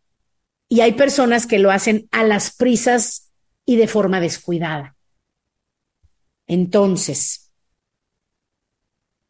y 0.68 0.80
hay 0.80 0.92
personas 0.92 1.46
que 1.46 1.58
lo 1.58 1.70
hacen 1.70 2.08
a 2.12 2.24
las 2.24 2.54
prisas 2.54 3.32
y 3.64 3.76
de 3.76 3.88
forma 3.88 4.20
descuidada. 4.20 4.96
Entonces, 6.46 7.45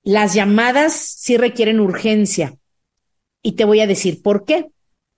las 0.06 0.34
llamadas 0.34 0.94
sí 0.94 1.36
requieren 1.36 1.80
urgencia 1.80 2.56
y 3.42 3.52
te 3.52 3.64
voy 3.64 3.80
a 3.80 3.88
decir 3.88 4.22
por 4.22 4.44
qué. 4.44 4.68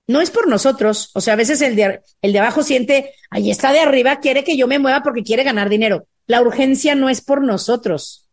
No 0.06 0.22
es 0.22 0.30
por 0.30 0.48
nosotros, 0.48 1.10
o 1.12 1.20
sea, 1.20 1.34
a 1.34 1.36
veces 1.36 1.60
el 1.60 1.76
de, 1.76 2.00
el 2.22 2.32
de 2.32 2.38
abajo 2.38 2.62
siente, 2.62 3.12
ahí 3.28 3.50
está 3.50 3.70
de 3.74 3.80
arriba, 3.80 4.20
quiere 4.20 4.44
que 4.44 4.56
yo 4.56 4.66
me 4.66 4.78
mueva 4.78 5.02
porque 5.02 5.22
quiere 5.22 5.44
ganar 5.44 5.68
dinero. 5.68 6.06
La 6.26 6.40
urgencia 6.40 6.94
no 6.94 7.10
es 7.10 7.20
por 7.20 7.42
nosotros, 7.42 8.30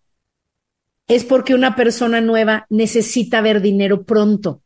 es 1.10 1.26
porque 1.26 1.54
una 1.54 1.76
persona 1.76 2.22
nueva 2.22 2.66
necesita 2.70 3.42
ver 3.42 3.60
dinero 3.60 4.04
pronto 4.04 4.62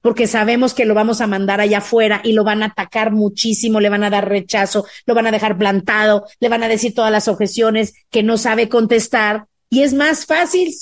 porque 0.00 0.26
sabemos 0.26 0.74
que 0.74 0.86
lo 0.86 0.94
vamos 0.94 1.20
a 1.20 1.26
mandar 1.26 1.60
allá 1.60 1.78
afuera 1.78 2.22
y 2.24 2.32
lo 2.32 2.42
van 2.42 2.62
a 2.62 2.66
atacar 2.66 3.12
muchísimo, 3.12 3.80
le 3.80 3.90
van 3.90 4.02
a 4.02 4.10
dar 4.10 4.28
rechazo, 4.28 4.86
lo 5.04 5.14
van 5.14 5.26
a 5.26 5.30
dejar 5.30 5.58
plantado, 5.58 6.26
le 6.40 6.48
van 6.48 6.62
a 6.62 6.68
decir 6.68 6.94
todas 6.94 7.12
las 7.12 7.28
objeciones 7.28 7.92
que 8.10 8.22
no 8.22 8.38
sabe 8.38 8.68
contestar. 8.70 9.46
Y 9.68 9.82
es 9.82 9.92
más 9.92 10.24
fácil 10.24 10.72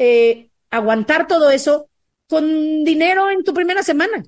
eh, 0.00 0.48
aguantar 0.70 1.26
todo 1.26 1.50
eso 1.50 1.90
con 2.26 2.84
dinero 2.84 3.30
en 3.30 3.44
tu 3.44 3.52
primera 3.52 3.82
semana. 3.82 4.24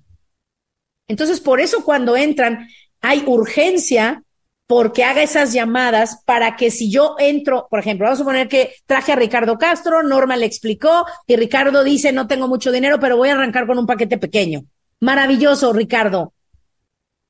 Entonces, 1.09 1.41
por 1.41 1.63
eso 1.63 1.83
cuando 1.83 2.15
entran, 2.15 2.69
hay 3.01 3.25
urgencia 3.27 4.23
porque 4.67 5.03
haga 5.03 5.23
esas 5.23 5.55
llamadas 5.55 6.23
para 6.27 6.57
que 6.57 6.71
si 6.71 6.91
yo 6.91 7.17
entro, 7.19 7.69
por 7.71 7.81
ejemplo, 7.81 8.05
vamos 8.05 8.21
a 8.21 8.25
poner 8.25 8.49
que 8.49 8.75
traje 8.85 9.13
a 9.13 9.17
Ricardo 9.17 9.57
Castro, 9.57 10.03
Norma 10.03 10.37
le 10.37 10.45
explicó 10.45 11.07
y 11.27 11.37
Ricardo 11.37 11.83
dice, 11.83 12.13
no 12.13 12.27
tengo 12.27 12.49
mucho 12.49 12.71
dinero, 12.71 13.01
pero 13.01 13.17
voy 13.17 13.31
a 13.31 13.33
arrancar 13.33 13.67
con 13.67 13.79
un 13.79 13.87
paquete 13.87 14.19
pequeño. 14.19 14.65
Maravilloso, 15.01 15.73
Ricardo. 15.73 16.35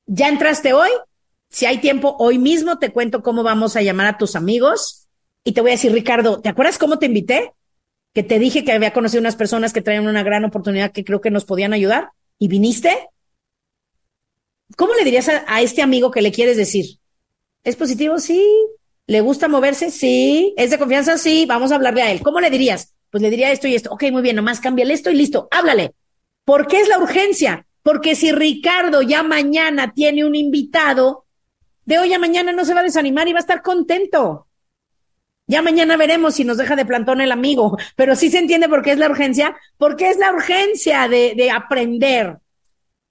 ¿Ya 0.05 0.27
entraste 0.27 0.73
hoy? 0.73 0.89
Si 1.49 1.65
hay 1.65 1.77
tiempo, 1.77 2.17
hoy 2.19 2.39
mismo 2.39 2.77
te 2.77 2.91
cuento 2.91 3.23
cómo 3.23 3.41
vamos 3.41 3.77
a 3.77 3.81
llamar 3.81 4.07
a 4.07 4.17
tus 4.17 4.35
amigos 4.35 5.07
y 5.45 5.53
te 5.53 5.61
voy 5.61 5.71
a 5.71 5.75
decir, 5.75 5.93
Ricardo, 5.93 6.41
¿te 6.41 6.49
acuerdas 6.49 6.77
cómo 6.77 6.99
te 6.99 7.05
invité? 7.05 7.53
Que 8.13 8.23
te 8.23 8.39
dije 8.39 8.63
que 8.63 8.71
había 8.71 8.93
conocido 8.93 9.21
unas 9.21 9.35
personas 9.35 9.73
que 9.73 9.81
traían 9.81 10.07
una 10.07 10.23
gran 10.23 10.45
oportunidad 10.45 10.91
que 10.91 11.03
creo 11.03 11.21
que 11.21 11.31
nos 11.31 11.45
podían 11.45 11.73
ayudar 11.73 12.09
y 12.37 12.47
viniste. 12.47 13.09
¿Cómo 14.75 14.93
le 14.93 15.03
dirías 15.03 15.29
a, 15.29 15.61
este 15.61 15.81
amigo 15.81 16.11
que 16.11 16.21
le 16.21 16.31
quieres 16.31 16.57
decir? 16.57 16.99
¿Es 17.63 17.75
positivo? 17.75 18.19
Sí. 18.19 18.43
¿Le 19.07 19.21
gusta 19.21 19.47
moverse? 19.47 19.91
Sí. 19.91 20.53
¿Es 20.57 20.69
de 20.71 20.79
confianza? 20.79 21.17
Sí. 21.17 21.45
Vamos 21.47 21.71
a 21.71 21.75
hablarle 21.75 22.01
a 22.01 22.11
él. 22.11 22.21
¿Cómo 22.21 22.39
le 22.39 22.49
dirías? 22.49 22.93
Pues 23.09 23.21
le 23.21 23.29
diría 23.29 23.51
esto 23.51 23.67
y 23.67 23.75
esto. 23.75 23.91
Ok, 23.91 24.05
muy 24.11 24.21
bien, 24.21 24.35
nomás 24.35 24.59
cámbiale 24.59 24.93
esto 24.93 25.11
y 25.11 25.15
listo. 25.15 25.47
Háblale. 25.51 25.93
¿Por 26.45 26.67
qué 26.67 26.79
es 26.79 26.87
la 26.87 26.99
urgencia? 26.99 27.67
Porque 27.83 28.15
si 28.15 28.31
Ricardo 28.31 29.01
ya 29.01 29.23
mañana 29.23 29.93
tiene 29.93 30.25
un 30.25 30.35
invitado, 30.35 31.25
de 31.85 31.99
hoy 31.99 32.13
a 32.13 32.19
mañana 32.19 32.51
no 32.51 32.65
se 32.65 32.73
va 32.73 32.79
a 32.79 32.83
desanimar 32.83 33.27
y 33.27 33.33
va 33.33 33.39
a 33.39 33.41
estar 33.41 33.61
contento. 33.61 34.47
Ya 35.53 35.61
mañana 35.61 35.97
veremos 35.97 36.33
si 36.33 36.45
nos 36.45 36.57
deja 36.57 36.75
de 36.75 36.83
plantón 36.83 37.21
el 37.21 37.31
amigo, 37.31 37.77
pero 37.95 38.15
sí 38.15 38.31
se 38.31 38.39
entiende 38.39 38.67
por 38.67 38.81
qué 38.81 38.93
es 38.93 38.97
la 38.97 39.07
urgencia, 39.07 39.55
porque 39.77 40.09
es 40.09 40.17
la 40.17 40.33
urgencia 40.33 41.07
de, 41.07 41.35
de 41.37 41.51
aprender, 41.51 42.39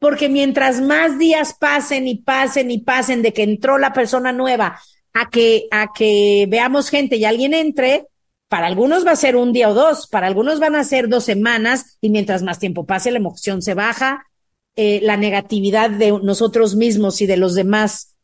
porque 0.01 0.29
mientras 0.29 0.81
más 0.81 1.21
días 1.21 1.55
pasen 1.55 2.09
y 2.09 2.17
pasen 2.17 2.73
y 2.73 2.79
pasen 2.79 3.23
de 3.23 3.33
que 3.33 3.45
entró 3.45 3.79
la 3.79 3.93
persona 3.93 4.33
nueva 4.33 4.81
a 5.13 5.31
que, 5.31 5.69
a 5.71 5.93
que 5.93 6.47
veamos 6.49 6.91
gente 6.91 7.15
y 7.15 7.25
alguien 7.25 7.55
entre, 7.55 8.09
para 8.49 8.67
algunos 8.67 9.07
va 9.07 9.13
a 9.13 9.17
ser 9.17 9.37
un 9.37 9.53
día 9.53 9.69
o 9.69 9.75
dos, 9.75 10.09
para 10.09 10.27
algunos 10.27 10.59
van 10.59 10.75
a 10.75 10.83
ser 10.83 11.09
dos 11.09 11.23
semanas 11.23 11.97
y 12.01 12.11
mientras 12.11 12.43
más 12.43 12.59
tiempo 12.59 12.87
pase 12.87 13.13
la 13.13 13.19
emoción 13.19 13.63
se 13.63 13.75
baja, 13.75 14.27
eh, 14.75 14.99
la 15.05 15.17
negatividad 15.17 15.91
de 15.91 16.11
nosotros 16.11 16.75
mismos 16.75 17.21
y 17.21 17.27
de 17.27 17.37
los 17.37 17.55
demás 17.55 18.17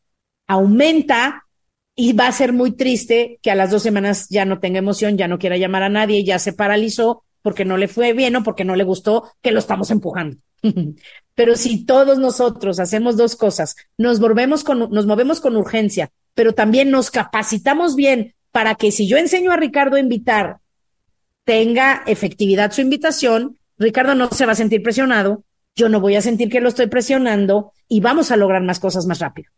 aumenta 0.45 1.45
y 2.01 2.13
va 2.13 2.27
a 2.27 2.31
ser 2.31 2.53
muy 2.53 2.71
triste 2.71 3.39
que 3.41 3.51
a 3.51 3.55
las 3.55 3.71
dos 3.71 3.83
semanas 3.83 4.27
ya 4.29 4.45
no 4.45 4.61
tenga 4.61 4.79
emoción, 4.79 5.17
ya 5.17 5.27
no 5.27 5.37
quiera 5.37 5.57
llamar 5.57 5.83
a 5.83 5.89
nadie, 5.89 6.23
ya 6.23 6.39
se 6.39 6.53
paralizó 6.53 7.25
porque 7.41 7.65
no 7.65 7.75
le 7.75 7.89
fue 7.89 8.13
bien 8.13 8.37
o 8.37 8.43
porque 8.45 8.63
no 8.63 8.77
le 8.77 8.85
gustó 8.85 9.29
que 9.41 9.51
lo 9.51 9.59
estamos 9.59 9.91
empujando. 9.91 10.37
Pero 11.35 11.57
si 11.57 11.83
todos 11.83 12.17
nosotros 12.17 12.79
hacemos 12.79 13.17
dos 13.17 13.35
cosas, 13.35 13.75
nos 13.97 14.21
volvemos 14.21 14.63
con, 14.63 14.89
nos 14.89 15.05
movemos 15.07 15.41
con 15.41 15.57
urgencia, 15.57 16.09
pero 16.35 16.53
también 16.53 16.89
nos 16.89 17.11
capacitamos 17.11 17.97
bien 17.97 18.33
para 18.51 18.75
que 18.75 18.93
si 18.93 19.05
yo 19.05 19.17
enseño 19.17 19.51
a 19.51 19.57
Ricardo 19.57 19.97
a 19.97 19.99
invitar, 19.99 20.59
tenga 21.43 22.03
efectividad 22.07 22.71
su 22.71 22.79
invitación, 22.79 23.57
Ricardo 23.77 24.15
no 24.15 24.29
se 24.29 24.45
va 24.45 24.53
a 24.53 24.55
sentir 24.55 24.81
presionado, 24.83 25.43
yo 25.75 25.89
no 25.89 25.99
voy 25.99 26.15
a 26.15 26.21
sentir 26.21 26.49
que 26.49 26.61
lo 26.61 26.69
estoy 26.69 26.87
presionando 26.87 27.73
y 27.89 27.99
vamos 27.99 28.31
a 28.31 28.37
lograr 28.37 28.63
más 28.63 28.79
cosas 28.79 29.05
más 29.05 29.19
rápido. 29.19 29.51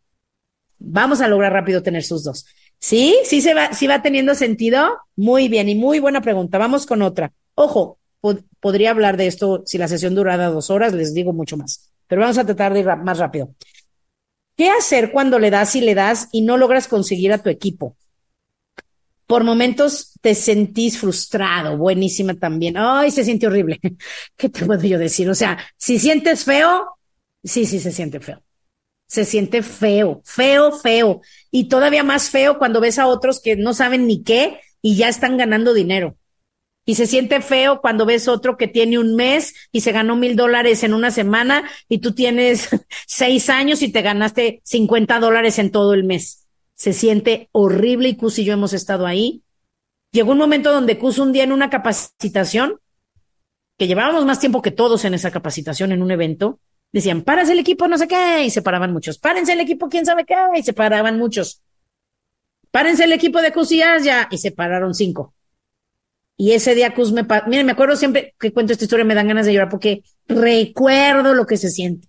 Vamos 0.84 1.22
a 1.22 1.28
lograr 1.28 1.54
rápido 1.54 1.84
tener 1.84 2.04
sus 2.04 2.24
dos. 2.24 2.46
¿Sí? 2.80 3.16
¿Sí 3.24 3.42
se 3.42 3.54
va, 3.54 3.74
sí 3.74 3.88
va 3.88 4.02
teniendo 4.02 4.34
sentido? 4.34 4.98
Muy 5.16 5.48
bien 5.48 5.70
y 5.70 5.76
muy 5.76 6.00
buena 6.00 6.22
pregunta. 6.22 6.58
Vamos 6.58 6.86
con 6.86 7.02
otra. 7.02 7.32
Ojo, 7.54 8.00
podría 8.60 8.92
hablar 8.92 9.18
de 9.18 9.28
esto 9.28 9.64
si 9.66 9.78
la 9.78 9.88
sesión 9.88 10.16
durara 10.16 10.48
dos 10.48 10.70
horas, 10.70 10.94
les 10.94 11.14
digo 11.14 11.34
mucho 11.34 11.58
más. 11.58 11.92
Pero 12.08 12.22
vamos 12.22 12.38
a 12.38 12.46
tratar 12.46 12.74
de 12.74 12.80
ir 12.82 12.86
más 12.98 13.20
rápido. 13.20 13.54
¿Qué 14.58 14.70
hacer 14.70 15.12
cuando 15.12 15.40
le 15.40 15.50
das 15.50 15.76
y 15.76 15.82
le 15.82 15.96
das 15.96 16.28
y 16.32 16.42
no 16.42 16.58
logras 16.58 16.88
conseguir 16.88 17.32
a 17.34 17.38
tu 17.38 17.50
equipo? 17.50 17.96
Por 19.26 19.44
momentos 19.44 20.14
te 20.20 20.36
sentís 20.36 21.00
frustrado, 21.00 21.78
buenísima 21.78 22.34
también. 22.34 22.76
Ay, 22.78 23.12
se 23.12 23.24
siente 23.24 23.48
horrible. 23.48 23.80
¿Qué 24.36 24.50
te 24.50 24.66
puedo 24.66 24.84
yo 24.84 25.00
decir? 25.00 25.30
O 25.30 25.36
sea, 25.36 25.58
si 25.78 26.00
sientes 26.00 26.44
feo, 26.44 26.98
sí, 27.44 27.66
sí 27.66 27.80
se 27.80 27.92
siente 27.92 28.20
feo. 28.20 28.44
Se 29.12 29.26
siente 29.26 29.62
feo, 29.62 30.22
feo, 30.24 30.72
feo. 30.72 31.22
Y 31.52 31.68
todavía 31.68 32.04
más 32.04 32.30
feo 32.30 32.58
cuando 32.58 32.80
ves 32.80 32.98
a 32.98 33.08
otros 33.08 33.42
que 33.42 33.58
no 33.58 33.74
saben 33.74 34.08
ni 34.08 34.24
qué 34.24 34.62
y 34.82 34.96
ya 34.96 35.10
están 35.10 35.36
ganando 35.36 35.74
dinero 35.74 36.16
y 36.86 36.96
se 36.96 37.06
siente 37.06 37.42
feo 37.42 37.82
cuando 37.82 38.06
ves 38.06 38.28
otro 38.28 38.58
que 38.58 38.68
tiene 38.68 38.98
un 38.98 39.16
mes 39.16 39.54
y 39.72 39.82
se 39.82 39.92
ganó 39.92 40.16
mil 40.16 40.36
dólares 40.36 40.84
en 40.84 40.94
una 40.94 41.12
semana 41.12 41.70
y 41.88 42.00
tú 42.00 42.14
tienes 42.14 42.70
seis 43.08 43.50
años 43.50 43.82
y 43.82 43.90
te 43.90 44.02
ganaste 44.02 44.62
50 44.64 45.20
dólares 45.20 45.60
en 45.60 45.72
todo 45.72 45.94
el 45.94 46.04
mes. 46.04 46.48
Se 46.74 46.94
siente 46.94 47.50
horrible 47.52 48.10
y 48.10 48.16
Cus 48.16 48.40
y 48.40 48.46
yo 48.46 48.54
hemos 48.54 48.74
estado 48.74 49.06
ahí. 49.06 49.44
Llegó 50.12 50.32
un 50.32 50.40
momento 50.40 50.72
donde 50.72 50.98
Cus 50.98 51.20
un 51.20 51.32
día 51.32 51.44
en 51.44 51.52
una 51.52 51.70
capacitación, 51.70 52.80
que 53.78 53.88
llevábamos 53.88 54.26
más 54.26 54.40
tiempo 54.40 54.62
que 54.62 54.72
todos 54.72 55.06
en 55.06 55.14
esa 55.14 55.32
capacitación 55.32 55.92
en 55.92 56.02
un 56.02 56.12
evento, 56.12 56.60
decían, 56.92 57.24
párense 57.24 57.54
el 57.54 57.60
equipo, 57.60 57.88
no 57.88 57.98
sé 57.98 58.08
qué, 58.08 58.44
y 58.44 58.50
se 58.50 58.62
paraban 58.62 58.92
muchos. 58.94 59.18
Párense 59.18 59.54
el 59.54 59.60
equipo, 59.60 59.90
quién 59.90 60.06
sabe 60.06 60.26
qué, 60.26 60.36
y 60.56 60.64
se 60.64 60.74
paraban 60.74 61.18
muchos. 61.18 61.62
Párense 62.72 63.04
el 63.04 63.14
equipo 63.14 63.42
de 63.42 63.52
Cus 63.52 63.72
y 63.72 63.78
ya, 63.80 64.28
y 64.32 64.38
se 64.38 64.52
pararon 64.52 64.94
cinco. 64.94 65.34
Y 66.38 66.54
ese 66.54 66.74
día 66.74 66.94
Cus 66.94 67.12
me, 67.12 67.26
miren, 67.48 67.66
me 67.66 67.74
acuerdo 67.74 67.96
siempre 67.96 68.36
que 68.40 68.52
cuento 68.52 68.74
esta 68.74 68.86
historia 68.86 69.06
me 69.06 69.14
dan 69.14 69.28
ganas 69.28 69.46
de 69.46 69.54
llorar 69.54 69.70
porque 69.70 70.04
recuerdo 70.28 71.34
lo 71.34 71.46
que 71.46 71.58
se 71.58 71.70
siente. 71.70 72.08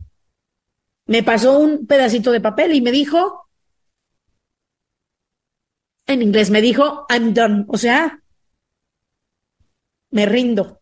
Me 1.07 1.23
pasó 1.23 1.59
un 1.59 1.87
pedacito 1.87 2.31
de 2.31 2.41
papel 2.41 2.75
y 2.75 2.81
me 2.81 2.93
dijo, 2.93 3.49
en 6.07 6.23
inglés 6.23 6.51
me 6.51 6.61
dijo, 6.61 7.07
I'm 7.11 7.35
done. 7.35 7.65
O 7.69 7.77
sea, 7.77 8.23
me 10.11 10.27
rindo. 10.27 10.82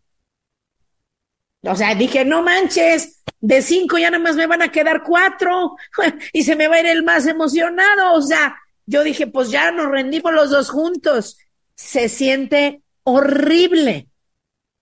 O 1.62 1.76
sea, 1.76 1.94
dije, 1.94 2.24
no 2.24 2.42
manches, 2.42 3.22
de 3.40 3.62
cinco 3.62 3.98
ya 3.98 4.10
nada 4.10 4.22
más 4.22 4.36
me 4.36 4.46
van 4.46 4.62
a 4.62 4.72
quedar 4.72 5.02
cuatro 5.02 5.76
y 6.32 6.42
se 6.42 6.56
me 6.56 6.68
va 6.68 6.76
a 6.76 6.80
ir 6.80 6.86
el 6.86 7.02
más 7.02 7.26
emocionado. 7.26 8.14
O 8.14 8.22
sea, 8.22 8.56
yo 8.86 9.04
dije, 9.04 9.26
pues 9.26 9.50
ya 9.50 9.70
nos 9.70 9.90
rendimos 9.90 10.32
los 10.32 10.50
dos 10.50 10.70
juntos. 10.70 11.38
Se 11.74 12.08
siente 12.08 12.82
horrible. 13.04 14.08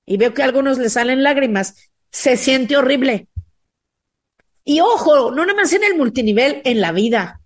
Y 0.06 0.16
veo 0.16 0.34
que 0.34 0.42
a 0.42 0.46
algunos 0.46 0.78
le 0.78 0.88
salen 0.88 1.22
lágrimas. 1.22 1.90
Se 2.10 2.36
siente 2.36 2.76
horrible. 2.76 3.28
Y 4.64 4.80
ojo, 4.80 5.30
no 5.30 5.44
nada 5.46 5.54
más 5.54 5.72
en 5.72 5.84
el 5.84 5.96
multinivel, 5.96 6.62
en 6.64 6.80
la 6.80 6.92
vida. 6.92 7.40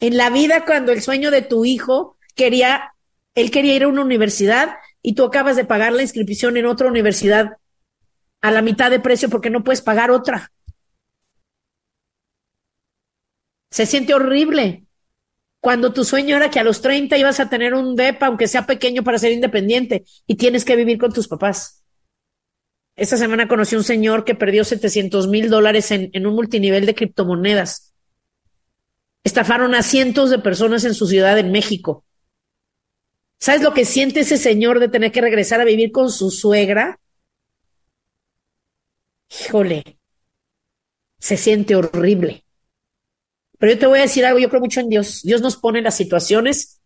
En 0.00 0.16
la 0.16 0.30
vida, 0.30 0.64
cuando 0.64 0.92
el 0.92 1.02
sueño 1.02 1.30
de 1.30 1.42
tu 1.42 1.64
hijo 1.64 2.16
quería, 2.34 2.94
él 3.34 3.50
quería 3.50 3.74
ir 3.74 3.84
a 3.84 3.88
una 3.88 4.02
universidad 4.02 4.76
y 5.02 5.14
tú 5.14 5.24
acabas 5.24 5.56
de 5.56 5.64
pagar 5.64 5.92
la 5.92 6.02
inscripción 6.02 6.56
en 6.56 6.66
otra 6.66 6.88
universidad 6.88 7.56
a 8.40 8.50
la 8.50 8.62
mitad 8.62 8.90
de 8.90 9.00
precio 9.00 9.28
porque 9.28 9.50
no 9.50 9.64
puedes 9.64 9.82
pagar 9.82 10.10
otra. 10.10 10.52
Se 13.70 13.86
siente 13.86 14.14
horrible. 14.14 14.84
Cuando 15.60 15.92
tu 15.92 16.04
sueño 16.04 16.36
era 16.36 16.50
que 16.50 16.58
a 16.58 16.64
los 16.64 16.80
30 16.80 17.18
ibas 17.18 17.38
a 17.38 17.50
tener 17.50 17.74
un 17.74 17.94
DEPA, 17.94 18.26
aunque 18.26 18.48
sea 18.48 18.66
pequeño, 18.66 19.04
para 19.04 19.18
ser 19.18 19.32
independiente, 19.32 20.04
y 20.26 20.36
tienes 20.36 20.64
que 20.64 20.74
vivir 20.74 20.98
con 20.98 21.12
tus 21.12 21.28
papás. 21.28 21.84
Esta 22.96 23.16
semana 23.16 23.46
conocí 23.46 23.76
un 23.76 23.84
señor 23.84 24.24
que 24.24 24.34
perdió 24.34 24.64
700 24.64 25.28
mil 25.28 25.50
dólares 25.50 25.90
en, 25.90 26.10
en 26.12 26.26
un 26.26 26.34
multinivel 26.34 26.86
de 26.86 26.94
criptomonedas. 26.94 27.94
Estafaron 29.22 29.74
a 29.74 29.82
cientos 29.82 30.30
de 30.30 30.38
personas 30.38 30.84
en 30.84 30.94
su 30.94 31.06
ciudad 31.06 31.38
en 31.38 31.52
México. 31.52 32.04
¿Sabes 33.38 33.62
lo 33.62 33.74
que 33.74 33.84
siente 33.84 34.20
ese 34.20 34.36
señor 34.36 34.80
de 34.80 34.88
tener 34.88 35.12
que 35.12 35.20
regresar 35.20 35.60
a 35.60 35.64
vivir 35.64 35.92
con 35.92 36.10
su 36.10 36.30
suegra? 36.30 36.99
Híjole, 39.30 39.98
se 41.18 41.36
siente 41.36 41.76
horrible. 41.76 42.44
Pero 43.58 43.72
yo 43.74 43.78
te 43.78 43.86
voy 43.86 43.98
a 43.98 44.02
decir 44.02 44.24
algo, 44.24 44.38
yo 44.38 44.48
creo 44.48 44.60
mucho 44.60 44.80
en 44.80 44.88
Dios. 44.88 45.22
Dios 45.22 45.42
nos 45.42 45.56
pone 45.56 45.82
las 45.82 45.96
situaciones 45.96 46.80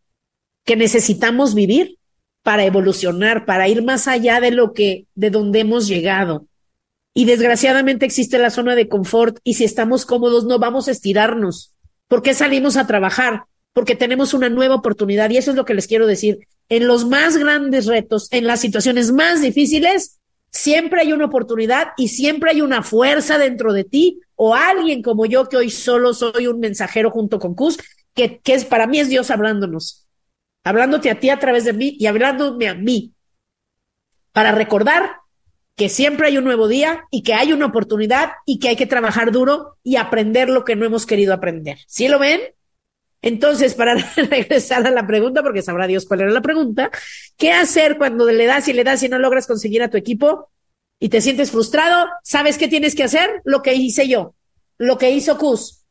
que 0.64 0.76
necesitamos 0.76 1.54
vivir 1.54 1.98
para 2.42 2.64
evolucionar, 2.64 3.46
para 3.46 3.68
ir 3.68 3.82
más 3.82 4.08
allá 4.08 4.40
de 4.40 4.50
lo 4.50 4.72
que, 4.72 5.06
de 5.14 5.30
donde 5.30 5.60
hemos 5.60 5.86
llegado. 5.86 6.46
Y 7.14 7.26
desgraciadamente 7.26 8.04
existe 8.04 8.38
la 8.38 8.50
zona 8.50 8.74
de 8.74 8.88
confort 8.88 9.38
y 9.44 9.54
si 9.54 9.64
estamos 9.64 10.04
cómodos 10.04 10.44
no 10.44 10.58
vamos 10.58 10.88
a 10.88 10.90
estirarnos. 10.90 11.74
¿Por 12.08 12.22
qué 12.22 12.34
salimos 12.34 12.76
a 12.76 12.86
trabajar? 12.86 13.44
Porque 13.72 13.94
tenemos 13.94 14.34
una 14.34 14.48
nueva 14.48 14.74
oportunidad 14.74 15.30
y 15.30 15.36
eso 15.36 15.52
es 15.52 15.56
lo 15.56 15.64
que 15.64 15.74
les 15.74 15.86
quiero 15.86 16.06
decir. 16.06 16.40
En 16.68 16.88
los 16.88 17.06
más 17.06 17.36
grandes 17.36 17.86
retos, 17.86 18.28
en 18.32 18.46
las 18.46 18.60
situaciones 18.60 19.12
más 19.12 19.40
difíciles, 19.40 20.18
Siempre 20.54 21.00
hay 21.00 21.12
una 21.12 21.24
oportunidad 21.24 21.88
y 21.96 22.06
siempre 22.06 22.52
hay 22.52 22.60
una 22.60 22.84
fuerza 22.84 23.38
dentro 23.38 23.72
de 23.72 23.82
ti 23.82 24.20
o 24.36 24.54
alguien 24.54 25.02
como 25.02 25.26
yo 25.26 25.48
que 25.48 25.56
hoy 25.56 25.68
solo 25.68 26.14
soy 26.14 26.46
un 26.46 26.60
mensajero 26.60 27.10
junto 27.10 27.40
con 27.40 27.56
Cus, 27.56 27.76
que, 28.14 28.40
es 28.44 28.64
para 28.64 28.86
mí 28.86 29.00
es 29.00 29.08
Dios 29.08 29.32
hablándonos, 29.32 30.06
hablándote 30.62 31.10
a 31.10 31.18
ti 31.18 31.28
a 31.28 31.40
través 31.40 31.64
de 31.64 31.72
mí 31.72 31.96
y 31.98 32.06
hablándome 32.06 32.68
a 32.68 32.74
mí 32.74 33.14
para 34.30 34.52
recordar 34.52 35.16
que 35.74 35.88
siempre 35.88 36.28
hay 36.28 36.38
un 36.38 36.44
nuevo 36.44 36.68
día 36.68 37.02
y 37.10 37.24
que 37.24 37.34
hay 37.34 37.52
una 37.52 37.66
oportunidad 37.66 38.30
y 38.46 38.60
que 38.60 38.68
hay 38.68 38.76
que 38.76 38.86
trabajar 38.86 39.32
duro 39.32 39.78
y 39.82 39.96
aprender 39.96 40.48
lo 40.48 40.64
que 40.64 40.76
no 40.76 40.86
hemos 40.86 41.04
querido 41.04 41.34
aprender. 41.34 41.78
¿Sí 41.88 42.06
lo 42.06 42.20
ven? 42.20 42.40
Entonces, 43.24 43.74
para 43.74 43.94
regresar 44.16 44.86
a 44.86 44.90
la 44.90 45.06
pregunta, 45.06 45.42
porque 45.42 45.62
sabrá 45.62 45.86
Dios 45.86 46.04
cuál 46.04 46.20
era 46.20 46.30
la 46.30 46.42
pregunta, 46.42 46.90
¿qué 47.38 47.52
hacer 47.52 47.96
cuando 47.96 48.30
le 48.30 48.44
das 48.44 48.68
y 48.68 48.74
le 48.74 48.84
das 48.84 49.02
y 49.02 49.08
no 49.08 49.18
logras 49.18 49.46
conseguir 49.46 49.82
a 49.82 49.88
tu 49.88 49.96
equipo 49.96 50.50
y 51.00 51.08
te 51.08 51.22
sientes 51.22 51.50
frustrado? 51.50 52.06
¿Sabes 52.22 52.58
qué 52.58 52.68
tienes 52.68 52.94
que 52.94 53.02
hacer? 53.02 53.40
Lo 53.44 53.62
que 53.62 53.72
hice 53.72 54.06
yo, 54.08 54.34
lo 54.76 54.98
que 54.98 55.10
hizo 55.10 55.38
Cus. 55.38 55.86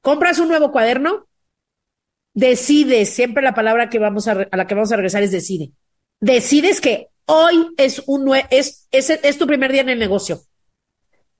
Compras 0.00 0.38
un 0.38 0.46
nuevo 0.46 0.70
cuaderno, 0.70 1.26
decides, 2.34 3.10
siempre 3.10 3.42
la 3.42 3.54
palabra 3.54 3.90
que 3.90 3.98
vamos 3.98 4.28
a, 4.28 4.46
a 4.48 4.56
la 4.56 4.68
que 4.68 4.76
vamos 4.76 4.92
a 4.92 4.96
regresar 4.96 5.24
es 5.24 5.32
decide. 5.32 5.72
Decides 6.20 6.80
que 6.80 7.08
hoy 7.26 7.74
es 7.78 8.00
un 8.06 8.32
es, 8.50 8.86
es, 8.92 9.10
es 9.10 9.38
tu 9.38 9.46
primer 9.48 9.72
día 9.72 9.80
en 9.80 9.88
el 9.88 9.98
negocio 9.98 10.40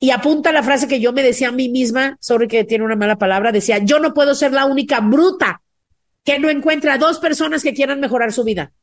y 0.04 0.10
apunta 0.10 0.52
la 0.52 0.62
frase 0.62 0.86
que 0.86 1.00
yo 1.00 1.14
me 1.14 1.22
decía 1.22 1.48
a 1.48 1.52
mí 1.52 1.70
misma, 1.70 2.18
sobre 2.20 2.46
que 2.46 2.64
tiene 2.64 2.84
una 2.84 2.94
mala 2.94 3.16
palabra, 3.16 3.52
decía, 3.52 3.78
yo 3.78 4.00
no 4.00 4.12
puedo 4.12 4.34
ser 4.34 4.52
la 4.52 4.66
única 4.66 5.00
bruta 5.00 5.62
que 6.24 6.38
no 6.38 6.50
encuentra 6.50 6.98
dos 6.98 7.18
personas 7.18 7.62
que 7.62 7.72
quieran 7.72 8.00
mejorar 8.00 8.30
su 8.30 8.44
vida. 8.44 8.74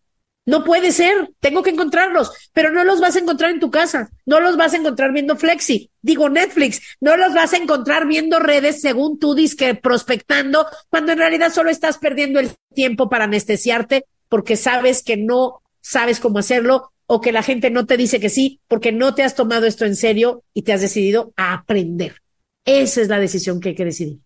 No 0.47 0.63
puede 0.63 0.91
ser, 0.91 1.29
tengo 1.39 1.61
que 1.61 1.69
encontrarlos, 1.69 2.31
pero 2.53 2.71
no 2.71 2.83
los 2.83 2.99
vas 2.99 3.15
a 3.15 3.19
encontrar 3.19 3.51
en 3.51 3.59
tu 3.59 3.69
casa, 3.69 4.09
no 4.25 4.39
los 4.39 4.57
vas 4.57 4.73
a 4.73 4.77
encontrar 4.77 5.13
viendo 5.13 5.37
Flexi, 5.37 5.91
digo 6.01 6.27
Netflix, 6.27 6.81
no 6.99 7.15
los 7.17 7.35
vas 7.35 7.53
a 7.53 7.57
encontrar 7.57 8.07
viendo 8.07 8.39
redes 8.39 8.81
según 8.81 9.19
tú 9.19 9.35
que 9.55 9.75
prospectando, 9.75 10.65
cuando 10.89 11.11
en 11.11 11.19
realidad 11.19 11.53
solo 11.53 11.69
estás 11.69 11.99
perdiendo 11.99 12.39
el 12.39 12.49
tiempo 12.73 13.09
para 13.09 13.25
anestesiarte 13.25 14.05
porque 14.27 14.57
sabes 14.57 15.03
que 15.03 15.17
no 15.17 15.61
sabes 15.81 16.19
cómo 16.19 16.39
hacerlo 16.39 16.91
o 17.13 17.19
que 17.19 17.33
la 17.33 17.43
gente 17.43 17.69
no 17.69 17.85
te 17.85 17.97
dice 17.97 18.21
que 18.21 18.29
sí 18.29 18.61
porque 18.69 18.93
no 18.93 19.13
te 19.13 19.23
has 19.23 19.35
tomado 19.35 19.65
esto 19.65 19.83
en 19.83 19.97
serio 19.97 20.45
y 20.53 20.61
te 20.61 20.71
has 20.71 20.79
decidido 20.79 21.33
a 21.35 21.51
aprender. 21.51 22.21
Esa 22.63 23.01
es 23.01 23.09
la 23.09 23.19
decisión 23.19 23.59
que 23.59 23.69
hay 23.69 23.75
que 23.75 23.83
decidir. 23.83 24.19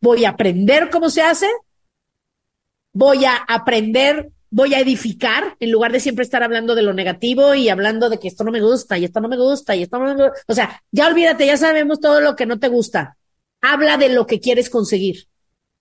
Voy 0.00 0.24
a 0.24 0.28
aprender 0.28 0.88
cómo 0.88 1.10
se 1.10 1.20
hace, 1.20 1.48
voy 2.92 3.24
a 3.24 3.34
aprender, 3.34 4.30
voy 4.50 4.72
a 4.74 4.78
edificar, 4.78 5.56
en 5.58 5.72
lugar 5.72 5.90
de 5.90 5.98
siempre 5.98 6.22
estar 6.22 6.44
hablando 6.44 6.76
de 6.76 6.82
lo 6.82 6.92
negativo 6.92 7.56
y 7.56 7.70
hablando 7.70 8.08
de 8.08 8.20
que 8.20 8.28
esto 8.28 8.44
no 8.44 8.52
me 8.52 8.60
gusta 8.60 8.96
y 8.96 9.04
esto 9.04 9.20
no 9.20 9.28
me 9.28 9.36
gusta 9.36 9.74
y 9.74 9.82
esto 9.82 9.98
no 9.98 10.04
me 10.04 10.12
gusta. 10.12 10.40
O 10.46 10.54
sea, 10.54 10.80
ya 10.92 11.08
olvídate, 11.08 11.44
ya 11.44 11.56
sabemos 11.56 11.98
todo 11.98 12.20
lo 12.20 12.36
que 12.36 12.46
no 12.46 12.60
te 12.60 12.68
gusta. 12.68 13.16
Habla 13.60 13.96
de 13.96 14.10
lo 14.10 14.28
que 14.28 14.38
quieres 14.38 14.70
conseguir. 14.70 15.26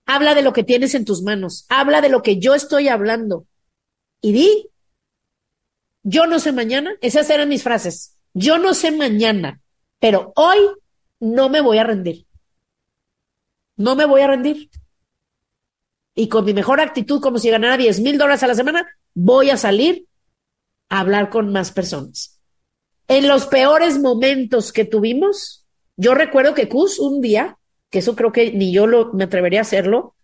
Habla 0.08 0.34
de 0.34 0.41
lo 0.41 0.53
que 0.53 0.64
tienes 0.64 0.95
en 0.95 1.05
tus 1.05 1.22
manos. 1.22 1.68
Habla 1.70 2.01
de 2.01 2.10
lo 2.10 2.24
que 2.24 2.39
yo 2.39 2.55
estoy 2.55 2.88
hablando. 2.88 3.45
Y 4.22 4.32
di, 4.32 4.70
yo 6.10 6.26
no 6.26 6.39
sé 6.39 6.53
mañana, 6.53 6.95
esas 7.01 7.30
eran 7.30 7.49
mis 7.49 7.64
frases. 7.64 8.16
Yo 8.34 8.58
no 8.58 8.74
sé 8.74 8.91
mañana, 8.91 9.60
pero 9.99 10.32
hoy 10.38 10.58
no 11.20 11.49
me 11.49 11.60
voy 11.60 11.80
a 11.80 11.84
rendir. 11.84 12.26
No 13.76 13.97
me 13.97 14.05
voy 14.05 14.22
a 14.22 14.28
rendir. 14.28 14.70
Y 16.16 16.30
con 16.30 16.45
mi 16.45 16.53
mejor 16.53 16.80
actitud, 16.80 17.20
como 17.20 17.39
si 17.39 17.49
ganara 17.49 17.76
10 17.76 17.99
mil 17.99 18.18
dólares 18.18 18.41
a 18.41 18.47
la 18.47 18.55
semana, 18.55 18.88
voy 19.14 19.49
a 19.49 19.58
salir 19.58 20.08
a 20.88 21.01
hablar 21.01 21.30
con 21.30 21.51
más 21.51 21.74
personas. 21.74 22.39
En 23.10 23.28
los 23.28 23.45
peores 23.45 23.99
momentos 23.99 24.72
que 24.72 24.86
tuvimos, 24.86 25.66
yo 25.97 26.16
recuerdo 26.16 26.53
que 26.53 26.70
Cus 26.70 26.99
un 26.99 27.20
día, 27.20 27.58
que 27.89 27.99
eso 27.99 28.16
creo 28.16 28.32
que 28.32 28.53
ni 28.53 28.72
yo 28.72 28.88
lo, 28.88 29.12
me 29.12 29.26
atrevería 29.26 29.60
a 29.60 29.64
hacerlo, 29.64 30.16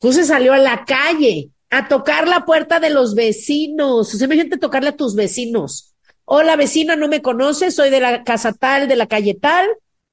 Cus 0.00 0.16
se 0.16 0.24
salió 0.24 0.52
a 0.52 0.58
la 0.58 0.84
calle 0.84 1.50
a 1.70 1.88
tocar 1.88 2.28
la 2.28 2.44
puerta 2.44 2.80
de 2.80 2.90
los 2.90 3.14
vecinos. 3.14 4.14
O 4.14 4.18
sea, 4.18 4.26
imagínate 4.26 4.58
tocarle 4.58 4.90
a 4.90 4.96
tus 4.96 5.14
vecinos. 5.14 5.94
Hola 6.24 6.56
vecina, 6.56 6.96
no 6.96 7.08
me 7.08 7.22
conoces, 7.22 7.74
soy 7.74 7.90
de 7.90 8.00
la 8.00 8.24
casa 8.24 8.52
tal, 8.52 8.88
de 8.88 8.96
la 8.96 9.06
calle 9.06 9.34
tal, 9.34 9.66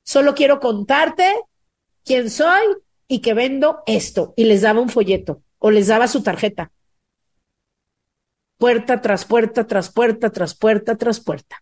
solo 0.03 0.33
quiero 0.33 0.61
contarte 0.61 1.35
quién 2.05 2.29
soy 2.29 2.63
y 3.07 3.19
que 3.19 3.33
vendo 3.33 3.83
esto. 3.85 4.33
Y 4.37 4.45
les 4.45 4.61
daba 4.61 4.79
un 4.79 4.89
folleto 4.89 5.41
o 5.59 5.71
les 5.71 5.87
daba 5.87 6.07
su 6.07 6.23
tarjeta. 6.23 6.71
Puerta 8.57 9.01
tras 9.01 9.25
puerta, 9.25 9.67
tras 9.67 9.91
puerta, 9.91 10.29
tras 10.29 10.55
puerta, 10.55 10.95
tras 10.95 11.19
puerta. 11.19 11.61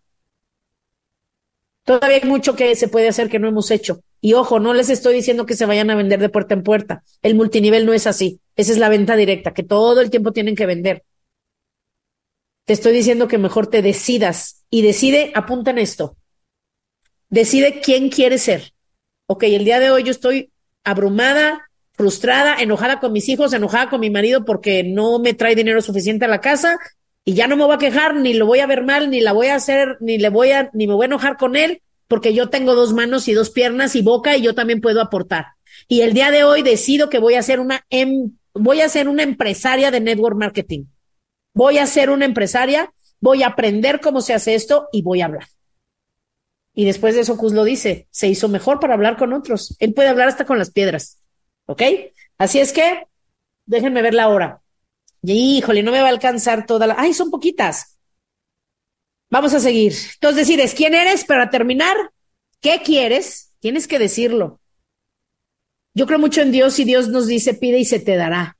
Todavía 1.82 2.18
hay 2.22 2.28
mucho 2.28 2.54
que 2.56 2.74
se 2.76 2.88
puede 2.88 3.08
hacer 3.08 3.28
que 3.28 3.38
no 3.38 3.48
hemos 3.48 3.70
hecho. 3.70 4.00
Y 4.20 4.34
ojo, 4.34 4.58
no 4.58 4.72
les 4.72 4.88
estoy 4.88 5.14
diciendo 5.14 5.44
que 5.44 5.56
se 5.56 5.66
vayan 5.66 5.90
a 5.90 5.96
vender 5.96 6.20
de 6.20 6.28
puerta 6.30 6.54
en 6.54 6.62
puerta. 6.62 7.02
El 7.22 7.34
multinivel 7.34 7.84
no 7.84 7.92
es 7.92 8.06
así. 8.06 8.40
Esa 8.56 8.72
es 8.72 8.78
la 8.78 8.88
venta 8.88 9.16
directa, 9.16 9.52
que 9.52 9.62
todo 9.62 10.00
el 10.00 10.10
tiempo 10.10 10.32
tienen 10.32 10.56
que 10.56 10.66
vender. 10.66 11.04
Te 12.64 12.72
estoy 12.72 12.92
diciendo 12.92 13.28
que 13.28 13.38
mejor 13.38 13.66
te 13.66 13.82
decidas 13.82 14.64
y 14.70 14.82
decide, 14.82 15.32
apunta 15.34 15.70
en 15.70 15.78
esto. 15.78 16.16
Decide 17.28 17.80
quién 17.80 18.08
quieres 18.08 18.42
ser. 18.42 18.72
Ok, 19.26 19.44
el 19.44 19.64
día 19.64 19.80
de 19.80 19.90
hoy 19.90 20.02
yo 20.02 20.10
estoy 20.10 20.50
abrumada, 20.84 21.70
frustrada, 21.92 22.56
enojada 22.56 23.00
con 23.00 23.12
mis 23.12 23.28
hijos, 23.28 23.52
enojada 23.52 23.90
con 23.90 24.00
mi 24.00 24.10
marido 24.10 24.44
porque 24.44 24.82
no 24.82 25.18
me 25.18 25.34
trae 25.34 25.54
dinero 25.54 25.80
suficiente 25.82 26.24
a 26.24 26.28
la 26.28 26.40
casa 26.40 26.78
y 27.24 27.34
ya 27.34 27.46
no 27.46 27.56
me 27.56 27.64
voy 27.64 27.74
a 27.74 27.78
quejar, 27.78 28.14
ni 28.16 28.34
lo 28.34 28.46
voy 28.46 28.60
a 28.60 28.66
ver 28.66 28.84
mal, 28.84 29.10
ni 29.10 29.20
la 29.20 29.32
voy 29.32 29.48
a 29.48 29.54
hacer, 29.54 29.96
ni 30.00 30.18
le 30.18 30.28
voy 30.28 30.50
a, 30.50 30.70
ni 30.74 30.86
me 30.86 30.94
voy 30.94 31.04
a 31.04 31.06
enojar 31.06 31.36
con 31.36 31.56
él, 31.56 31.82
porque 32.06 32.34
yo 32.34 32.50
tengo 32.50 32.74
dos 32.74 32.92
manos 32.92 33.28
y 33.28 33.32
dos 33.32 33.50
piernas 33.50 33.96
y 33.96 34.02
boca 34.02 34.36
y 34.36 34.42
yo 34.42 34.54
también 34.54 34.80
puedo 34.80 35.00
aportar. 35.00 35.46
Y 35.88 36.02
el 36.02 36.12
día 36.12 36.30
de 36.30 36.44
hoy 36.44 36.62
decido 36.62 37.08
que 37.08 37.18
voy 37.18 37.34
a 37.34 37.42
ser 37.42 37.60
una, 37.60 37.84
em, 37.90 38.32
voy 38.54 38.80
a 38.80 38.88
ser 38.88 39.08
una 39.08 39.22
empresaria 39.22 39.90
de 39.90 40.00
network 40.00 40.36
marketing. 40.36 40.84
Voy 41.52 41.78
a 41.78 41.86
ser 41.86 42.10
una 42.10 42.24
empresaria, 42.24 42.92
voy 43.20 43.42
a 43.42 43.48
aprender 43.48 44.00
cómo 44.00 44.20
se 44.20 44.34
hace 44.34 44.54
esto 44.54 44.88
y 44.92 45.02
voy 45.02 45.20
a 45.20 45.26
hablar. 45.26 45.46
Y 46.74 46.84
después 46.84 47.14
de 47.14 47.20
eso, 47.20 47.36
Cus 47.36 47.52
lo 47.52 47.62
dice, 47.62 48.08
se 48.10 48.26
hizo 48.28 48.48
mejor 48.48 48.80
para 48.80 48.94
hablar 48.94 49.16
con 49.16 49.32
otros. 49.32 49.76
Él 49.78 49.94
puede 49.94 50.08
hablar 50.08 50.28
hasta 50.28 50.44
con 50.44 50.58
las 50.58 50.70
piedras. 50.70 51.20
¿Ok? 51.66 51.82
Así 52.36 52.58
es 52.58 52.72
que, 52.72 53.06
déjenme 53.66 54.02
ver 54.02 54.14
la 54.14 54.28
hora. 54.28 54.60
Y, 55.22 55.58
híjole, 55.58 55.82
no 55.82 55.92
me 55.92 56.00
va 56.00 56.08
a 56.08 56.10
alcanzar 56.10 56.66
toda 56.66 56.86
la. 56.86 56.96
¡Ay, 56.98 57.14
son 57.14 57.30
poquitas! 57.30 57.98
Vamos 59.30 59.54
a 59.54 59.60
seguir. 59.60 59.94
Entonces 60.14 60.46
decides 60.46 60.74
quién 60.74 60.94
eres 60.94 61.24
para 61.24 61.48
terminar, 61.48 61.96
qué 62.60 62.82
quieres, 62.84 63.52
tienes 63.60 63.86
que 63.88 63.98
decirlo. 63.98 64.60
Yo 65.94 66.06
creo 66.06 66.18
mucho 66.18 66.42
en 66.42 66.50
Dios 66.50 66.78
y 66.80 66.84
Dios 66.84 67.08
nos 67.08 67.28
dice 67.28 67.54
pide 67.54 67.78
y 67.78 67.84
se 67.84 68.00
te 68.00 68.16
dará. 68.16 68.56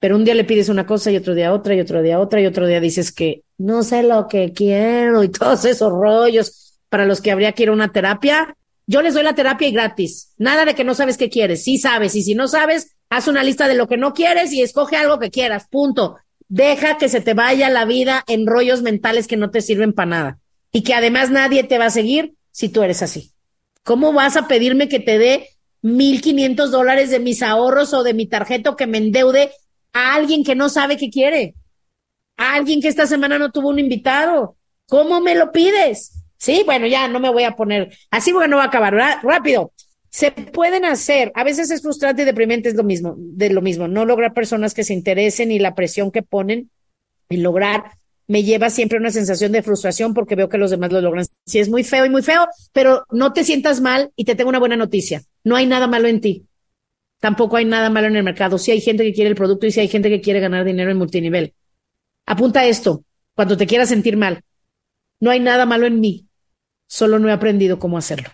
Pero 0.00 0.16
un 0.16 0.24
día 0.24 0.34
le 0.34 0.44
pides 0.44 0.68
una 0.68 0.84
cosa 0.84 1.10
y 1.10 1.16
otro 1.16 1.34
día 1.34 1.52
otra 1.52 1.74
y 1.74 1.80
otro 1.80 2.02
día 2.02 2.18
otra 2.18 2.40
y 2.40 2.46
otro 2.46 2.66
día 2.66 2.80
dices 2.80 3.12
que 3.12 3.44
no 3.58 3.82
sé 3.82 4.02
lo 4.02 4.26
que 4.28 4.52
quiero 4.52 5.22
y 5.22 5.28
todos 5.30 5.64
esos 5.64 5.92
rollos 5.92 6.80
para 6.88 7.06
los 7.06 7.20
que 7.20 7.30
habría 7.30 7.52
que 7.52 7.62
ir 7.62 7.68
a 7.68 7.72
una 7.72 7.92
terapia. 7.92 8.56
Yo 8.88 9.02
les 9.02 9.14
doy 9.14 9.22
la 9.22 9.34
terapia 9.34 9.68
y 9.68 9.72
gratis. 9.72 10.32
Nada 10.36 10.64
de 10.64 10.74
que 10.74 10.84
no 10.84 10.94
sabes 10.94 11.16
qué 11.16 11.28
quieres. 11.30 11.64
Sí 11.64 11.78
sabes. 11.78 12.14
Y 12.14 12.22
si 12.22 12.34
no 12.34 12.46
sabes, 12.46 12.96
haz 13.10 13.26
una 13.26 13.42
lista 13.42 13.66
de 13.66 13.74
lo 13.74 13.88
que 13.88 13.96
no 13.96 14.12
quieres 14.14 14.52
y 14.52 14.62
escoge 14.62 14.96
algo 14.96 15.18
que 15.18 15.30
quieras. 15.30 15.66
Punto. 15.68 16.16
Deja 16.48 16.96
que 16.96 17.08
se 17.08 17.20
te 17.20 17.34
vaya 17.34 17.70
la 17.70 17.84
vida 17.84 18.22
en 18.28 18.46
rollos 18.46 18.82
mentales 18.82 19.26
que 19.26 19.36
no 19.36 19.50
te 19.50 19.60
sirven 19.60 19.92
para 19.92 20.06
nada. 20.06 20.38
Y 20.70 20.82
que 20.82 20.94
además 20.94 21.30
nadie 21.30 21.64
te 21.64 21.78
va 21.78 21.86
a 21.86 21.90
seguir 21.90 22.34
si 22.52 22.68
tú 22.68 22.82
eres 22.82 23.02
así. 23.02 23.32
¿Cómo 23.82 24.12
vas 24.12 24.36
a 24.36 24.46
pedirme 24.46 24.88
que 24.88 25.00
te 25.00 25.18
dé 25.18 25.48
mil 25.86 26.20
quinientos 26.20 26.70
dólares 26.70 27.10
de 27.10 27.20
mis 27.20 27.42
ahorros 27.42 27.92
o 27.94 28.02
de 28.02 28.14
mi 28.14 28.26
tarjeta 28.26 28.74
que 28.76 28.86
me 28.86 28.98
endeude 28.98 29.50
a 29.92 30.14
alguien 30.14 30.44
que 30.44 30.54
no 30.54 30.68
sabe 30.68 30.96
qué 30.96 31.10
quiere? 31.10 31.54
A 32.36 32.54
alguien 32.54 32.80
que 32.80 32.88
esta 32.88 33.06
semana 33.06 33.38
no 33.38 33.50
tuvo 33.50 33.70
un 33.70 33.78
invitado. 33.78 34.56
¿Cómo 34.88 35.20
me 35.20 35.34
lo 35.34 35.52
pides? 35.52 36.22
Sí, 36.36 36.62
bueno, 36.66 36.86
ya 36.86 37.08
no 37.08 37.18
me 37.18 37.30
voy 37.30 37.44
a 37.44 37.56
poner 37.56 37.96
así 38.10 38.32
porque 38.32 38.48
no 38.48 38.56
va 38.56 38.64
a 38.64 38.66
acabar. 38.66 38.94
Rápido 39.22 39.72
se 40.16 40.30
pueden 40.30 40.86
hacer. 40.86 41.30
A 41.34 41.44
veces 41.44 41.70
es 41.70 41.82
frustrante 41.82 42.22
y 42.22 42.24
deprimente, 42.24 42.70
es 42.70 42.74
lo 42.74 42.84
mismo, 42.84 43.16
de 43.18 43.50
lo 43.50 43.60
mismo. 43.60 43.86
No 43.86 44.06
lograr 44.06 44.32
personas 44.32 44.72
que 44.72 44.82
se 44.82 44.94
interesen 44.94 45.52
y 45.52 45.58
la 45.58 45.74
presión 45.74 46.10
que 46.10 46.22
ponen 46.22 46.70
y 47.28 47.36
lograr 47.36 47.84
me 48.26 48.42
lleva 48.42 48.70
siempre 48.70 48.98
una 48.98 49.10
sensación 49.10 49.52
de 49.52 49.62
frustración 49.62 50.14
porque 50.14 50.34
veo 50.34 50.48
que 50.48 50.56
los 50.56 50.70
demás 50.70 50.90
lo 50.90 51.02
logran. 51.02 51.26
Sí, 51.44 51.58
es 51.58 51.68
muy 51.68 51.84
feo 51.84 52.06
y 52.06 52.08
muy 52.08 52.22
feo, 52.22 52.46
pero 52.72 53.04
no 53.10 53.34
te 53.34 53.44
sientas 53.44 53.82
mal 53.82 54.10
y 54.16 54.24
te 54.24 54.34
tengo 54.34 54.48
una 54.48 54.58
buena 54.58 54.76
noticia. 54.76 55.22
No 55.46 55.54
hay 55.54 55.64
nada 55.64 55.86
malo 55.86 56.08
en 56.08 56.20
ti. 56.20 56.44
Tampoco 57.20 57.56
hay 57.56 57.64
nada 57.64 57.88
malo 57.88 58.08
en 58.08 58.16
el 58.16 58.24
mercado. 58.24 58.58
Sí 58.58 58.72
hay 58.72 58.80
gente 58.80 59.04
que 59.04 59.12
quiere 59.12 59.30
el 59.30 59.36
producto 59.36 59.64
y 59.64 59.70
sí 59.70 59.78
hay 59.78 59.86
gente 59.86 60.08
que 60.10 60.20
quiere 60.20 60.40
ganar 60.40 60.64
dinero 60.64 60.90
en 60.90 60.98
multinivel. 60.98 61.54
Apunta 62.26 62.66
esto 62.66 63.04
cuando 63.32 63.56
te 63.56 63.64
quieras 63.64 63.88
sentir 63.88 64.16
mal. 64.16 64.42
No 65.20 65.30
hay 65.30 65.38
nada 65.38 65.64
malo 65.64 65.86
en 65.86 66.00
mí. 66.00 66.26
Solo 66.88 67.20
no 67.20 67.28
he 67.28 67.32
aprendido 67.32 67.78
cómo 67.78 67.96
hacerlo. 67.96 68.28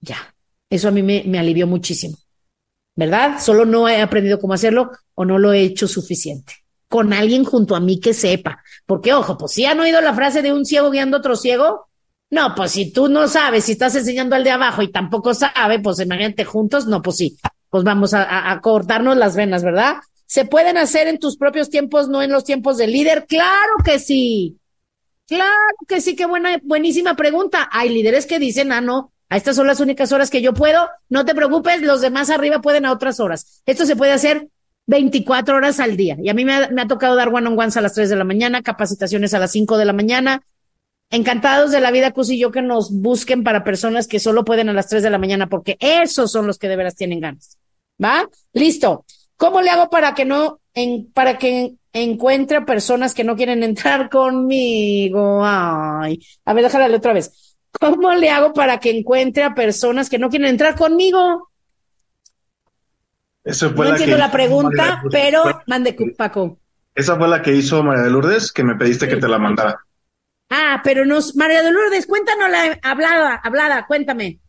Ya, 0.00 0.36
eso 0.70 0.86
a 0.86 0.92
mí 0.92 1.02
me, 1.02 1.24
me 1.26 1.40
alivió 1.40 1.66
muchísimo, 1.66 2.16
¿verdad? 2.94 3.40
Solo 3.40 3.64
no 3.64 3.88
he 3.88 4.00
aprendido 4.00 4.38
cómo 4.38 4.54
hacerlo 4.54 4.92
o 5.16 5.24
no 5.24 5.40
lo 5.40 5.52
he 5.52 5.62
hecho 5.62 5.88
suficiente. 5.88 6.52
Con 6.88 7.12
alguien 7.12 7.42
junto 7.42 7.74
a 7.74 7.80
mí 7.80 7.98
que 7.98 8.14
sepa. 8.14 8.62
Porque, 8.86 9.12
ojo, 9.12 9.36
pues 9.36 9.50
si 9.50 9.64
han 9.64 9.80
oído 9.80 10.00
la 10.00 10.14
frase 10.14 10.42
de 10.42 10.52
un 10.52 10.64
ciego 10.64 10.92
guiando 10.92 11.16
a 11.16 11.20
otro 11.20 11.34
ciego, 11.34 11.87
no, 12.30 12.54
pues 12.54 12.72
si 12.72 12.92
tú 12.92 13.08
no 13.08 13.26
sabes, 13.28 13.64
si 13.64 13.72
estás 13.72 13.94
enseñando 13.94 14.36
al 14.36 14.44
de 14.44 14.50
abajo 14.50 14.82
y 14.82 14.92
tampoco 14.92 15.34
sabe, 15.34 15.80
pues 15.80 16.00
imagínate 16.00 16.44
juntos, 16.44 16.86
no, 16.86 17.00
pues 17.02 17.16
sí, 17.16 17.38
pues 17.70 17.84
vamos 17.84 18.12
a, 18.14 18.58
cortarnos 18.62 19.16
las 19.16 19.36
venas, 19.36 19.62
¿verdad? 19.62 19.96
¿Se 20.26 20.44
pueden 20.44 20.76
hacer 20.76 21.08
en 21.08 21.18
tus 21.18 21.36
propios 21.36 21.70
tiempos, 21.70 22.08
no 22.08 22.22
en 22.22 22.30
los 22.30 22.44
tiempos 22.44 22.76
del 22.76 22.92
líder? 22.92 23.26
Claro 23.26 23.76
que 23.84 23.98
sí. 23.98 24.58
Claro 25.26 25.52
que 25.86 26.00
sí, 26.00 26.16
qué 26.16 26.26
buena, 26.26 26.58
buenísima 26.62 27.16
pregunta. 27.16 27.68
Hay 27.72 27.88
líderes 27.90 28.26
que 28.26 28.38
dicen, 28.38 28.72
ah, 28.72 28.80
no, 28.80 29.12
a 29.30 29.36
estas 29.36 29.56
son 29.56 29.66
las 29.66 29.80
únicas 29.80 30.12
horas 30.12 30.30
que 30.30 30.42
yo 30.42 30.54
puedo. 30.54 30.88
No 31.08 31.24
te 31.24 31.34
preocupes, 31.34 31.82
los 31.82 32.00
demás 32.00 32.30
arriba 32.30 32.60
pueden 32.60 32.86
a 32.86 32.92
otras 32.92 33.20
horas. 33.20 33.62
Esto 33.66 33.84
se 33.86 33.96
puede 33.96 34.12
hacer 34.12 34.48
24 34.86 35.56
horas 35.56 35.80
al 35.80 35.96
día. 35.96 36.16
Y 36.22 36.30
a 36.30 36.34
mí 36.34 36.44
me 36.44 36.54
ha, 36.54 36.88
tocado 36.88 37.14
dar 37.14 37.28
one 37.28 37.46
on 37.46 37.58
ones 37.58 37.76
a 37.76 37.82
las 37.82 37.92
3 37.92 38.08
de 38.08 38.16
la 38.16 38.24
mañana, 38.24 38.62
capacitaciones 38.62 39.34
a 39.34 39.38
las 39.38 39.52
5 39.52 39.76
de 39.76 39.84
la 39.84 39.92
mañana. 39.92 40.42
Encantados 41.10 41.70
de 41.70 41.80
la 41.80 41.90
vida, 41.90 42.12
Cus 42.12 42.30
y 42.30 42.38
yo, 42.38 42.50
que 42.50 42.60
nos 42.60 42.92
busquen 42.92 43.42
para 43.42 43.64
personas 43.64 44.06
que 44.06 44.20
solo 44.20 44.44
pueden 44.44 44.68
a 44.68 44.74
las 44.74 44.88
3 44.88 45.02
de 45.02 45.10
la 45.10 45.18
mañana, 45.18 45.48
porque 45.48 45.76
esos 45.80 46.30
son 46.30 46.46
los 46.46 46.58
que 46.58 46.68
de 46.68 46.76
veras 46.76 46.96
tienen 46.96 47.20
ganas. 47.20 47.58
¿Va? 48.02 48.28
Listo. 48.52 49.04
¿Cómo 49.36 49.62
le 49.62 49.70
hago 49.70 49.88
para 49.88 50.14
que 50.14 50.24
no, 50.24 50.60
en, 50.74 51.10
para 51.12 51.38
que 51.38 51.74
encuentre 51.92 52.62
personas 52.62 53.14
que 53.14 53.24
no 53.24 53.36
quieren 53.36 53.62
entrar 53.62 54.10
conmigo? 54.10 55.40
Ay, 55.44 56.20
a 56.44 56.52
ver, 56.52 56.64
déjale 56.64 56.94
otra 56.94 57.14
vez. 57.14 57.56
¿Cómo 57.70 58.12
le 58.12 58.30
hago 58.30 58.52
para 58.52 58.78
que 58.78 58.90
encuentre 58.90 59.44
a 59.44 59.54
personas 59.54 60.10
que 60.10 60.18
no 60.18 60.28
quieren 60.28 60.48
entrar 60.48 60.74
conmigo? 60.74 61.50
Eso 63.44 63.70
fue 63.70 63.76
no 63.76 63.84
la 63.84 63.90
entiendo 63.90 64.16
que 64.16 64.20
la 64.20 64.30
pregunta, 64.30 65.02
pero 65.10 65.62
mande, 65.66 65.96
Paco. 66.16 66.58
Esa 66.94 67.16
fue 67.16 67.28
la 67.28 67.40
que 67.40 67.54
hizo 67.54 67.82
María 67.82 68.02
de 68.02 68.10
Lourdes, 68.10 68.52
que 68.52 68.64
me 68.64 68.74
pediste 68.74 69.08
que 69.08 69.16
te 69.16 69.28
la 69.28 69.38
mandara. 69.38 69.86
Ah, 70.50 70.80
pero 70.82 71.04
nos, 71.04 71.36
María 71.36 71.62
de 71.62 71.70
Lourdes, 71.70 72.06
cuéntanos 72.06 72.50
la 72.50 72.78
hablada, 72.82 73.40
hablada, 73.42 73.86
cuéntame. 73.86 74.40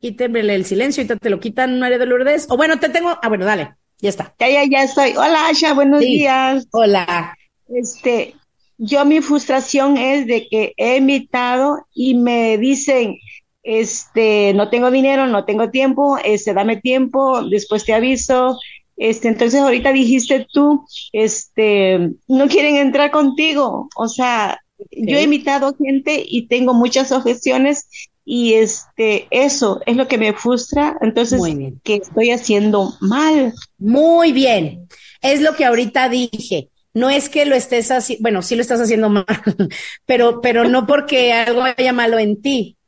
Quítemele 0.00 0.54
el 0.54 0.66
silencio 0.66 1.02
y 1.02 1.06
te, 1.06 1.30
lo 1.30 1.40
quitan, 1.40 1.80
María 1.80 1.98
de 1.98 2.06
Lourdes. 2.06 2.46
O 2.50 2.56
bueno, 2.56 2.78
te 2.78 2.90
tengo, 2.90 3.18
ah, 3.22 3.28
bueno, 3.28 3.46
dale, 3.46 3.74
ya 3.98 4.10
está. 4.10 4.34
Ya, 4.38 4.48
ya, 4.50 4.64
ya 4.64 4.82
estoy. 4.84 5.12
Hola, 5.12 5.48
Asha, 5.48 5.72
buenos 5.72 6.00
días. 6.00 6.66
Hola. 6.72 7.34
Este, 7.68 8.34
yo 8.76 9.04
mi 9.06 9.22
frustración 9.22 9.96
es 9.96 10.26
de 10.26 10.46
que 10.48 10.74
he 10.76 10.98
invitado 10.98 11.86
y 11.94 12.14
me 12.14 12.58
dicen, 12.58 13.16
este, 13.62 14.52
no 14.54 14.68
tengo 14.68 14.90
dinero, 14.90 15.26
no 15.26 15.46
tengo 15.46 15.70
tiempo, 15.70 16.18
este, 16.22 16.52
dame 16.52 16.76
tiempo, 16.76 17.42
después 17.48 17.84
te 17.84 17.94
aviso. 17.94 18.58
Este, 18.96 19.28
entonces 19.28 19.60
ahorita 19.60 19.92
dijiste 19.92 20.46
tú, 20.52 20.86
este, 21.12 22.10
no 22.28 22.48
quieren 22.48 22.76
entrar 22.76 23.10
contigo. 23.10 23.88
O 23.96 24.08
sea, 24.08 24.60
yo 24.90 25.16
he 25.16 25.22
invitado 25.22 25.74
gente 25.76 26.24
y 26.26 26.46
tengo 26.46 26.74
muchas 26.74 27.12
objeciones 27.12 27.88
y 28.24 28.54
este, 28.54 29.26
eso 29.30 29.80
es 29.86 29.96
lo 29.96 30.08
que 30.08 30.18
me 30.18 30.32
frustra. 30.32 30.96
Entonces, 31.00 31.40
que 31.82 31.96
estoy 31.96 32.30
haciendo 32.30 32.94
mal. 33.00 33.52
Muy 33.78 34.32
bien. 34.32 34.88
Es 35.20 35.40
lo 35.40 35.54
que 35.56 35.64
ahorita 35.64 36.08
dije 36.08 36.70
no 36.94 37.10
es 37.10 37.28
que 37.28 37.44
lo 37.44 37.56
estés 37.56 37.90
haciendo, 37.90 38.22
bueno, 38.22 38.40
sí 38.40 38.54
lo 38.54 38.62
estás 38.62 38.80
haciendo 38.80 39.10
mal, 39.10 39.26
pero, 40.06 40.40
pero 40.40 40.64
no 40.64 40.86
porque 40.86 41.32
algo 41.32 41.62
haya 41.62 41.92
malo 41.92 42.18
en 42.18 42.40
ti, 42.40 42.78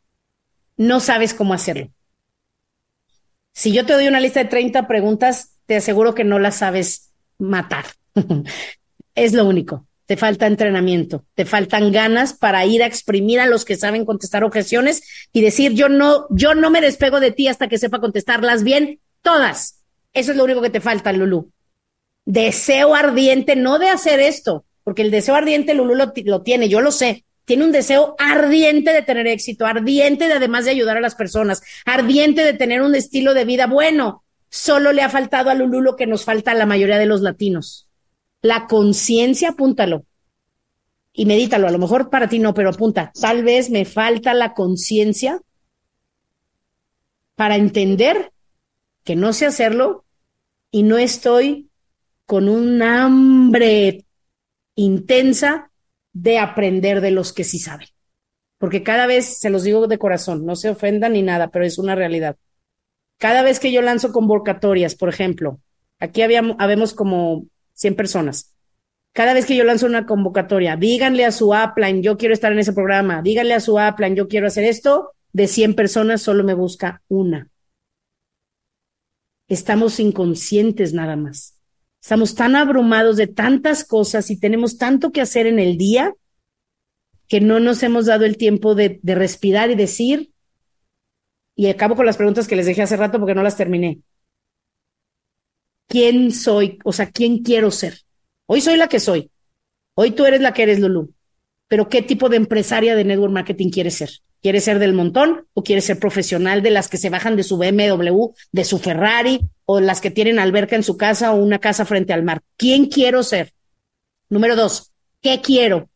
no 0.76 1.00
sabes 1.00 1.34
cómo 1.34 1.52
hacerlo. 1.52 1.90
Si 3.52 3.72
yo 3.72 3.84
te 3.84 3.94
doy 3.94 4.06
una 4.06 4.20
lista 4.20 4.40
de 4.40 4.48
30 4.48 4.86
preguntas, 4.86 5.55
te 5.66 5.76
aseguro 5.76 6.14
que 6.14 6.24
no 6.24 6.38
las 6.38 6.56
sabes 6.56 7.10
matar. 7.38 7.84
es 9.14 9.32
lo 9.32 9.44
único. 9.44 9.86
Te 10.06 10.16
falta 10.16 10.46
entrenamiento, 10.46 11.24
te 11.34 11.44
faltan 11.44 11.90
ganas 11.90 12.32
para 12.32 12.64
ir 12.64 12.84
a 12.84 12.86
exprimir 12.86 13.40
a 13.40 13.46
los 13.46 13.64
que 13.64 13.74
saben 13.74 14.04
contestar 14.04 14.44
objeciones 14.44 15.02
y 15.32 15.40
decir 15.40 15.72
yo 15.72 15.88
no, 15.88 16.26
yo 16.30 16.54
no 16.54 16.70
me 16.70 16.80
despego 16.80 17.18
de 17.18 17.32
ti 17.32 17.48
hasta 17.48 17.66
que 17.66 17.76
sepa 17.76 17.98
contestarlas 17.98 18.62
bien, 18.62 19.00
todas. 19.20 19.82
Eso 20.12 20.30
es 20.30 20.36
lo 20.36 20.44
único 20.44 20.62
que 20.62 20.70
te 20.70 20.80
falta, 20.80 21.12
Lulu 21.12 21.50
deseo 22.26 22.94
ardiente, 22.94 23.56
no 23.56 23.78
de 23.78 23.88
hacer 23.88 24.20
esto, 24.20 24.66
porque 24.84 25.02
el 25.02 25.10
deseo 25.10 25.34
ardiente 25.36 25.72
Lulu 25.72 25.94
lo, 25.94 26.42
tiene, 26.42 26.68
yo 26.68 26.82
lo 26.82 26.92
sé. 26.92 27.24
Tiene 27.46 27.64
un 27.64 27.70
deseo 27.70 28.16
ardiente 28.18 28.92
de 28.92 29.02
tener 29.02 29.28
éxito, 29.28 29.66
ardiente 29.66 30.26
de 30.26 30.34
además 30.34 30.64
de 30.64 30.72
ayudar 30.72 30.96
a 30.96 31.00
las 31.00 31.14
personas, 31.14 31.62
ardiente 31.84 32.44
de 32.44 32.52
tener 32.52 32.82
un 32.82 32.96
estilo 32.96 33.34
de 33.34 33.44
vida 33.44 33.68
bueno. 33.68 34.24
Solo 34.56 34.94
le 34.94 35.02
ha 35.02 35.10
faltado 35.10 35.50
a 35.50 35.54
Lulu 35.54 35.82
lo 35.82 35.96
que 35.96 36.06
nos 36.06 36.24
falta 36.24 36.52
a 36.52 36.54
la 36.54 36.64
mayoría 36.64 36.96
de 36.96 37.04
los 37.04 37.20
latinos. 37.20 37.90
La 38.40 38.66
conciencia, 38.66 39.50
apúntalo. 39.50 40.06
Y 41.12 41.26
medítalo, 41.26 41.68
a 41.68 41.70
lo 41.70 41.78
mejor 41.78 42.08
para 42.08 42.26
ti 42.26 42.38
no, 42.38 42.54
pero 42.54 42.70
apunta. 42.70 43.12
Tal 43.20 43.44
vez 43.44 43.68
me 43.68 43.84
falta 43.84 44.32
la 44.32 44.54
conciencia 44.54 45.42
para 47.34 47.56
entender 47.56 48.32
que 49.04 49.14
no 49.14 49.34
sé 49.34 49.44
hacerlo 49.44 50.06
y 50.70 50.84
no 50.84 50.96
estoy 50.96 51.68
con 52.24 52.48
un 52.48 52.80
hambre 52.80 54.06
intensa 54.74 55.70
de 56.14 56.38
aprender 56.38 57.02
de 57.02 57.10
los 57.10 57.34
que 57.34 57.44
sí 57.44 57.58
saben. 57.58 57.88
Porque 58.56 58.82
cada 58.82 59.06
vez, 59.06 59.38
se 59.38 59.50
los 59.50 59.64
digo 59.64 59.86
de 59.86 59.98
corazón, 59.98 60.46
no 60.46 60.56
se 60.56 60.70
ofendan 60.70 61.12
ni 61.12 61.20
nada, 61.20 61.48
pero 61.48 61.66
es 61.66 61.76
una 61.76 61.94
realidad. 61.94 62.38
Cada 63.18 63.42
vez 63.42 63.60
que 63.60 63.72
yo 63.72 63.82
lanzo 63.82 64.12
convocatorias, 64.12 64.94
por 64.94 65.08
ejemplo, 65.08 65.60
aquí 65.98 66.22
habíamos, 66.22 66.56
habemos 66.58 66.94
como 66.94 67.46
100 67.74 67.96
personas. 67.96 68.54
Cada 69.12 69.32
vez 69.32 69.46
que 69.46 69.56
yo 69.56 69.64
lanzo 69.64 69.86
una 69.86 70.04
convocatoria, 70.04 70.76
díganle 70.76 71.24
a 71.24 71.32
su 71.32 71.52
upline, 71.54 72.02
yo 72.02 72.18
quiero 72.18 72.34
estar 72.34 72.52
en 72.52 72.58
ese 72.58 72.74
programa, 72.74 73.22
díganle 73.22 73.54
a 73.54 73.60
su 73.60 73.78
upline, 73.78 74.14
yo 74.14 74.28
quiero 74.28 74.46
hacer 74.46 74.64
esto, 74.64 75.12
de 75.32 75.46
100 75.46 75.74
personas 75.74 76.20
solo 76.20 76.44
me 76.44 76.54
busca 76.54 77.02
una. 77.08 77.48
Estamos 79.48 80.00
inconscientes 80.00 80.92
nada 80.92 81.16
más. 81.16 81.58
Estamos 82.02 82.34
tan 82.34 82.56
abrumados 82.56 83.16
de 83.16 83.26
tantas 83.26 83.84
cosas 83.84 84.30
y 84.30 84.38
tenemos 84.38 84.76
tanto 84.78 85.12
que 85.12 85.20
hacer 85.20 85.46
en 85.46 85.58
el 85.58 85.76
día 85.76 86.14
que 87.28 87.40
no 87.40 87.58
nos 87.60 87.82
hemos 87.82 88.06
dado 88.06 88.24
el 88.24 88.36
tiempo 88.36 88.74
de, 88.74 89.00
respirar 89.02 89.70
y 89.70 89.74
decir, 89.74 90.30
y 91.56 91.68
acabo 91.68 91.96
con 91.96 92.06
las 92.06 92.18
preguntas 92.18 92.46
que 92.46 92.54
les 92.54 92.66
dejé 92.66 92.82
hace 92.82 92.96
rato 92.96 93.18
porque 93.18 93.34
no 93.34 93.42
las 93.42 93.56
terminé. 93.56 94.00
¿Quién 95.88 96.30
soy? 96.30 96.78
O 96.84 96.92
sea, 96.92 97.10
¿quién 97.10 97.42
quiero 97.42 97.70
ser? 97.70 98.00
Hoy 98.44 98.60
soy 98.60 98.76
la 98.76 98.88
que 98.88 99.00
soy. 99.00 99.30
Hoy 99.94 100.10
tú 100.10 100.26
eres 100.26 100.42
la 100.42 100.52
que 100.52 100.64
eres, 100.64 100.78
Lulu. 100.78 101.14
Pero 101.68 101.88
¿qué 101.88 102.02
tipo 102.02 102.28
de 102.28 102.36
empresaria 102.36 102.94
de 102.94 103.04
network 103.04 103.32
marketing 103.32 103.70
quieres 103.70 103.94
ser? 103.94 104.10
¿Quieres 104.42 104.64
ser 104.64 104.78
del 104.78 104.92
montón 104.92 105.46
o 105.54 105.64
quieres 105.64 105.86
ser 105.86 105.98
profesional 105.98 106.62
de 106.62 106.70
las 106.70 106.88
que 106.88 106.98
se 106.98 107.08
bajan 107.08 107.36
de 107.36 107.42
su 107.42 107.56
BMW, 107.56 108.34
de 108.52 108.64
su 108.64 108.78
Ferrari 108.78 109.48
o 109.64 109.80
las 109.80 110.00
que 110.00 110.10
tienen 110.10 110.38
alberca 110.38 110.76
en 110.76 110.82
su 110.82 110.96
casa 110.96 111.32
o 111.32 111.36
una 111.36 111.58
casa 111.58 111.86
frente 111.86 112.12
al 112.12 112.22
mar? 112.22 112.42
¿Quién 112.56 112.86
quiero 112.86 113.22
ser? 113.22 113.52
Número 114.28 114.54
dos, 114.54 114.92
¿qué 115.22 115.40
quiero? 115.40 115.88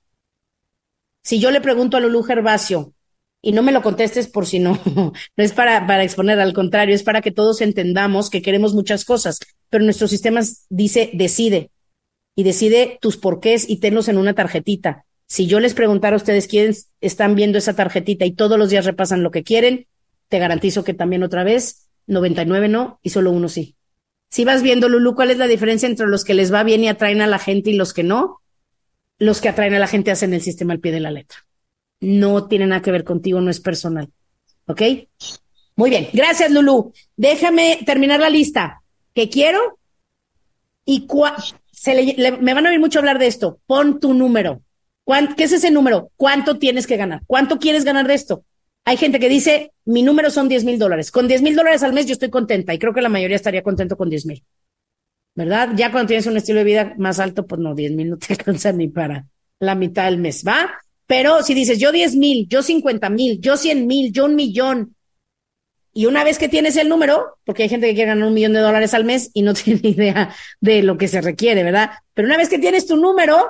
Si 1.22 1.38
yo 1.38 1.50
le 1.50 1.60
pregunto 1.60 1.96
a 1.96 2.00
Lulu 2.00 2.22
Gervasio, 2.22 2.94
y 3.42 3.52
no 3.52 3.62
me 3.62 3.72
lo 3.72 3.82
contestes 3.82 4.28
por 4.28 4.46
si 4.46 4.58
no, 4.58 4.78
no 4.94 5.12
es 5.36 5.52
para, 5.52 5.86
para 5.86 6.04
exponer, 6.04 6.38
al 6.40 6.52
contrario, 6.52 6.94
es 6.94 7.02
para 7.02 7.20
que 7.20 7.30
todos 7.30 7.60
entendamos 7.60 8.30
que 8.30 8.42
queremos 8.42 8.74
muchas 8.74 9.04
cosas, 9.04 9.38
pero 9.68 9.84
nuestro 9.84 10.08
sistema 10.08 10.40
dice 10.68 11.10
decide 11.14 11.70
y 12.34 12.42
decide 12.42 12.98
tus 13.00 13.16
porqués 13.16 13.68
y 13.68 13.78
tenlos 13.78 14.08
en 14.08 14.18
una 14.18 14.34
tarjetita. 14.34 15.04
Si 15.26 15.46
yo 15.46 15.60
les 15.60 15.74
preguntara 15.74 16.14
a 16.14 16.16
ustedes 16.16 16.48
quiénes 16.48 16.88
están 17.00 17.34
viendo 17.34 17.58
esa 17.58 17.74
tarjetita 17.74 18.24
y 18.24 18.32
todos 18.32 18.58
los 18.58 18.70
días 18.70 18.84
repasan 18.84 19.22
lo 19.22 19.30
que 19.30 19.44
quieren, 19.44 19.86
te 20.28 20.38
garantizo 20.38 20.84
que 20.84 20.94
también 20.94 21.22
otra 21.22 21.44
vez 21.44 21.88
99 22.06 22.68
no 22.68 22.98
y 23.02 23.10
solo 23.10 23.30
uno 23.30 23.48
sí. 23.48 23.76
Si 24.28 24.44
vas 24.44 24.62
viendo, 24.62 24.88
Lulu, 24.88 25.14
¿cuál 25.14 25.30
es 25.30 25.38
la 25.38 25.48
diferencia 25.48 25.88
entre 25.88 26.06
los 26.06 26.24
que 26.24 26.34
les 26.34 26.52
va 26.52 26.62
bien 26.62 26.82
y 26.84 26.88
atraen 26.88 27.20
a 27.20 27.26
la 27.26 27.38
gente 27.38 27.70
y 27.70 27.74
los 27.74 27.92
que 27.92 28.04
no? 28.04 28.40
Los 29.18 29.40
que 29.40 29.48
atraen 29.48 29.74
a 29.74 29.78
la 29.78 29.86
gente 29.86 30.10
hacen 30.10 30.32
el 30.34 30.40
sistema 30.40 30.72
al 30.72 30.80
pie 30.80 30.92
de 30.92 31.00
la 31.00 31.10
letra. 31.10 31.38
No 32.00 32.46
tiene 32.48 32.66
nada 32.66 32.82
que 32.82 32.92
ver 32.92 33.04
contigo, 33.04 33.40
no 33.40 33.50
es 33.50 33.60
personal. 33.60 34.08
¿Ok? 34.66 34.82
Muy 35.76 35.90
bien. 35.90 36.08
Gracias, 36.12 36.50
Lulu. 36.50 36.92
Déjame 37.16 37.80
terminar 37.84 38.20
la 38.20 38.30
lista. 38.30 38.82
¿Qué 39.14 39.28
quiero? 39.28 39.78
Y 40.84 41.06
se 41.72 42.16
me 42.40 42.54
van 42.54 42.66
a 42.66 42.70
oír 42.70 42.80
mucho 42.80 42.98
hablar 42.98 43.18
de 43.18 43.26
esto. 43.26 43.60
Pon 43.66 44.00
tu 44.00 44.14
número. 44.14 44.62
¿Qué 45.36 45.44
es 45.44 45.52
ese 45.52 45.70
número? 45.70 46.10
¿Cuánto 46.16 46.58
tienes 46.58 46.86
que 46.86 46.96
ganar? 46.96 47.22
¿Cuánto 47.26 47.58
quieres 47.58 47.84
ganar 47.84 48.06
de 48.06 48.14
esto? 48.14 48.44
Hay 48.84 48.96
gente 48.96 49.18
que 49.18 49.28
dice, 49.28 49.72
mi 49.84 50.02
número 50.02 50.30
son 50.30 50.48
10 50.48 50.64
mil 50.64 50.78
dólares. 50.78 51.10
Con 51.10 51.28
10 51.28 51.42
mil 51.42 51.56
dólares 51.56 51.82
al 51.82 51.92
mes 51.92 52.06
yo 52.06 52.12
estoy 52.12 52.30
contenta 52.30 52.72
y 52.72 52.78
creo 52.78 52.94
que 52.94 53.02
la 53.02 53.08
mayoría 53.08 53.36
estaría 53.36 53.62
contento 53.62 53.96
con 53.96 54.08
10 54.08 54.26
mil. 54.26 54.44
¿Verdad? 55.34 55.70
Ya 55.76 55.90
cuando 55.90 56.08
tienes 56.08 56.26
un 56.26 56.36
estilo 56.36 56.58
de 56.58 56.64
vida 56.64 56.94
más 56.98 57.18
alto, 57.18 57.46
pues 57.46 57.60
no, 57.60 57.74
10 57.74 57.92
mil 57.92 58.10
no 58.10 58.18
te 58.18 58.26
alcanza 58.34 58.72
ni 58.72 58.88
para 58.88 59.26
la 59.58 59.74
mitad 59.74 60.04
del 60.06 60.18
mes, 60.18 60.44
¿va? 60.46 60.70
Pero 61.10 61.42
si 61.42 61.54
dices, 61.54 61.80
yo 61.80 61.90
10 61.90 62.14
mil, 62.14 62.46
yo 62.48 62.62
50 62.62 63.10
mil, 63.10 63.40
yo 63.40 63.56
100 63.56 63.84
mil, 63.84 64.12
yo 64.12 64.26
un 64.26 64.36
millón, 64.36 64.94
y 65.92 66.06
una 66.06 66.22
vez 66.22 66.38
que 66.38 66.48
tienes 66.48 66.76
el 66.76 66.88
número, 66.88 67.36
porque 67.44 67.64
hay 67.64 67.68
gente 67.68 67.88
que 67.88 67.94
quiere 67.94 68.10
ganar 68.10 68.28
un 68.28 68.34
millón 68.34 68.52
de 68.52 68.60
dólares 68.60 68.94
al 68.94 69.04
mes 69.04 69.32
y 69.34 69.42
no 69.42 69.52
tiene 69.54 69.88
idea 69.88 70.32
de 70.60 70.84
lo 70.84 70.96
que 70.96 71.08
se 71.08 71.20
requiere, 71.20 71.64
¿verdad? 71.64 71.90
Pero 72.14 72.26
una 72.26 72.36
vez 72.36 72.48
que 72.48 72.60
tienes 72.60 72.86
tu 72.86 72.96
número, 72.96 73.44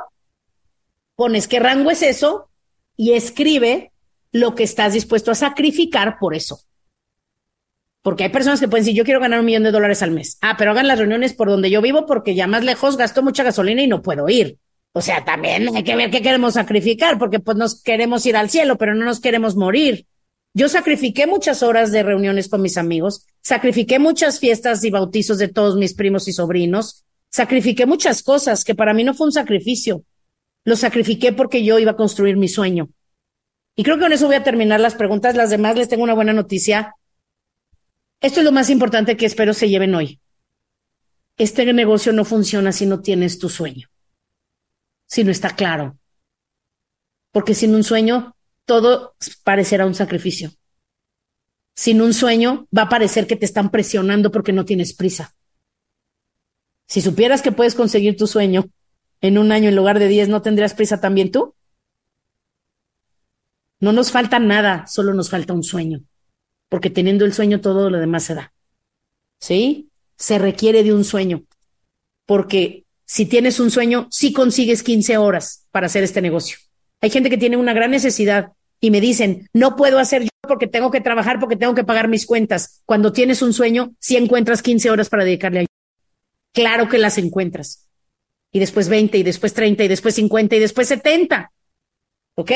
pones 1.16 1.48
qué 1.48 1.60
rango 1.60 1.90
es 1.90 2.00
eso 2.00 2.48
y 2.96 3.12
escribe 3.12 3.92
lo 4.32 4.54
que 4.54 4.62
estás 4.62 4.94
dispuesto 4.94 5.30
a 5.30 5.34
sacrificar 5.34 6.18
por 6.18 6.34
eso. 6.34 6.60
Porque 8.00 8.24
hay 8.24 8.30
personas 8.30 8.58
que 8.58 8.68
pueden 8.68 8.86
decir, 8.86 8.96
yo 8.96 9.04
quiero 9.04 9.20
ganar 9.20 9.40
un 9.40 9.44
millón 9.44 9.64
de 9.64 9.70
dólares 9.70 10.02
al 10.02 10.12
mes. 10.12 10.38
Ah, 10.40 10.54
pero 10.56 10.70
hagan 10.70 10.88
las 10.88 10.98
reuniones 10.98 11.34
por 11.34 11.50
donde 11.50 11.68
yo 11.68 11.82
vivo 11.82 12.06
porque 12.06 12.34
ya 12.34 12.46
más 12.46 12.64
lejos 12.64 12.96
gasto 12.96 13.22
mucha 13.22 13.42
gasolina 13.42 13.82
y 13.82 13.86
no 13.86 14.00
puedo 14.00 14.26
ir. 14.30 14.56
O 14.92 15.00
sea, 15.00 15.24
también 15.24 15.74
hay 15.74 15.84
que 15.84 15.96
ver 15.96 16.10
qué 16.10 16.20
queremos 16.20 16.54
sacrificar 16.54 17.18
porque 17.18 17.38
pues 17.38 17.56
nos 17.56 17.82
queremos 17.82 18.26
ir 18.26 18.36
al 18.36 18.50
cielo, 18.50 18.76
pero 18.76 18.94
no 18.94 19.04
nos 19.04 19.20
queremos 19.20 19.56
morir. 19.56 20.06
Yo 20.52 20.68
sacrifiqué 20.68 21.26
muchas 21.26 21.62
horas 21.62 21.92
de 21.92 22.02
reuniones 22.02 22.48
con 22.48 22.60
mis 22.60 22.76
amigos, 22.76 23.26
sacrifiqué 23.40 24.00
muchas 24.00 24.40
fiestas 24.40 24.82
y 24.82 24.90
bautizos 24.90 25.38
de 25.38 25.46
todos 25.46 25.76
mis 25.76 25.94
primos 25.94 26.26
y 26.26 26.32
sobrinos, 26.32 27.04
sacrifiqué 27.28 27.86
muchas 27.86 28.22
cosas 28.22 28.64
que 28.64 28.74
para 28.74 28.92
mí 28.92 29.04
no 29.04 29.14
fue 29.14 29.28
un 29.28 29.32
sacrificio, 29.32 30.04
lo 30.64 30.74
sacrifiqué 30.74 31.32
porque 31.32 31.62
yo 31.62 31.78
iba 31.78 31.92
a 31.92 31.96
construir 31.96 32.36
mi 32.36 32.48
sueño. 32.48 32.90
Y 33.76 33.82
creo 33.82 33.96
que 33.96 34.02
con 34.02 34.12
eso 34.12 34.26
voy 34.26 34.36
a 34.36 34.42
terminar 34.42 34.80
las 34.80 34.94
preguntas. 34.94 35.36
Las 35.36 35.50
demás 35.50 35.76
les 35.76 35.88
tengo 35.88 36.02
una 36.02 36.14
buena 36.14 36.32
noticia. 36.32 36.94
Esto 38.20 38.40
es 38.40 38.44
lo 38.44 38.52
más 38.52 38.68
importante 38.68 39.16
que 39.16 39.26
espero 39.26 39.54
se 39.54 39.68
lleven 39.68 39.94
hoy. 39.94 40.20
Este 41.38 41.70
negocio 41.72 42.12
no 42.12 42.26
funciona 42.26 42.72
si 42.72 42.84
no 42.84 43.00
tienes 43.00 43.38
tu 43.38 43.48
sueño, 43.48 43.88
si 45.10 45.24
no 45.24 45.32
está 45.32 45.50
claro. 45.56 45.98
Porque 47.32 47.54
sin 47.54 47.74
un 47.74 47.82
sueño, 47.82 48.36
todo 48.64 49.16
parecerá 49.42 49.84
un 49.84 49.96
sacrificio. 49.96 50.52
Sin 51.74 52.00
un 52.00 52.14
sueño, 52.14 52.68
va 52.76 52.82
a 52.82 52.88
parecer 52.88 53.26
que 53.26 53.34
te 53.34 53.44
están 53.44 53.70
presionando 53.70 54.30
porque 54.30 54.52
no 54.52 54.64
tienes 54.64 54.94
prisa. 54.94 55.34
Si 56.86 57.00
supieras 57.00 57.42
que 57.42 57.50
puedes 57.50 57.74
conseguir 57.74 58.16
tu 58.16 58.28
sueño 58.28 58.66
en 59.20 59.36
un 59.38 59.50
año 59.50 59.68
en 59.68 59.76
lugar 59.76 59.98
de 59.98 60.06
diez, 60.06 60.28
¿no 60.28 60.42
tendrías 60.42 60.74
prisa 60.74 61.00
también 61.00 61.32
tú? 61.32 61.54
No 63.80 63.92
nos 63.92 64.12
falta 64.12 64.38
nada, 64.38 64.86
solo 64.86 65.12
nos 65.12 65.28
falta 65.28 65.54
un 65.54 65.64
sueño, 65.64 66.02
porque 66.68 66.90
teniendo 66.90 67.24
el 67.24 67.32
sueño 67.32 67.60
todo 67.60 67.90
lo 67.90 67.98
demás 67.98 68.24
se 68.24 68.34
da. 68.34 68.52
¿Sí? 69.40 69.90
Se 70.16 70.38
requiere 70.38 70.84
de 70.84 70.92
un 70.92 71.04
sueño, 71.04 71.44
porque 72.26 72.84
si 73.10 73.26
tienes 73.26 73.58
un 73.58 73.72
sueño, 73.72 74.06
sí 74.08 74.32
consigues 74.32 74.84
15 74.84 75.16
horas 75.18 75.66
para 75.72 75.86
hacer 75.86 76.04
este 76.04 76.22
negocio. 76.22 76.58
Hay 77.00 77.10
gente 77.10 77.28
que 77.28 77.38
tiene 77.38 77.56
una 77.56 77.72
gran 77.72 77.90
necesidad 77.90 78.52
y 78.78 78.92
me 78.92 79.00
dicen, 79.00 79.48
no 79.52 79.74
puedo 79.74 79.98
hacer 79.98 80.22
yo 80.22 80.30
porque 80.42 80.68
tengo 80.68 80.92
que 80.92 81.00
trabajar, 81.00 81.40
porque 81.40 81.56
tengo 81.56 81.74
que 81.74 81.82
pagar 81.82 82.06
mis 82.06 82.24
cuentas. 82.24 82.82
Cuando 82.86 83.12
tienes 83.12 83.42
un 83.42 83.52
sueño, 83.52 83.90
sí 83.98 84.16
encuentras 84.16 84.62
15 84.62 84.92
horas 84.92 85.08
para 85.08 85.24
dedicarle 85.24 85.62
a 85.62 85.66
Claro 86.54 86.88
que 86.88 86.98
las 86.98 87.18
encuentras 87.18 87.88
y 88.52 88.60
después 88.60 88.88
20 88.88 89.18
y 89.18 89.24
después 89.24 89.54
30 89.54 89.82
y 89.82 89.88
después 89.88 90.14
50 90.14 90.54
y 90.54 90.60
después 90.60 90.86
70. 90.86 91.50
¿Ok? 92.36 92.52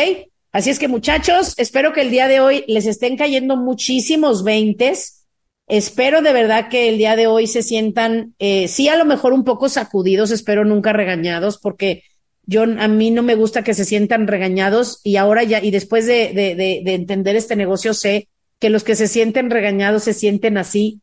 Así 0.53 0.71
es 0.71 0.79
que 0.79 0.87
muchachos, 0.87 1.55
espero 1.57 1.93
que 1.93 2.03
el 2.03 2.13
día 2.13 2.29
de 2.29 2.39
hoy 2.39 2.65
les 2.69 2.87
estén 2.87 3.17
cayendo 3.17 3.57
muchísimos 3.57 4.45
veintes. 4.45 5.24
Espero 5.67 6.21
de 6.21 6.33
verdad 6.33 6.69
que 6.69 6.89
el 6.89 6.99
día 6.99 7.17
de 7.17 7.27
hoy 7.27 7.47
se 7.47 7.63
sientan, 7.63 8.35
eh, 8.39 8.69
sí, 8.69 8.89
a 8.89 8.97
lo 8.97 9.05
mejor 9.05 9.33
un 9.33 9.45
poco 9.45 9.69
sacudidos, 9.69 10.31
espero 10.31 10.65
nunca 10.65 10.93
regañados, 10.93 11.59
porque 11.59 12.03
yo 12.45 12.63
a 12.65 12.89
mí 12.89 13.11
no 13.11 13.23
me 13.23 13.35
gusta 13.35 13.65
que 13.65 13.73
se 13.73 13.87
sientan 13.87 14.27
regañados 14.27 15.01
y 15.03 15.17
ahora 15.17 15.43
ya, 15.43 15.63
y 15.63 15.71
después 15.71 16.07
de, 16.07 16.35
de, 16.35 16.55
de, 16.55 16.83
de 16.85 16.95
entender 16.95 17.37
este 17.37 17.57
negocio, 17.57 17.95
sé 17.95 18.29
que 18.59 18.69
los 18.69 18.85
que 18.85 18.95
se 18.95 19.09
sienten 19.09 19.51
regañados 19.51 20.05
se 20.05 20.13
sienten 20.13 20.59
así 20.59 21.01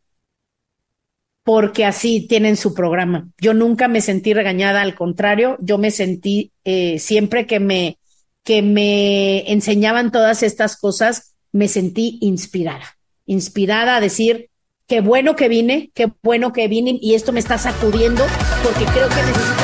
porque 1.43 1.86
así 1.86 2.28
tienen 2.28 2.55
su 2.55 2.76
programa. 2.76 3.30
Yo 3.39 3.55
nunca 3.55 3.88
me 3.88 4.01
sentí 4.01 4.34
regañada, 4.34 4.82
al 4.82 4.93
contrario, 4.93 5.57
yo 5.59 5.80
me 5.80 5.89
sentí 5.89 6.51
eh, 6.64 6.99
siempre 6.99 7.47
que 7.47 7.59
me, 7.59 7.97
que 8.43 8.62
me 8.62 9.51
enseñaban 9.51 10.12
todas 10.12 10.43
estas 10.43 10.78
cosas, 10.78 11.34
me 11.51 11.68
sentí 11.68 12.20
inspirada, 12.22 12.97
inspirada 13.26 13.95
a 13.95 14.01
decir, 14.01 14.51
qué 14.88 15.02
bueno 15.02 15.36
que 15.36 15.48
vine, 15.48 15.92
qué 15.94 16.12
bueno 16.24 16.54
que 16.54 16.68
vine 16.68 16.98
y 17.02 17.16
esto 17.16 17.32
me 17.32 17.40
está 17.40 17.58
sacudiendo 17.58 18.26
porque 18.64 18.86
creo 18.86 19.10
que 19.10 19.16
necesito 19.16 19.61